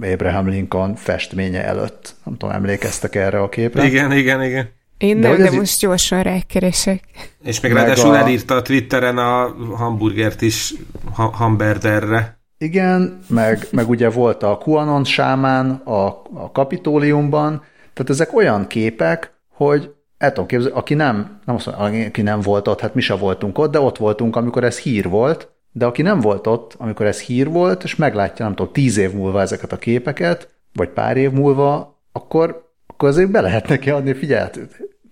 Abraham 0.00 0.48
Lincoln 0.48 0.94
festménye 0.94 1.64
előtt. 1.64 2.14
Nem 2.24 2.36
tudom, 2.36 2.54
emlékeztek 2.54 3.14
erre 3.14 3.40
a 3.40 3.48
képre? 3.48 3.84
Igen, 3.84 4.12
igen, 4.12 4.42
igen. 4.42 4.68
Én 4.98 5.16
nem, 5.16 5.36
de, 5.36 5.50
de 5.50 5.56
most 5.56 5.80
gyorsan 5.80 6.22
rákeresek. 6.22 7.04
És 7.42 7.60
még 7.60 7.72
ráadásul 7.72 8.10
a... 8.10 8.18
elírta 8.18 8.54
a 8.54 8.62
Twitteren 8.62 9.18
a 9.18 9.54
hamburgert 9.76 10.42
is 10.42 10.74
ha- 11.12 11.32
hamburgerre. 11.34 12.38
Igen, 12.58 13.18
meg, 13.28 13.66
meg 13.70 13.88
ugye 13.88 14.10
volt 14.10 14.42
a 14.42 14.58
QAnon 14.64 15.04
sámán 15.04 15.70
a, 15.70 16.06
a 16.34 16.50
kapitóliumban, 16.52 17.62
tehát 17.92 18.10
ezek 18.10 18.34
olyan 18.34 18.66
képek, 18.66 19.32
hogy 19.48 19.94
el 20.18 20.32
tudom 20.32 20.46
képzelni, 20.46 20.76
aki 20.76 20.94
nem, 20.94 21.40
nem 21.44 21.54
azt 21.54 21.76
mondja, 21.78 22.06
aki 22.06 22.22
nem 22.22 22.40
volt 22.40 22.68
ott, 22.68 22.80
hát 22.80 22.94
mi 22.94 23.00
se 23.00 23.14
voltunk 23.14 23.58
ott, 23.58 23.72
de 23.72 23.80
ott 23.80 23.96
voltunk, 23.96 24.36
amikor 24.36 24.64
ez 24.64 24.78
hír 24.78 25.08
volt, 25.08 25.48
de 25.72 25.86
aki 25.86 26.02
nem 26.02 26.20
volt 26.20 26.46
ott, 26.46 26.74
amikor 26.78 27.06
ez 27.06 27.20
hír 27.20 27.48
volt, 27.48 27.84
és 27.84 27.96
meglátja, 27.96 28.44
nem 28.44 28.54
tudom, 28.54 28.72
tíz 28.72 28.96
év 28.96 29.12
múlva 29.12 29.40
ezeket 29.40 29.72
a 29.72 29.78
képeket, 29.78 30.48
vagy 30.72 30.88
pár 30.88 31.16
év 31.16 31.30
múlva, 31.30 32.00
akkor, 32.12 32.72
akkor 32.86 33.08
azért 33.08 33.30
be 33.30 33.40
lehet 33.40 33.68
neki 33.68 33.90
adni, 33.90 34.12
figyelj, 34.12 34.48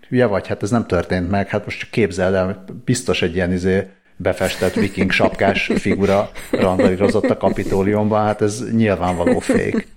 hülye 0.09 0.27
vagy, 0.27 0.47
hát 0.47 0.63
ez 0.63 0.71
nem 0.71 0.87
történt 0.87 1.31
meg, 1.31 1.49
hát 1.49 1.65
most 1.65 1.79
csak 1.79 1.91
képzeld 1.91 2.35
el, 2.35 2.65
biztos 2.85 3.23
egy 3.23 3.35
ilyen 3.35 3.53
izé, 3.53 3.89
befestett 4.23 4.75
viking 4.75 5.11
sapkás 5.11 5.71
figura 5.75 6.31
randalírozott 6.51 7.31
a 7.31 7.37
kapitóliumban, 7.37 8.25
hát 8.25 8.43
ez 8.43 8.65
nyilvánvaló 8.73 9.39
fék. 9.39 9.89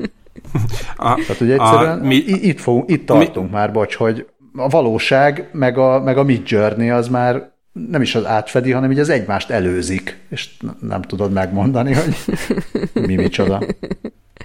A, 0.95 1.13
Tehát 1.13 1.41
ugye 1.41 1.53
egyszerűen 1.53 1.99
a, 1.99 2.03
mi, 2.03 2.15
itt, 2.15 2.59
fogunk, 2.59 2.89
itt 2.89 3.05
tartunk 3.05 3.49
mi, 3.49 3.55
már, 3.55 3.71
bocs, 3.71 3.95
hogy 3.95 4.28
a 4.55 4.69
valóság 4.69 5.49
meg 5.51 5.78
a, 5.78 6.01
meg 6.01 6.17
a 6.17 6.23
Mid 6.23 6.49
Journey 6.49 6.89
az 6.89 7.07
már 7.07 7.53
nem 7.89 8.01
is 8.01 8.15
az 8.15 8.26
átfedi, 8.26 8.71
hanem 8.71 8.91
így 8.91 8.99
az 8.99 9.09
egymást 9.09 9.49
előzik, 9.49 10.19
és 10.30 10.49
nem 10.80 11.01
tudod 11.01 11.32
megmondani, 11.32 11.93
hogy 11.93 12.15
mi 13.07 13.15
micsoda. 13.15 13.61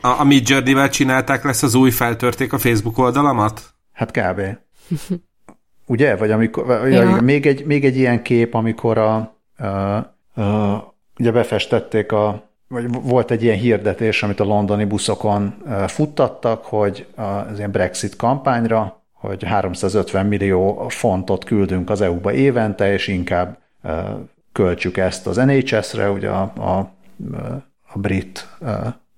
A, 0.01 0.21
a 0.21 0.25
Mid 0.25 0.49
Journey-vel 0.49 0.89
csinálták 0.89 1.45
lesz 1.45 1.63
az 1.63 1.75
új 1.75 1.91
feltörték 1.91 2.53
a 2.53 2.59
Facebook 2.59 2.99
oldalamat? 2.99 3.75
Hát 3.93 4.11
kb. 4.11 4.41
Ugye? 5.87 6.17
Vagy 6.17 6.31
amikor, 6.31 6.67
vagy 6.67 6.93
ja. 6.93 7.21
még, 7.21 7.47
egy, 7.47 7.65
még 7.65 7.85
egy 7.85 7.97
ilyen 7.97 8.23
kép, 8.23 8.55
amikor 8.55 8.99
a, 8.99 9.40
ugye 11.19 11.33
befestették 11.33 12.13
a, 12.13 12.49
vagy 12.69 13.03
volt 13.03 13.31
egy 13.31 13.43
ilyen 13.43 13.59
hirdetés, 13.59 14.23
amit 14.23 14.41
a 14.41 14.45
londoni 14.45 14.85
buszokon 14.85 15.55
futtattak, 15.87 16.65
hogy 16.65 17.07
az 17.17 17.59
ilyen 17.59 17.71
Brexit 17.71 18.17
kampányra, 18.17 19.03
hogy 19.13 19.45
350 19.45 20.27
millió 20.27 20.89
fontot 20.89 21.45
küldünk 21.45 21.91
az 21.91 22.01
EU-ba 22.01 22.33
évente, 22.33 22.93
és 22.93 23.09
inkább 23.09 23.59
költsük 24.53 24.97
ezt 24.97 25.27
az 25.27 25.37
NHS-re, 25.37 26.11
ugye 26.11 26.29
a, 26.29 26.53
a, 26.57 26.79
a 27.93 27.99
brit 27.99 28.49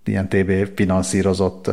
ilyen 0.04 0.28
TB 0.28 0.74
finanszírozott 0.74 1.70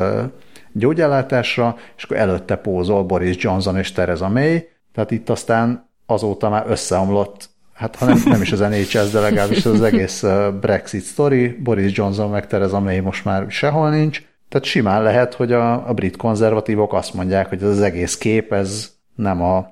gyógyellátásra, 0.71 1.75
és 1.97 2.03
akkor 2.03 2.17
előtte 2.17 2.55
pózol 2.55 3.03
Boris 3.03 3.43
Johnson 3.43 3.77
és 3.77 3.91
Theresa 3.91 4.29
May, 4.29 4.67
tehát 4.93 5.11
itt 5.11 5.29
aztán 5.29 5.89
azóta 6.05 6.49
már 6.49 6.65
összeomlott, 6.67 7.49
hát 7.79 7.95
ha 7.95 8.05
nem, 8.05 8.21
nem 8.25 8.41
is 8.41 8.51
az 8.51 8.59
NHS, 8.59 9.11
de 9.11 9.19
legalábbis 9.19 9.65
az 9.65 9.81
egész 9.81 10.23
Brexit 10.61 11.03
story, 11.03 11.47
Boris 11.47 11.97
Johnson 11.97 12.29
meg 12.29 12.47
Theresa 12.47 12.79
May 12.79 12.99
most 12.99 13.25
már 13.25 13.45
sehol 13.49 13.89
nincs, 13.89 14.21
tehát 14.49 14.65
simán 14.65 15.03
lehet, 15.03 15.33
hogy 15.33 15.51
a, 15.51 15.89
a 15.89 15.93
brit 15.93 16.15
konzervatívok 16.15 16.93
azt 16.93 17.13
mondják, 17.13 17.49
hogy 17.49 17.63
ez 17.63 17.69
az 17.69 17.81
egész 17.81 18.17
kép, 18.17 18.53
ez 18.53 18.91
nem 19.15 19.41
a, 19.41 19.67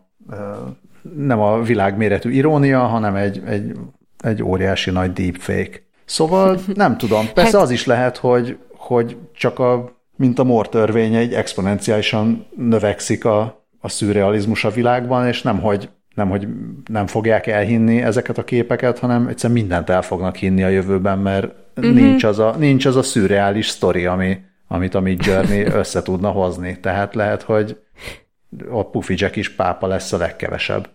nem 1.15 1.39
a 1.39 1.61
világméretű 1.61 2.31
irónia, 2.31 2.79
hanem 2.79 3.15
egy, 3.15 3.41
egy, 3.45 3.71
egy 4.19 4.43
óriási 4.43 4.91
nagy 4.91 5.13
deepfake. 5.13 5.81
Szóval 6.05 6.59
nem 6.73 6.97
tudom, 6.97 7.25
persze 7.33 7.57
hát... 7.57 7.65
az 7.65 7.71
is 7.71 7.85
lehet, 7.85 8.17
hogy, 8.17 8.57
hogy 8.75 9.17
csak 9.33 9.59
a, 9.59 9.91
mint 10.15 10.39
a 10.39 10.43
Moore 10.43 10.69
törvény, 10.69 11.15
egy 11.15 11.33
exponenciálisan 11.33 12.45
növekszik 12.55 13.25
a, 13.25 13.65
a 13.79 13.89
szürrealizmus 13.89 14.63
a 14.63 14.69
világban, 14.69 15.27
és 15.27 15.41
nem 15.41 15.59
hogy, 15.59 15.89
nem, 16.17 16.29
hogy 16.29 16.47
nem 16.85 17.07
fogják 17.07 17.47
elhinni 17.47 18.01
ezeket 18.01 18.37
a 18.37 18.43
képeket, 18.43 18.99
hanem 18.99 19.27
egyszerűen 19.27 19.59
mindent 19.59 19.89
el 19.89 20.01
fognak 20.01 20.35
hinni 20.35 20.63
a 20.63 20.67
jövőben, 20.67 21.19
mert 21.19 21.53
uh-huh. 21.75 21.93
nincs, 21.93 22.23
az 22.23 22.39
a, 22.39 22.55
nincs 22.57 22.85
az 22.85 22.95
a 22.95 23.03
szürreális 23.03 23.67
sztori, 23.67 24.05
ami, 24.05 24.37
amit 24.67 24.95
a 24.95 24.99
Mid 24.99 25.25
Journey 25.25 25.65
össze 25.81 26.01
tudna 26.01 26.29
hozni. 26.29 26.79
Tehát 26.79 27.15
lehet, 27.15 27.41
hogy 27.41 27.77
a 28.69 28.89
Puffy 28.89 29.13
Jack 29.17 29.35
is 29.35 29.55
pápa 29.55 29.87
lesz 29.87 30.13
a 30.13 30.17
legkevesebb. 30.17 30.89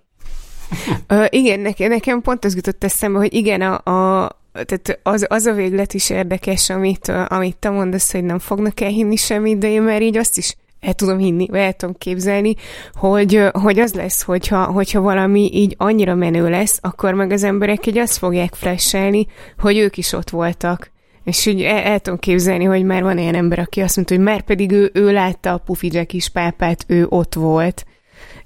Ö, 1.06 1.24
igen, 1.28 1.60
nekem, 1.60 1.88
nekem 1.88 2.20
pont 2.20 2.44
az 2.44 2.54
jutott 2.54 2.84
eszembe, 2.84 3.18
hogy 3.18 3.34
igen, 3.34 3.60
a, 3.60 3.74
a 3.74 4.30
tehát 4.52 5.00
az, 5.02 5.26
az 5.28 5.46
a 5.46 5.52
véglet 5.52 5.94
is 5.94 6.10
érdekes, 6.10 6.70
amit, 6.70 7.08
amit 7.08 7.56
te 7.56 7.70
mondasz, 7.70 8.12
hogy 8.12 8.24
nem 8.24 8.38
fognak 8.38 8.80
elhinni 8.80 9.16
semmit, 9.16 9.58
de 9.58 9.68
én 9.68 9.82
már 9.82 10.02
így 10.02 10.16
azt 10.16 10.38
is 10.38 10.56
el 10.82 10.94
tudom 10.94 11.18
hinni, 11.18 11.46
vagy 11.46 11.60
el 11.60 11.72
tudom 11.72 11.94
képzelni, 11.98 12.54
hogy, 12.94 13.42
hogy 13.52 13.78
az 13.78 13.94
lesz, 13.94 14.22
hogyha, 14.22 14.64
hogyha 14.64 15.00
valami 15.00 15.50
így 15.52 15.74
annyira 15.78 16.14
menő 16.14 16.48
lesz, 16.48 16.78
akkor 16.80 17.14
meg 17.14 17.30
az 17.30 17.42
emberek 17.42 17.86
így 17.86 17.98
azt 17.98 18.16
fogják 18.16 18.54
freshelni, 18.54 19.26
hogy 19.58 19.78
ők 19.78 19.96
is 19.96 20.12
ott 20.12 20.30
voltak. 20.30 20.90
És 21.24 21.46
így 21.46 21.62
el, 21.62 21.78
el 21.78 21.98
tudom 21.98 22.18
képzelni, 22.18 22.64
hogy 22.64 22.84
már 22.84 23.02
van 23.02 23.18
ilyen 23.18 23.34
ember, 23.34 23.58
aki 23.58 23.80
azt 23.80 23.96
mondta, 23.96 24.14
hogy 24.14 24.24
már 24.24 24.40
pedig 24.40 24.70
ő, 24.70 24.90
ő 24.94 25.12
látta 25.12 25.52
a 25.52 25.58
Puffy 25.58 26.06
is 26.10 26.28
pápát, 26.28 26.84
ő 26.86 27.06
ott 27.08 27.34
volt. 27.34 27.84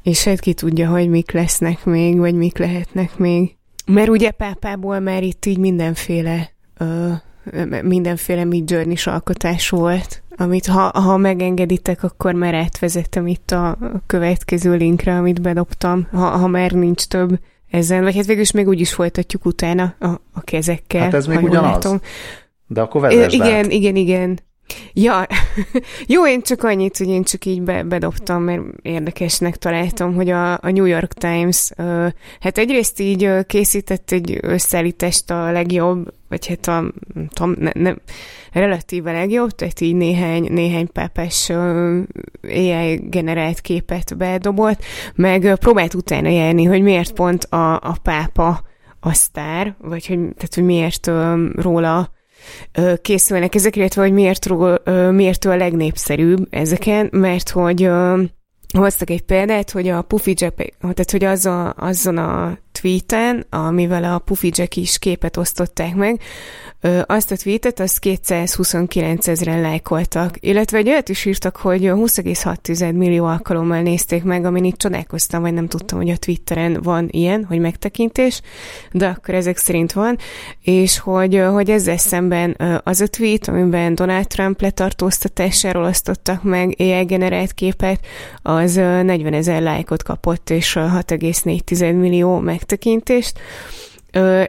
És 0.02 0.24
hát 0.24 0.40
ki 0.40 0.54
tudja, 0.54 0.88
hogy 0.88 1.08
mik 1.08 1.32
lesznek 1.32 1.84
még, 1.84 2.18
vagy 2.18 2.34
mik 2.34 2.58
lehetnek 2.58 3.18
még. 3.18 3.56
Mert 3.86 4.08
ugye 4.08 4.30
pápából 4.30 4.98
már 4.98 5.22
itt 5.22 5.46
így 5.46 5.58
mindenféle 5.58 6.50
ö, 6.78 7.12
mindenféle 7.82 8.44
mid 8.44 8.74
alkotás 9.04 9.68
volt, 9.68 10.22
amit 10.36 10.66
ha, 10.66 11.00
ha 11.00 11.16
megengeditek, 11.16 12.02
akkor 12.02 12.34
már 12.34 12.54
átvezettem 12.54 13.26
itt 13.26 13.50
a 13.50 13.78
következő 14.06 14.74
linkre, 14.74 15.16
amit 15.16 15.40
bedobtam, 15.40 16.08
ha, 16.12 16.26
ha 16.26 16.46
már 16.46 16.70
nincs 16.70 17.06
több 17.06 17.38
ezen, 17.70 18.02
vagy 18.02 18.16
hát 18.16 18.26
végül 18.26 18.42
is 18.42 18.50
még 18.50 18.68
úgy 18.68 18.80
is 18.80 18.92
folytatjuk 18.92 19.44
utána 19.44 19.94
a, 19.98 20.06
a 20.32 20.40
kezekkel. 20.40 21.02
Hát 21.02 21.14
ez 21.14 21.26
még 21.26 21.42
ugyanaz. 21.42 21.70
Látom. 21.70 22.00
De 22.66 22.80
akkor 22.80 23.00
vezess 23.00 23.32
Igen, 23.32 23.64
át. 23.64 23.72
igen, 23.72 23.96
igen. 23.96 24.38
Ja, 24.92 25.26
jó, 26.14 26.26
én 26.26 26.42
csak 26.42 26.62
annyit, 26.62 26.96
hogy 26.96 27.08
én 27.08 27.22
csak 27.22 27.44
így 27.44 27.62
be, 27.62 27.82
bedobtam, 27.82 28.42
mert 28.42 28.62
érdekesnek 28.82 29.56
találtam, 29.56 30.14
hogy 30.14 30.30
a, 30.30 30.52
a 30.52 30.70
New 30.70 30.84
York 30.84 31.12
Times, 31.12 31.70
uh, 31.78 32.06
hát 32.40 32.58
egyrészt 32.58 33.00
így 33.00 33.30
készített 33.46 34.10
egy 34.10 34.38
összeállítást 34.40 35.30
a 35.30 35.50
legjobb, 35.50 36.12
vagy 36.28 36.46
hát 36.46 36.66
a, 36.66 36.84
tudom, 37.32 37.56
ne, 37.58 37.70
ne, 37.74 37.94
relatíve 38.58 39.12
legjobb, 39.12 39.50
tehát 39.50 39.80
így 39.80 39.94
néhány, 39.94 40.46
néhány 40.52 40.92
pápás 40.92 41.50
AI 42.42 43.00
generált 43.02 43.60
képet 43.60 44.16
bedobott, 44.16 44.84
meg 45.14 45.56
próbált 45.58 45.94
utána 45.94 46.28
járni, 46.28 46.64
hogy 46.64 46.82
miért 46.82 47.12
pont 47.12 47.44
a, 47.44 47.74
a 47.74 47.96
pápa 48.02 48.62
a 49.00 49.12
sztár, 49.12 49.76
vagy 49.78 50.06
hogy, 50.06 50.18
tehát, 50.18 50.54
hogy 50.54 50.64
miért 50.64 51.10
róla 51.62 52.10
készülnek 53.02 53.54
ezek, 53.54 53.76
illetve 53.76 54.02
hogy 54.02 54.12
miért, 54.12 54.48
miért 55.10 55.44
ő 55.44 55.50
a 55.50 55.56
legnépszerűbb 55.56 56.46
ezeken, 56.50 57.08
mert 57.12 57.48
hogy 57.48 57.90
hoztak 58.78 59.10
egy 59.10 59.22
példát, 59.22 59.70
hogy 59.70 59.88
a 59.88 60.02
Puffy 60.02 60.34
Jack, 60.36 60.74
tehát 60.80 61.10
hogy 61.10 61.24
az 61.24 61.46
a, 61.46 61.74
azon 61.76 62.18
a 62.18 62.58
tweeten, 62.72 63.46
amivel 63.50 64.04
a 64.04 64.18
Puffy 64.18 64.50
Jack 64.54 64.76
is 64.76 64.98
képet 64.98 65.36
osztották 65.36 65.94
meg, 65.94 66.20
azt 67.06 67.30
a 67.30 67.36
tweetet, 67.36 67.80
azt 67.80 67.98
229 67.98 69.28
ezeren 69.28 69.60
lájkoltak, 69.60 70.36
illetve 70.40 70.78
egy 70.78 70.88
olyat 70.88 71.08
is 71.08 71.24
írtak, 71.24 71.56
hogy 71.56 71.80
20,6 71.82 72.94
millió 72.94 73.24
alkalommal 73.24 73.80
nézték 73.80 74.22
meg, 74.22 74.44
amin 74.44 74.64
itt 74.64 74.78
csodálkoztam, 74.78 75.42
vagy 75.42 75.52
nem 75.52 75.68
tudtam, 75.68 75.98
hogy 75.98 76.10
a 76.10 76.16
Twitteren 76.16 76.80
van 76.82 77.08
ilyen, 77.10 77.44
hogy 77.44 77.58
megtekintés, 77.58 78.40
de 78.92 79.06
akkor 79.06 79.34
ezek 79.34 79.56
szerint 79.56 79.92
van, 79.92 80.18
és 80.62 80.98
hogy, 80.98 81.42
hogy 81.52 81.70
ezzel 81.70 81.96
szemben 81.96 82.56
az 82.84 83.00
a 83.00 83.06
tweet, 83.06 83.48
amiben 83.48 83.94
Donald 83.94 84.26
Trump 84.26 84.60
letartóztatásáról 84.60 85.84
osztottak 85.84 86.42
meg 86.42 86.74
AI 86.78 87.04
generált 87.04 87.52
képet, 87.52 88.00
az 88.42 88.74
40 88.74 89.32
ezer 89.32 89.62
lájkot 89.62 90.02
kapott, 90.02 90.50
és 90.50 90.72
6,4 90.72 92.00
millió 92.00 92.38
megtekintést, 92.38 93.38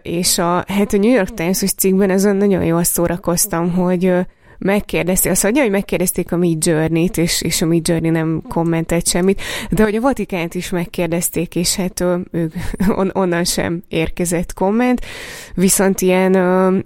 és 0.02 0.38
a, 0.38 0.64
hát 0.68 0.94
a 0.94 0.98
New 0.98 1.14
York 1.14 1.34
Times-os 1.34 1.72
cikkben 1.72 2.10
ezen 2.10 2.36
nagyon 2.36 2.64
jól 2.64 2.84
szórakoztam, 2.84 3.72
hogy 3.72 4.14
megkérdezték, 4.58 5.32
azt 5.32 5.44
mondja, 5.44 5.62
hogy 5.62 5.72
megkérdezték 5.72 6.32
a 6.32 6.38
Mid 6.38 6.66
Journey-t, 6.66 7.18
és, 7.18 7.42
és 7.42 7.62
a 7.62 7.66
Mid 7.66 7.88
Journey 7.88 8.10
nem 8.10 8.42
kommentelt 8.50 9.08
semmit, 9.08 9.42
de 9.70 9.84
hogy 9.84 9.96
a 9.96 10.02
Vatikánt 10.02 10.56
is 10.56 10.70
megkérdezték, 10.70 11.56
és 11.56 11.76
hát 11.76 12.04
ők 12.32 12.54
on, 13.00 13.12
onnan 13.14 13.44
sem 13.44 13.84
érkezett 13.88 14.54
komment, 14.54 15.06
viszont 15.54 16.02
ilyen, 16.02 16.34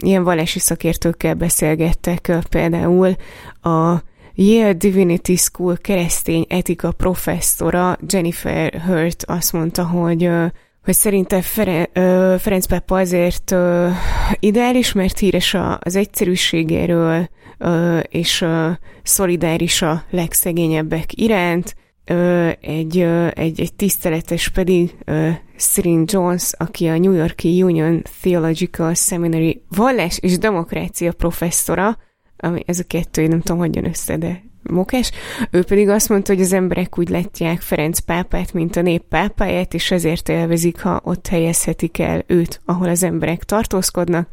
ilyen 0.04 0.24
valási 0.24 0.58
szakértőkkel 0.58 1.34
beszélgettek, 1.34 2.32
például 2.48 3.16
a 3.62 4.02
Yale 4.34 4.72
Divinity 4.72 5.36
School 5.36 5.76
keresztény 5.76 6.44
etika 6.48 6.92
professzora 6.92 7.98
Jennifer 8.08 8.82
Hurt 8.86 9.24
azt 9.26 9.52
mondta, 9.52 9.86
hogy 9.86 10.30
hogy 10.84 10.94
szerinte 10.94 11.42
Feren, 11.42 11.88
ö, 11.92 12.34
Ferenc 12.38 12.66
pápa 12.66 12.98
azért 12.98 13.50
ö, 13.50 13.88
ideális, 14.38 14.92
mert 14.92 15.18
híres 15.18 15.54
a, 15.54 15.78
az 15.82 15.96
egyszerűségéről, 15.96 17.28
ö, 17.58 17.98
és 17.98 18.40
ö, 18.40 18.70
szolidáris 19.02 19.82
a 19.82 20.04
legszegényebbek 20.10 21.20
iránt, 21.20 21.74
ö, 22.04 22.50
egy, 22.60 22.98
ö, 22.98 23.28
egy, 23.34 23.60
egy 23.60 23.74
tiszteletes 23.74 24.48
pedig 24.48 24.94
ö, 25.04 25.28
Cyril 25.56 26.04
Jones, 26.06 26.52
aki 26.56 26.86
a 26.86 26.98
New 26.98 27.12
Yorki 27.12 27.62
Union 27.62 28.02
Theological 28.20 28.94
Seminary 28.94 29.62
vallás 29.68 30.18
és 30.18 30.38
demokrácia 30.38 31.12
professzora, 31.12 31.98
ami 32.36 32.62
ez 32.66 32.78
a 32.78 32.84
kettő, 32.86 33.22
én 33.22 33.28
nem 33.28 33.40
tudom, 33.40 33.58
hogy 33.58 33.78
össze, 33.82 34.16
de 34.16 34.42
mokes, 34.70 35.10
ő 35.50 35.62
pedig 35.62 35.88
azt 35.88 36.08
mondta, 36.08 36.32
hogy 36.32 36.42
az 36.42 36.52
emberek 36.52 36.98
úgy 36.98 37.08
látják 37.08 37.60
Ferenc 37.60 37.98
pápát, 37.98 38.52
mint 38.52 38.76
a 38.76 38.82
nép 38.82 39.02
pápáját, 39.02 39.74
és 39.74 39.90
ezért 39.90 40.28
élvezik, 40.28 40.80
ha 40.80 41.00
ott 41.04 41.26
helyezhetik 41.26 41.98
el 41.98 42.24
őt, 42.26 42.60
ahol 42.64 42.88
az 42.88 43.02
emberek 43.02 43.44
tartózkodnak, 43.44 44.28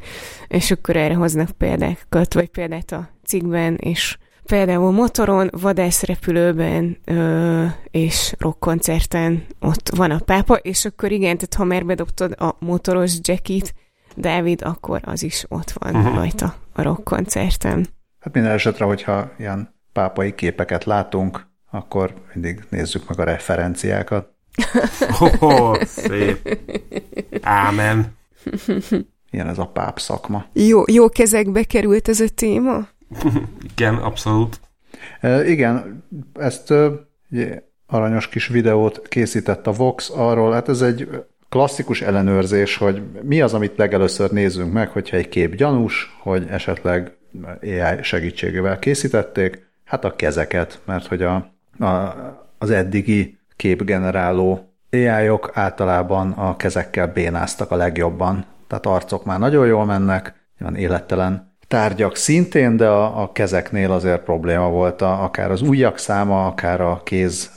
és 0.48 0.70
akkor 0.70 0.96
erre 0.96 1.14
hoznak 1.14 1.50
példákat, 1.50 2.34
vagy 2.34 2.48
példát 2.48 2.92
a 2.92 3.08
cikkben, 3.24 3.74
és 3.74 4.18
például 4.46 4.90
motoron, 4.90 5.50
vadászrepülőben 5.52 6.98
ö, 7.04 7.64
és 7.90 8.34
rockkoncerten 8.38 9.44
ott 9.60 9.90
van 9.96 10.10
a 10.10 10.18
pápa, 10.18 10.54
és 10.54 10.84
akkor 10.84 11.12
igen, 11.12 11.36
tehát 11.36 11.54
ha 11.54 11.64
már 11.64 11.84
bedobtad 11.84 12.34
a 12.40 12.56
motoros 12.58 13.12
jackit, 13.22 13.74
Dávid, 14.16 14.62
akkor 14.62 15.00
az 15.04 15.22
is 15.22 15.44
ott 15.48 15.70
van 15.70 15.94
uh-huh. 15.94 16.14
rajta 16.14 16.54
a 16.72 16.82
rockkoncerten. 16.82 17.86
Hát 18.20 18.34
minden 18.34 18.52
esetre, 18.52 18.84
hogyha 18.84 19.32
ilyen 19.38 19.74
pápai 20.00 20.34
képeket 20.34 20.84
látunk, 20.84 21.46
akkor 21.70 22.14
mindig 22.34 22.64
nézzük 22.68 23.08
meg 23.08 23.18
a 23.18 23.24
referenciákat. 23.24 24.28
Oh, 25.40 25.82
szép. 25.82 26.58
Ámen. 27.42 28.16
Ilyen 29.30 29.48
ez 29.48 29.58
a 29.58 29.66
páp 29.66 29.98
szakma. 29.98 30.44
Jó, 30.52 30.82
jó 30.86 31.08
kezekbe 31.08 31.62
került 31.62 32.08
ez 32.08 32.20
a 32.20 32.28
téma? 32.34 32.88
igen, 33.72 33.94
abszolút. 33.94 34.60
E, 35.20 35.48
igen, 35.48 36.04
ezt 36.34 36.72
ugye, 37.30 37.62
aranyos 37.86 38.28
kis 38.28 38.46
videót 38.46 39.08
készített 39.08 39.66
a 39.66 39.72
Vox 39.72 40.10
arról, 40.14 40.52
hát 40.52 40.68
ez 40.68 40.80
egy 40.80 41.08
klasszikus 41.48 42.02
ellenőrzés, 42.02 42.76
hogy 42.76 43.02
mi 43.22 43.40
az, 43.40 43.54
amit 43.54 43.76
legelőször 43.76 44.30
nézzünk 44.30 44.72
meg, 44.72 44.88
hogyha 44.88 45.16
egy 45.16 45.28
kép 45.28 45.54
gyanús, 45.54 46.16
hogy 46.20 46.46
esetleg 46.50 47.16
AI 47.62 48.02
segítségével 48.02 48.78
készítették, 48.78 49.69
Hát 49.90 50.04
a 50.04 50.16
kezeket, 50.16 50.80
mert 50.84 51.06
hogy 51.06 51.22
a, 51.22 51.34
a, 51.78 52.14
az 52.58 52.70
eddigi 52.70 53.38
képgeneráló 53.56 54.74
ai 54.90 55.30
általában 55.52 56.30
a 56.30 56.56
kezekkel 56.56 57.06
bénáztak 57.06 57.70
a 57.70 57.76
legjobban. 57.76 58.44
Tehát 58.66 58.86
arcok 58.86 59.24
már 59.24 59.38
nagyon 59.38 59.66
jól 59.66 59.84
mennek, 59.84 60.34
olyan 60.60 60.76
élettelen 60.76 61.56
tárgyak 61.68 62.16
szintén, 62.16 62.76
de 62.76 62.88
a, 62.88 63.22
a 63.22 63.32
kezeknél 63.32 63.92
azért 63.92 64.22
probléma 64.22 64.68
volt, 64.68 65.02
a, 65.02 65.22
akár 65.22 65.50
az 65.50 65.62
ujjak 65.62 65.98
száma, 65.98 66.46
akár 66.46 66.80
a 66.80 67.00
kéz 67.04 67.50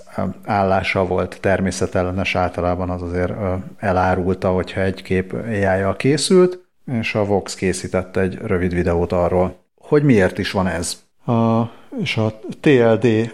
állása 0.46 1.06
volt 1.06 1.38
természetellenes, 1.42 2.36
általában 2.36 2.90
az 2.90 3.02
azért 3.02 3.34
elárulta, 3.78 4.50
hogyha 4.50 4.82
egy 4.82 5.02
kép 5.02 5.34
ai 5.34 5.96
készült, 5.98 6.60
és 6.86 7.16
a 7.16 7.26
Vox 7.26 7.56
készített 7.56 8.18
egy 8.18 8.36
rövid 8.36 8.74
videót 8.74 9.12
arról, 9.12 9.56
hogy 9.78 10.04
miért 10.04 10.38
is 10.38 10.52
van 10.52 10.68
ez. 10.68 11.03
A, 11.26 11.64
és 12.02 12.18
a 12.18 12.40
TLD 12.60 13.34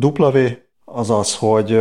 W 0.00 0.38
az 0.84 1.10
az, 1.10 1.36
hogy 1.36 1.80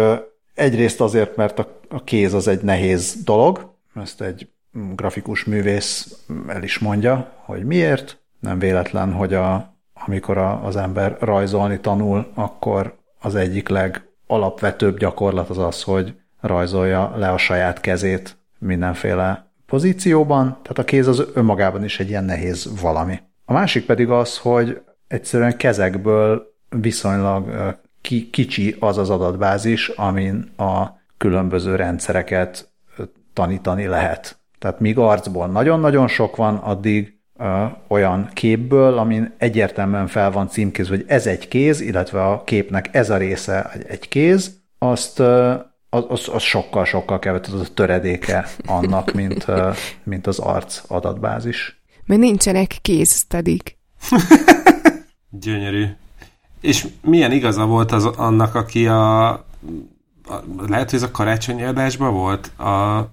egyrészt 0.53 1.01
azért, 1.01 1.35
mert 1.35 1.59
a, 1.59 1.79
a 1.89 2.03
kéz 2.03 2.33
az 2.33 2.47
egy 2.47 2.61
nehéz 2.61 3.23
dolog, 3.23 3.73
ezt 3.95 4.21
egy 4.21 4.47
grafikus 4.95 5.43
művész 5.43 6.17
el 6.47 6.63
is 6.63 6.79
mondja, 6.79 7.31
hogy 7.35 7.65
miért. 7.65 8.21
Nem 8.39 8.59
véletlen, 8.59 9.13
hogy 9.13 9.33
a, 9.33 9.75
amikor 9.93 10.37
a, 10.37 10.65
az 10.65 10.75
ember 10.75 11.17
rajzolni 11.19 11.79
tanul, 11.79 12.31
akkor 12.33 12.97
az 13.19 13.35
egyik 13.35 13.67
legalapvetőbb 13.67 14.97
gyakorlat 14.97 15.49
az 15.49 15.57
az, 15.57 15.83
hogy 15.83 16.15
rajzolja 16.41 17.13
le 17.17 17.29
a 17.29 17.37
saját 17.37 17.79
kezét 17.79 18.37
mindenféle 18.57 19.51
pozícióban, 19.65 20.57
tehát 20.61 20.77
a 20.77 20.83
kéz 20.83 21.07
az 21.07 21.23
önmagában 21.33 21.83
is 21.83 21.99
egy 21.99 22.09
ilyen 22.09 22.23
nehéz 22.23 22.81
valami. 22.81 23.19
A 23.45 23.53
másik 23.53 23.85
pedig 23.85 24.09
az, 24.09 24.37
hogy 24.37 24.81
egyszerűen 25.13 25.57
kezekből 25.57 26.53
viszonylag 26.69 27.75
ki, 28.01 28.29
kicsi 28.29 28.75
az 28.79 28.97
az 28.97 29.09
adatbázis, 29.09 29.87
amin 29.87 30.51
a 30.57 30.87
különböző 31.17 31.75
rendszereket 31.75 32.71
tanítani 33.33 33.85
lehet. 33.85 34.37
Tehát 34.59 34.79
míg 34.79 34.97
arcból 34.97 35.47
nagyon-nagyon 35.47 36.07
sok 36.07 36.35
van, 36.35 36.55
addig 36.55 37.17
ö, 37.39 37.63
olyan 37.87 38.29
képből, 38.33 38.97
amin 38.97 39.33
egyértelműen 39.37 40.07
fel 40.07 40.31
van 40.31 40.47
címkézve, 40.47 40.95
hogy 40.95 41.05
ez 41.07 41.27
egy 41.27 41.47
kéz, 41.47 41.81
illetve 41.81 42.25
a 42.25 42.43
képnek 42.43 42.89
ez 42.91 43.09
a 43.09 43.17
része 43.17 43.71
egy 43.87 44.07
kéz, 44.07 44.61
azt 44.77 45.19
ö, 45.19 45.53
az, 45.89 46.05
az, 46.07 46.29
az 46.33 46.41
sokkal-sokkal 46.41 47.19
kevesebb 47.19 47.53
az 47.53 47.69
a 47.69 47.73
töredéke 47.73 48.47
annak, 48.65 49.13
mint, 49.13 49.45
mint 50.03 50.27
az 50.27 50.39
arc 50.39 50.81
adatbázis. 50.87 51.81
Mert 52.05 52.21
nincsenek 52.21 52.77
kéztedik. 52.81 53.77
Gyönyörű. 55.39 55.85
És 56.61 56.87
milyen 57.01 57.31
igaza 57.31 57.65
volt 57.65 57.91
az 57.91 58.05
annak, 58.05 58.55
aki 58.55 58.87
a, 58.87 59.29
a 59.29 59.43
lehet, 60.67 60.89
hogy 60.89 60.99
ez 60.99 61.05
a 61.05 61.11
karácsonyi 61.11 61.63
adásban 61.63 62.13
volt, 62.13 62.51
a, 62.55 62.97
a, 62.97 63.09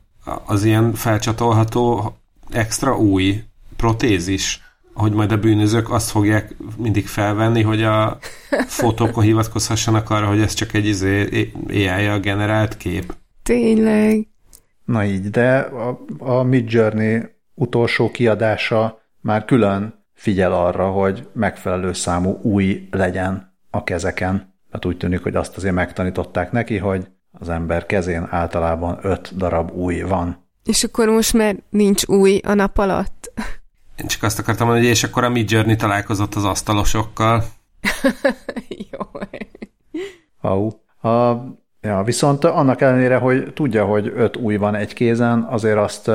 az 0.47 0.65
ilyen 0.65 0.95
felcsatolható 0.95 2.15
extra 2.51 2.99
új 2.99 3.43
protézis, 3.77 4.63
hogy 4.95 5.13
majd 5.13 5.33
a 5.33 5.39
bűnözők 5.39 5.91
azt 5.91 6.11
fogják 6.11 6.57
mindig 6.77 7.07
felvenni, 7.07 7.63
hogy 7.63 7.83
a 7.83 8.19
fotókon 8.67 9.25
hivatkozhassanak 9.25 10.11
arra, 10.11 10.27
hogy 10.27 10.41
ez 10.41 10.55
csak 10.55 10.73
egy 10.75 10.87
izé, 10.87 11.51
AI-a 11.69 12.19
generált 12.19 12.77
kép. 12.77 13.15
Tényleg. 13.43 14.29
Na 14.85 15.05
így, 15.05 15.31
de 15.31 15.59
a, 15.59 16.05
a 16.19 16.43
Mid 16.43 16.73
Journey 16.73 17.21
utolsó 17.55 18.11
kiadása 18.11 19.01
már 19.21 19.45
külön 19.45 20.00
figyel 20.21 20.53
arra, 20.53 20.91
hogy 20.91 21.29
megfelelő 21.33 21.93
számú 21.93 22.39
új 22.43 22.89
legyen 22.91 23.57
a 23.71 23.85
kezeken. 23.85 24.55
Mert 24.71 24.85
úgy 24.85 24.97
tűnik, 24.97 25.23
hogy 25.23 25.37
azt 25.37 25.57
azért 25.57 25.75
megtanították 25.75 26.53
neki, 26.53 26.79
hogy 26.79 27.07
az 27.33 27.49
ember 27.49 27.87
kezén 27.87 28.27
általában 28.31 28.99
öt 29.03 29.37
darab 29.37 29.71
új 29.71 30.01
van. 30.01 30.49
És 30.65 30.85
akkor 30.85 31.09
most 31.09 31.33
már 31.33 31.57
nincs 31.71 32.07
új 32.07 32.41
a 32.45 32.55
nap 32.55 32.79
alatt. 32.79 33.33
Én 33.97 34.07
csak 34.07 34.23
azt 34.23 34.39
akartam 34.39 34.67
mondani, 34.67 34.87
hogy 34.87 34.97
és 34.97 35.05
akkor 35.05 35.25
a 35.25 35.29
Mid 35.29 35.51
Journey 35.51 35.77
találkozott 35.77 36.35
az 36.35 36.45
asztalosokkal. 36.45 37.45
Jó. 38.91 38.99
Au. 40.41 40.69
A, 41.11 41.45
ja, 41.81 42.03
viszont 42.03 42.45
annak 42.45 42.81
ellenére, 42.81 43.17
hogy 43.17 43.53
tudja, 43.53 43.85
hogy 43.85 44.13
öt 44.17 44.37
új 44.37 44.57
van 44.57 44.75
egy 44.75 44.93
kézen, 44.93 45.43
azért 45.43 45.79
azt 45.79 46.11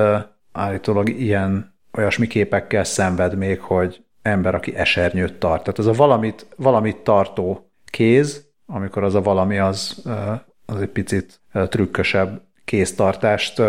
állítólag 0.52 1.10
ilyen 1.10 1.75
olyasmi 1.98 2.28
képekkel 2.28 2.84
szenved 2.84 3.38
még, 3.38 3.60
hogy 3.60 4.04
ember, 4.22 4.56
aki 4.56 4.76
esernyőt 4.76 5.34
tart. 5.34 5.64
Tehát 5.64 5.80
ez 5.80 5.86
a 5.86 5.94
valamit, 5.94 6.48
valamit 6.56 6.98
tartó 6.98 7.72
kéz, 7.86 8.46
amikor 8.66 9.04
az 9.04 9.16
a 9.16 9.22
valami 9.22 9.58
az, 9.58 10.04
az 10.66 10.82
egy 10.82 10.90
picit 10.90 11.40
trükkösebb 11.52 12.42
kéztartást 12.66 13.62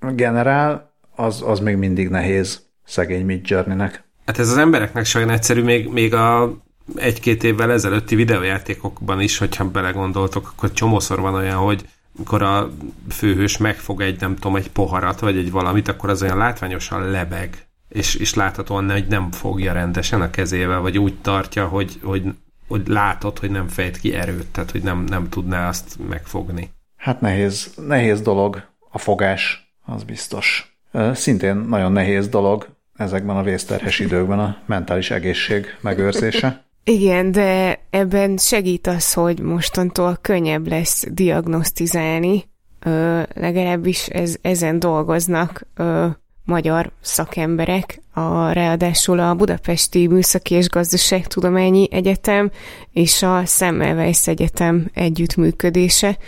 generál, 0.00 0.94
az, 1.16 1.42
az 1.46 1.60
még 1.60 1.76
mindig 1.76 2.08
nehéz 2.08 2.66
szegény 2.84 3.24
Mid 3.24 3.48
Journey-nek. 3.48 4.04
Hát 4.26 4.38
ez 4.38 4.50
az 4.50 4.56
embereknek 4.56 5.04
sajnos 5.04 5.34
egyszerű, 5.34 5.62
még, 5.62 5.88
még 5.88 6.14
a 6.14 6.56
egy-két 6.94 7.44
évvel 7.44 7.72
ezelőtti 7.72 8.14
videójátékokban 8.14 9.20
is, 9.20 9.38
hogyha 9.38 9.70
belegondoltok, 9.70 10.52
akkor 10.52 10.72
csomószor 10.72 11.20
van 11.20 11.34
olyan, 11.34 11.56
hogy 11.56 11.84
amikor 12.16 12.42
a 12.42 12.70
főhős 13.10 13.56
megfog 13.56 14.00
egy, 14.00 14.20
nem 14.20 14.34
tudom, 14.34 14.56
egy 14.56 14.70
poharat, 14.70 15.20
vagy 15.20 15.36
egy 15.36 15.50
valamit, 15.50 15.88
akkor 15.88 16.10
az 16.10 16.22
olyan 16.22 16.36
látványosan 16.36 17.10
lebeg 17.10 17.66
és, 17.88 18.14
és 18.14 18.34
láthatóan 18.34 18.90
hogy 18.90 19.06
nem 19.06 19.30
fogja 19.30 19.72
rendesen 19.72 20.20
a 20.20 20.30
kezével, 20.30 20.80
vagy 20.80 20.98
úgy 20.98 21.20
tartja, 21.20 21.66
hogy, 21.66 22.00
hogy, 22.02 22.22
hogy 22.68 22.88
látod, 22.88 23.38
hogy 23.38 23.50
nem 23.50 23.68
fejt 23.68 23.98
ki 23.98 24.14
erőt, 24.14 24.46
tehát 24.46 24.70
hogy 24.70 24.82
nem, 24.82 25.04
nem 25.04 25.28
tudná 25.28 25.68
azt 25.68 25.98
megfogni. 26.08 26.70
Hát 26.96 27.20
nehéz, 27.20 27.74
nehéz 27.86 28.20
dolog 28.20 28.62
a 28.90 28.98
fogás, 28.98 29.74
az 29.84 30.02
biztos. 30.02 30.76
Szintén 31.12 31.56
nagyon 31.56 31.92
nehéz 31.92 32.28
dolog 32.28 32.68
ezekben 32.96 33.36
a 33.36 33.42
vészterhes 33.42 33.98
időkben 33.98 34.38
a 34.38 34.56
mentális 34.66 35.10
egészség 35.10 35.76
megőrzése. 35.80 36.64
Igen, 36.88 37.32
de 37.32 37.80
ebben 37.90 38.36
segít 38.36 38.86
az, 38.86 39.12
hogy 39.12 39.40
mostantól 39.40 40.18
könnyebb 40.20 40.68
lesz 40.68 41.04
diagnosztizálni, 41.10 42.44
ö, 42.84 43.22
legalábbis 43.34 44.06
ez, 44.06 44.36
ezen 44.40 44.78
dolgoznak 44.78 45.66
ö, 45.74 46.06
magyar 46.44 46.90
szakemberek, 47.00 48.02
a, 48.12 48.50
ráadásul 48.50 49.18
a 49.18 49.34
Budapesti 49.34 50.06
Műszaki 50.06 50.54
és 50.54 50.68
Gazdaságtudományi 50.68 51.88
Egyetem 51.90 52.50
és 52.92 53.22
a 53.22 53.44
Semmelweis 53.44 54.26
Egyetem 54.26 54.90
együttműködése, 54.94 56.18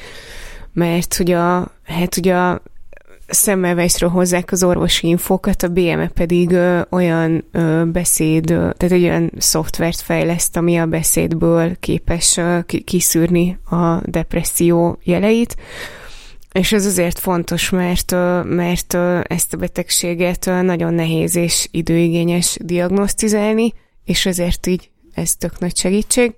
mert 0.73 1.15
hogy 1.15 1.31
a, 1.31 1.73
hát 1.85 2.17
ugye 2.17 2.35
a 2.35 2.63
Semmelweisről 3.31 4.11
hozzák 4.11 4.53
az 4.53 4.63
orvosi 4.63 5.07
infókat, 5.07 5.63
a 5.63 5.69
BME 5.69 6.09
pedig 6.09 6.51
ö, 6.51 6.81
olyan 6.91 7.45
ö, 7.53 7.83
beszéd, 7.85 8.51
ö, 8.51 8.55
tehát 8.55 8.95
egy 8.95 9.03
olyan 9.03 9.33
szoftvert 9.39 10.01
fejleszt, 10.01 10.57
ami 10.57 10.77
a 10.77 10.87
beszédből 10.87 11.77
képes 11.81 12.37
ö, 12.37 12.59
kiszűrni 12.85 13.59
a 13.71 14.01
depresszió 14.05 14.99
jeleit, 15.03 15.57
és 16.53 16.73
ez 16.73 16.87
azért 16.87 17.19
fontos, 17.19 17.71
mert, 17.71 18.13
mert 18.45 18.95
ezt 19.23 19.55
a 19.55 19.57
betegséget 19.57 20.45
nagyon 20.63 20.95
nehéz 20.95 21.37
és 21.37 21.69
időigényes 21.71 22.57
diagnosztizálni, 22.61 23.73
és 24.05 24.27
ezért 24.27 24.67
így 24.67 24.91
ez 25.15 25.37
tök 25.37 25.59
nagy 25.59 25.77
segítség. 25.77 26.35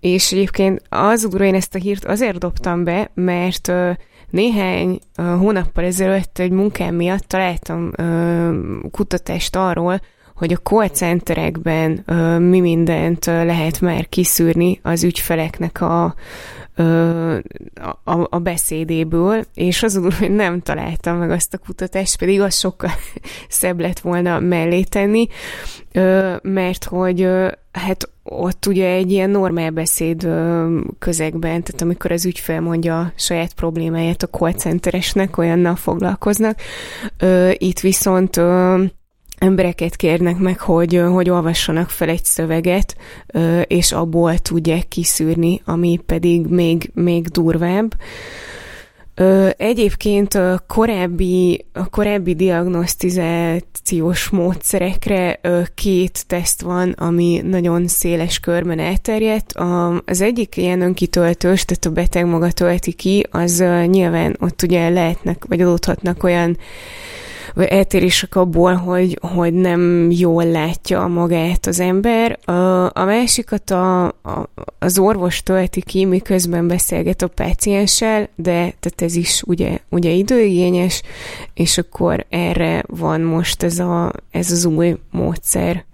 És 0.00 0.32
egyébként 0.32 0.82
az 0.88 1.24
úr, 1.24 1.40
én 1.40 1.54
ezt 1.54 1.74
a 1.74 1.78
hírt 1.78 2.04
azért 2.04 2.38
dobtam 2.38 2.84
be, 2.84 3.10
mert 3.14 3.72
néhány 4.30 4.98
hónappal 5.16 5.84
ezelőtt 5.84 6.38
egy 6.38 6.50
munkám 6.50 6.94
miatt 6.94 7.22
találtam 7.22 7.90
kutatást 8.90 9.56
arról, 9.56 10.00
hogy 10.34 10.52
a 10.52 10.56
call 10.56 10.88
centerekben 10.88 12.04
mi 12.38 12.60
mindent 12.60 13.24
lehet 13.24 13.80
már 13.80 14.08
kiszűrni 14.08 14.80
az 14.82 15.04
ügyfeleknek 15.04 15.80
a, 15.80 16.14
a, 18.04 18.26
a 18.30 18.38
beszédéből, 18.38 19.44
és 19.54 19.82
azon, 19.82 20.12
hogy 20.12 20.30
nem 20.30 20.60
találtam 20.60 21.16
meg 21.16 21.30
azt 21.30 21.54
a 21.54 21.58
kutatást, 21.58 22.18
pedig 22.18 22.40
az 22.40 22.58
sokkal 22.58 22.90
szebb 23.48 23.80
lett 23.80 23.98
volna 23.98 24.40
mellé 24.40 24.82
tenni, 24.82 25.26
mert 26.42 26.84
hogy 26.84 27.28
hát 27.72 28.08
ott 28.22 28.66
ugye 28.66 28.90
egy 28.90 29.10
ilyen 29.10 29.30
normál 29.30 29.70
beszéd 29.70 30.28
közegben, 30.98 31.62
tehát 31.62 31.82
amikor 31.82 32.12
az 32.12 32.24
ügyfél 32.24 32.60
mondja 32.60 33.00
a 33.00 33.12
saját 33.16 33.52
problémáját 33.52 34.22
a 34.22 34.28
call 34.28 34.52
centeresnek, 34.52 35.38
olyannal 35.38 35.76
foglalkoznak, 35.76 36.60
itt 37.52 37.80
viszont 37.80 38.40
embereket 39.40 39.96
kérnek 39.96 40.38
meg, 40.38 40.60
hogy, 40.60 41.02
hogy 41.12 41.30
olvassanak 41.30 41.90
fel 41.90 42.08
egy 42.08 42.24
szöveget, 42.24 42.96
és 43.64 43.92
abból 43.92 44.38
tudják 44.38 44.88
kiszűrni, 44.88 45.60
ami 45.64 46.00
pedig 46.06 46.46
még, 46.46 46.90
még 46.94 47.26
durvább. 47.26 47.94
Egyébként 49.56 50.34
a 50.34 50.64
korábbi, 50.66 51.64
a 51.72 51.88
korábbi 51.88 52.34
diagnosztizációs 52.34 54.28
módszerekre 54.28 55.40
két 55.74 56.26
teszt 56.26 56.60
van, 56.60 56.90
ami 56.90 57.40
nagyon 57.44 57.88
széles 57.88 58.38
körben 58.40 58.78
elterjedt. 58.78 59.52
Az 60.04 60.20
egyik 60.20 60.56
ilyen 60.56 60.80
önkitöltős, 60.80 61.64
tehát 61.64 61.84
a 61.84 61.90
beteg 61.90 62.26
maga 62.26 62.50
tölti 62.50 62.92
ki, 62.92 63.26
az 63.30 63.64
nyilván 63.86 64.36
ott 64.40 64.62
ugye 64.62 64.88
lehetnek, 64.88 65.44
vagy 65.48 65.60
adódhatnak 65.60 66.24
olyan 66.24 66.56
vagy 67.54 67.64
eltérések 67.66 68.36
abból, 68.36 68.74
hogy, 68.74 69.18
hogy 69.34 69.52
nem 69.52 70.10
jól 70.10 70.44
látja 70.44 71.06
magát 71.06 71.66
az 71.66 71.80
ember. 71.80 72.38
A, 72.44 72.84
a 72.84 73.04
másikat 73.04 73.70
a, 73.70 74.04
a, 74.04 74.48
az 74.78 74.98
orvos 74.98 75.42
tölti 75.42 75.82
ki, 75.82 76.04
miközben 76.04 76.68
beszélget 76.68 77.22
a 77.22 77.28
pácienssel, 77.28 78.28
de 78.34 78.52
tehát 78.52 79.02
ez 79.02 79.14
is 79.14 79.42
ugye, 79.46 79.78
ugye 79.88 80.10
időigényes, 80.10 81.02
és 81.54 81.78
akkor 81.78 82.26
erre 82.28 82.84
van 82.86 83.20
most 83.20 83.62
ez, 83.62 83.78
a, 83.78 84.12
ez 84.30 84.50
az 84.50 84.64
új 84.64 84.96
módszer. 85.10 85.84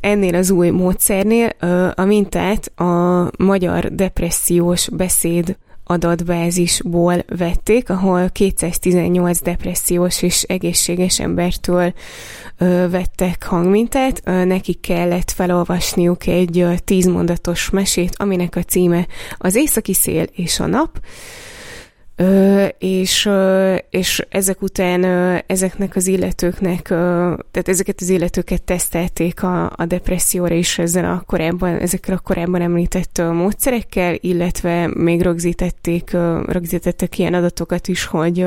Ennél 0.00 0.34
az 0.34 0.50
új 0.50 0.70
módszernél 0.70 1.48
a 1.94 2.04
mintát 2.04 2.80
a 2.80 3.30
magyar 3.38 3.94
depressziós 3.94 4.88
beszéd 4.88 5.56
adatbázisból 5.90 7.24
vették, 7.36 7.90
ahol 7.90 8.28
218 8.28 9.40
depressziós 9.40 10.22
és 10.22 10.42
egészséges 10.42 11.20
embertől 11.20 11.92
vettek 12.90 13.44
hangmintát. 13.44 14.24
Nekik 14.24 14.80
kellett 14.80 15.30
felolvasniuk 15.30 16.26
egy 16.26 16.66
tízmondatos 16.84 17.70
mesét, 17.70 18.14
aminek 18.16 18.56
a 18.56 18.62
címe 18.62 19.06
az 19.38 19.54
északi 19.54 19.94
szél 19.94 20.26
és 20.32 20.60
a 20.60 20.66
nap. 20.66 21.00
Ö, 22.20 22.66
és, 22.78 23.26
ö, 23.26 23.74
és 23.90 24.26
ezek 24.28 24.62
után 24.62 25.02
ö, 25.02 25.36
ezeknek 25.46 25.96
az 25.96 26.06
illetőknek, 26.06 26.82
tehát 26.82 27.68
ezeket 27.68 28.00
az 28.00 28.08
illetőket 28.08 28.62
tesztelték 28.62 29.42
a, 29.42 29.72
a 29.76 29.84
depresszióra 29.86 30.54
is 30.54 30.78
ezzel 30.78 31.04
a 31.04 31.22
korábban, 31.26 31.78
ezekkel 31.78 32.14
a 32.14 32.18
korábban 32.18 32.60
említett 32.60 33.22
módszerekkel, 33.32 34.16
illetve 34.20 34.90
még 34.94 35.22
rögzítették, 35.22 36.10
rögzítettek 36.46 37.18
ilyen 37.18 37.34
adatokat 37.34 37.88
is, 37.88 38.04
hogy 38.04 38.46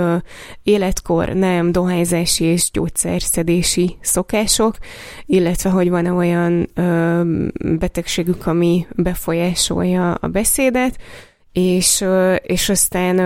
életkor, 0.63 1.29
nem, 1.29 1.71
dohányzási 1.71 2.43
és 2.43 2.71
gyógyszerszedési 2.71 3.97
szokások, 4.01 4.77
illetve 5.25 5.69
hogy 5.69 5.89
van-e 5.89 6.11
olyan 6.11 6.69
betegségük, 7.79 8.47
ami 8.47 8.87
befolyásolja 8.95 10.13
a 10.13 10.27
beszédet, 10.27 10.97
és, 11.53 12.05
és 12.41 12.69
aztán 12.69 13.19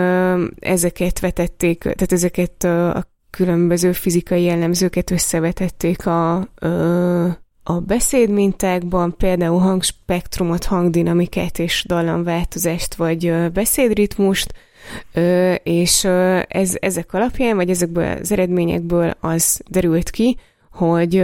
ezeket 0.59 1.19
vetették, 1.19 1.79
tehát 1.79 2.11
ezeket 2.11 2.63
a 2.63 3.07
különböző 3.29 3.91
fizikai 3.91 4.43
jellemzőket 4.43 5.11
összevetették 5.11 6.05
a, 6.05 6.35
a 7.63 7.79
beszédmintákban, 7.85 9.15
például 9.17 9.59
hangspektrumot, 9.59 10.63
hangdinamikát 10.63 11.59
és 11.59 11.85
dallamváltozást, 11.87 12.95
vagy 12.95 13.51
beszédritmust, 13.53 14.53
és 15.63 16.03
ez, 16.47 16.75
ezek 16.79 17.13
alapján, 17.13 17.55
vagy 17.55 17.69
ezekből 17.69 18.17
az 18.17 18.31
eredményekből 18.31 19.13
az 19.19 19.61
derült 19.69 20.09
ki, 20.09 20.37
hogy 20.71 21.17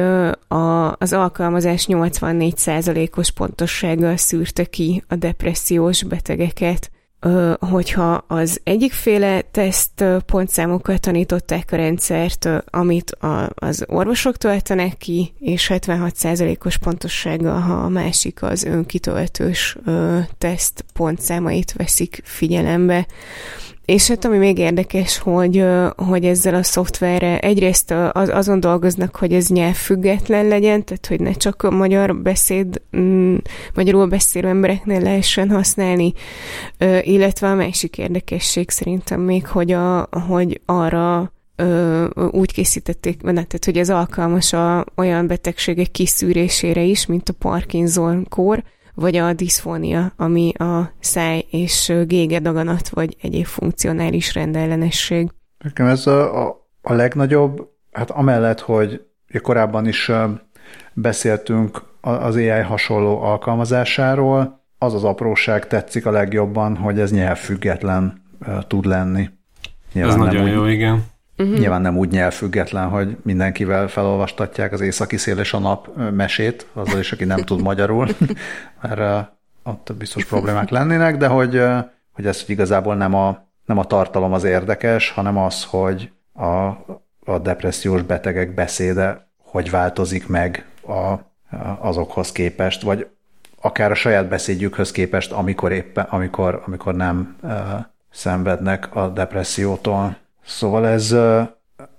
a, 0.48 0.92
az 0.98 1.14
alkalmazás 1.14 1.86
84%-os 1.90 3.32
pontossággal 3.32 4.18
szűrte 4.18 4.66
ki 4.66 5.04
a 5.08 5.16
depressziós 5.16 6.04
betegeket 6.04 6.92
hogyha 7.60 8.24
az 8.28 8.60
egyikféle 8.64 9.42
teszt 9.42 10.04
pontszámokkal 10.26 10.98
tanították 10.98 11.72
a 11.72 11.76
rendszert, 11.76 12.50
amit 12.66 13.18
az 13.54 13.84
orvosok 13.88 14.38
töltenek 14.38 14.98
ki, 14.98 15.34
és 15.40 15.72
76%-os 15.74 16.78
pontossággal, 16.78 17.60
ha 17.60 17.74
a 17.74 17.90
másik 17.90 18.42
az 18.42 18.64
önkitöltős 18.64 19.78
teszt 20.38 20.86
pontszámait 20.94 21.74
veszik 21.74 22.22
figyelembe. 22.24 23.06
És 23.86 24.08
hát 24.08 24.26
ami 24.26 24.38
még 24.38 24.58
érdekes, 24.58 25.18
hogy, 25.18 25.66
hogy 25.96 26.26
ezzel 26.26 26.56
a 26.56 26.64
szoftverre 26.64 27.40
egyrészt 27.40 27.92
az, 28.12 28.30
azon 28.30 28.60
dolgoznak, 28.60 29.16
hogy 29.16 29.34
ez 29.34 29.48
nyelvfüggetlen 29.48 30.48
legyen, 30.48 30.86
tehát 30.86 31.06
hogy 31.06 31.20
ne 31.20 31.32
csak 31.32 31.64
a 31.64 31.72
magyar 31.72 32.16
beszéd, 32.16 32.82
mm, 32.98 33.36
magyarul 33.74 34.08
beszélő 34.08 34.48
embereknél 34.48 35.02
lehessen 35.02 35.50
használni, 35.50 36.14
illetve 37.02 37.48
a 37.48 37.56
másik 37.56 37.98
érdekesség 37.98 38.70
szerintem 38.70 39.22
még, 39.22 39.48
hogy, 39.48 39.72
a, 39.72 40.10
hogy 40.28 40.62
arra 40.66 41.32
úgy 42.32 42.54
készítették, 42.54 43.22
tehát 43.22 43.66
hogy 43.66 43.78
ez 43.78 43.90
alkalmas 43.90 44.54
a, 44.54 44.86
olyan 44.96 45.28
betegségek 45.28 45.92
kiszűrésére 45.92 46.82
is, 46.82 47.06
mint 47.06 47.30
a 47.30 47.34
Parkinson-kór, 47.34 48.64
vagy 48.96 49.16
a 49.16 49.34
diszfónia, 49.34 50.12
ami 50.16 50.52
a 50.58 50.92
száj 51.00 51.46
és 51.50 51.94
gége 52.08 52.40
daganat, 52.40 52.90
vagy 52.90 53.18
egyéb 53.22 53.46
funkcionális 53.46 54.34
rendellenesség. 54.34 55.30
Nekem 55.64 55.86
ez 55.86 56.08
a, 56.08 56.48
a, 56.48 56.68
a 56.82 56.94
legnagyobb, 56.94 57.68
hát 57.92 58.12
amellett, 58.12 58.60
hogy 58.60 59.02
korábban 59.42 59.88
is 59.88 60.12
beszéltünk 60.94 61.82
az 62.02 62.36
AI 62.36 62.48
hasonló 62.48 63.22
alkalmazásáról, 63.22 64.62
az 64.78 64.94
az 64.94 65.04
apróság 65.04 65.68
tetszik 65.68 66.06
a 66.06 66.12
legjobban, 66.12 66.76
hogy 66.76 67.00
ez 67.00 67.12
nyelvfüggetlen 67.12 68.22
tud 68.68 68.86
lenni. 68.86 69.30
Nyilván 69.94 70.12
ez 70.12 70.20
nagyon 70.20 70.44
úgy, 70.44 70.52
jó, 70.52 70.66
igen. 70.66 71.04
Uh-huh. 71.44 71.60
Nyilván 71.60 71.82
nem 71.82 71.98
úgy 71.98 72.10
nyelvfüggetlen, 72.10 72.90
hogy 72.90 73.18
mindenkivel 73.22 73.88
felolvastatják 73.88 74.72
az 74.72 74.82
északi 74.82 75.18
szél 75.18 75.40
és 75.40 75.54
a 75.54 75.60
nap 75.60 75.90
mesét, 76.12 76.68
azzal 76.74 77.00
is, 77.00 77.12
aki 77.12 77.24
nem 77.24 77.40
tud 77.42 77.62
magyarul, 77.70 78.08
mert 78.82 79.30
ott 79.64 79.94
biztos 79.98 80.26
problémák 80.26 80.70
lennének, 80.70 81.18
de 81.18 81.28
hogy, 81.28 81.62
hogy 82.12 82.26
ez 82.26 82.44
igazából 82.48 82.96
nem 82.96 83.14
a, 83.14 83.48
nem 83.66 83.78
a 83.78 83.86
tartalom 83.86 84.34
az 84.34 84.44
érdekes, 84.44 85.10
hanem 85.10 85.38
az, 85.38 85.64
hogy 85.64 86.12
a, 86.34 86.48
a 87.26 87.40
depressziós 87.42 88.02
betegek 88.02 88.54
beszéde 88.54 89.32
hogy 89.54 89.70
változik 89.70 90.28
meg 90.28 90.66
a, 90.88 91.14
azokhoz 91.80 92.32
képest, 92.32 92.82
vagy 92.82 93.08
akár 93.62 93.92
a 93.92 93.96
saját 93.96 94.28
beszédjükhöz 94.28 94.92
képest, 94.92 95.32
amikor 95.32 95.72
éppen, 95.72 96.06
amikor, 96.10 96.64
amikor 96.66 96.96
nem 96.96 97.36
uh, 97.42 97.52
szenvednek 98.10 98.96
a 98.96 99.08
depressziótól. 99.08 100.18
Szóval 100.46 100.88
ez, 100.88 101.16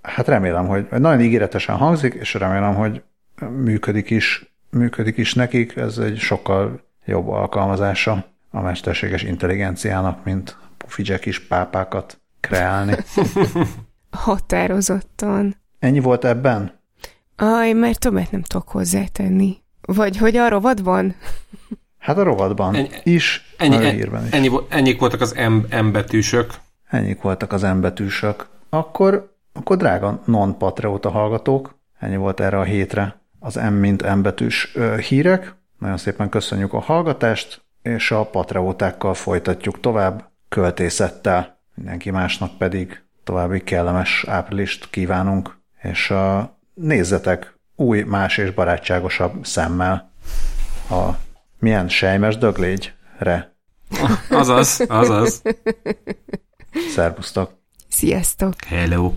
hát 0.02 0.26
remélem, 0.26 0.66
hogy 0.66 0.86
nagyon 0.90 1.20
ígéretesen 1.20 1.76
hangzik, 1.76 2.14
és 2.14 2.34
remélem, 2.34 2.74
hogy 2.74 3.02
működik 3.50 4.10
is, 4.10 4.54
működik 4.70 5.16
is 5.16 5.34
nekik. 5.34 5.76
Ez 5.76 5.98
egy 5.98 6.18
sokkal 6.18 6.80
jobb 7.04 7.28
alkalmazása 7.28 8.24
a 8.50 8.60
mesterséges 8.60 9.22
intelligenciának, 9.22 10.24
mint 10.24 10.56
pufi 10.76 11.18
kis 11.18 11.46
pápákat 11.46 12.20
kreálni. 12.40 12.94
Határozottan. 14.10 15.56
Ennyi 15.78 16.00
volt 16.00 16.24
ebben? 16.24 16.80
Aj, 17.36 17.72
mert 17.72 17.98
többet 17.98 18.30
nem 18.30 18.42
tudok 18.42 18.68
hozzátenni. 18.68 19.56
Vagy 19.80 20.16
hogy 20.16 20.36
a 20.36 20.48
rovatban? 20.48 21.14
Hát 21.98 22.18
a 22.18 22.22
rovatban 22.22 22.74
ennyi, 22.74 22.88
is, 23.02 23.54
ennyi, 23.56 23.76
a 23.76 23.80
hírben 23.80 24.24
is. 24.24 24.30
Ennyi, 24.30 24.50
ennyik 24.68 25.00
voltak 25.00 25.20
az 25.20 25.32
M, 25.32 25.76
M 25.84 25.92
betűsök. 25.92 26.54
Ennyik 26.94 27.22
voltak 27.22 27.52
az 27.52 27.64
embetűsök. 27.64 28.46
Akkor, 28.68 29.34
akkor 29.52 29.76
drága 29.76 30.22
non-patrióta 30.24 31.10
hallgatók, 31.10 31.78
ennyi 31.98 32.16
volt 32.16 32.40
erre 32.40 32.58
a 32.58 32.62
hétre 32.62 33.20
az 33.40 33.54
M 33.54 33.72
mint 33.72 34.02
embetűs 34.02 34.76
hírek. 35.08 35.54
Nagyon 35.78 35.96
szépen 35.96 36.28
köszönjük 36.28 36.72
a 36.72 36.80
hallgatást, 36.80 37.62
és 37.82 38.10
a 38.10 38.24
patriótákkal 38.24 39.14
folytatjuk 39.14 39.80
tovább 39.80 40.30
költészettel. 40.48 41.58
Mindenki 41.74 42.10
másnak 42.10 42.58
pedig 42.58 43.02
további 43.24 43.62
kellemes 43.62 44.24
áprilist 44.28 44.90
kívánunk, 44.90 45.58
és 45.82 46.10
a, 46.10 46.56
nézzetek 46.74 47.58
új, 47.76 48.02
más 48.02 48.38
és 48.38 48.50
barátságosabb 48.50 49.44
szemmel 49.46 50.10
a 50.90 51.10
milyen 51.58 51.88
sejmes 51.88 52.38
döglégyre. 52.38 53.54
Azaz, 54.30 54.84
azaz. 54.88 55.42
Szerbusztok! 56.94 57.50
Sziasztok! 57.88 58.54
Hello! 58.66 59.12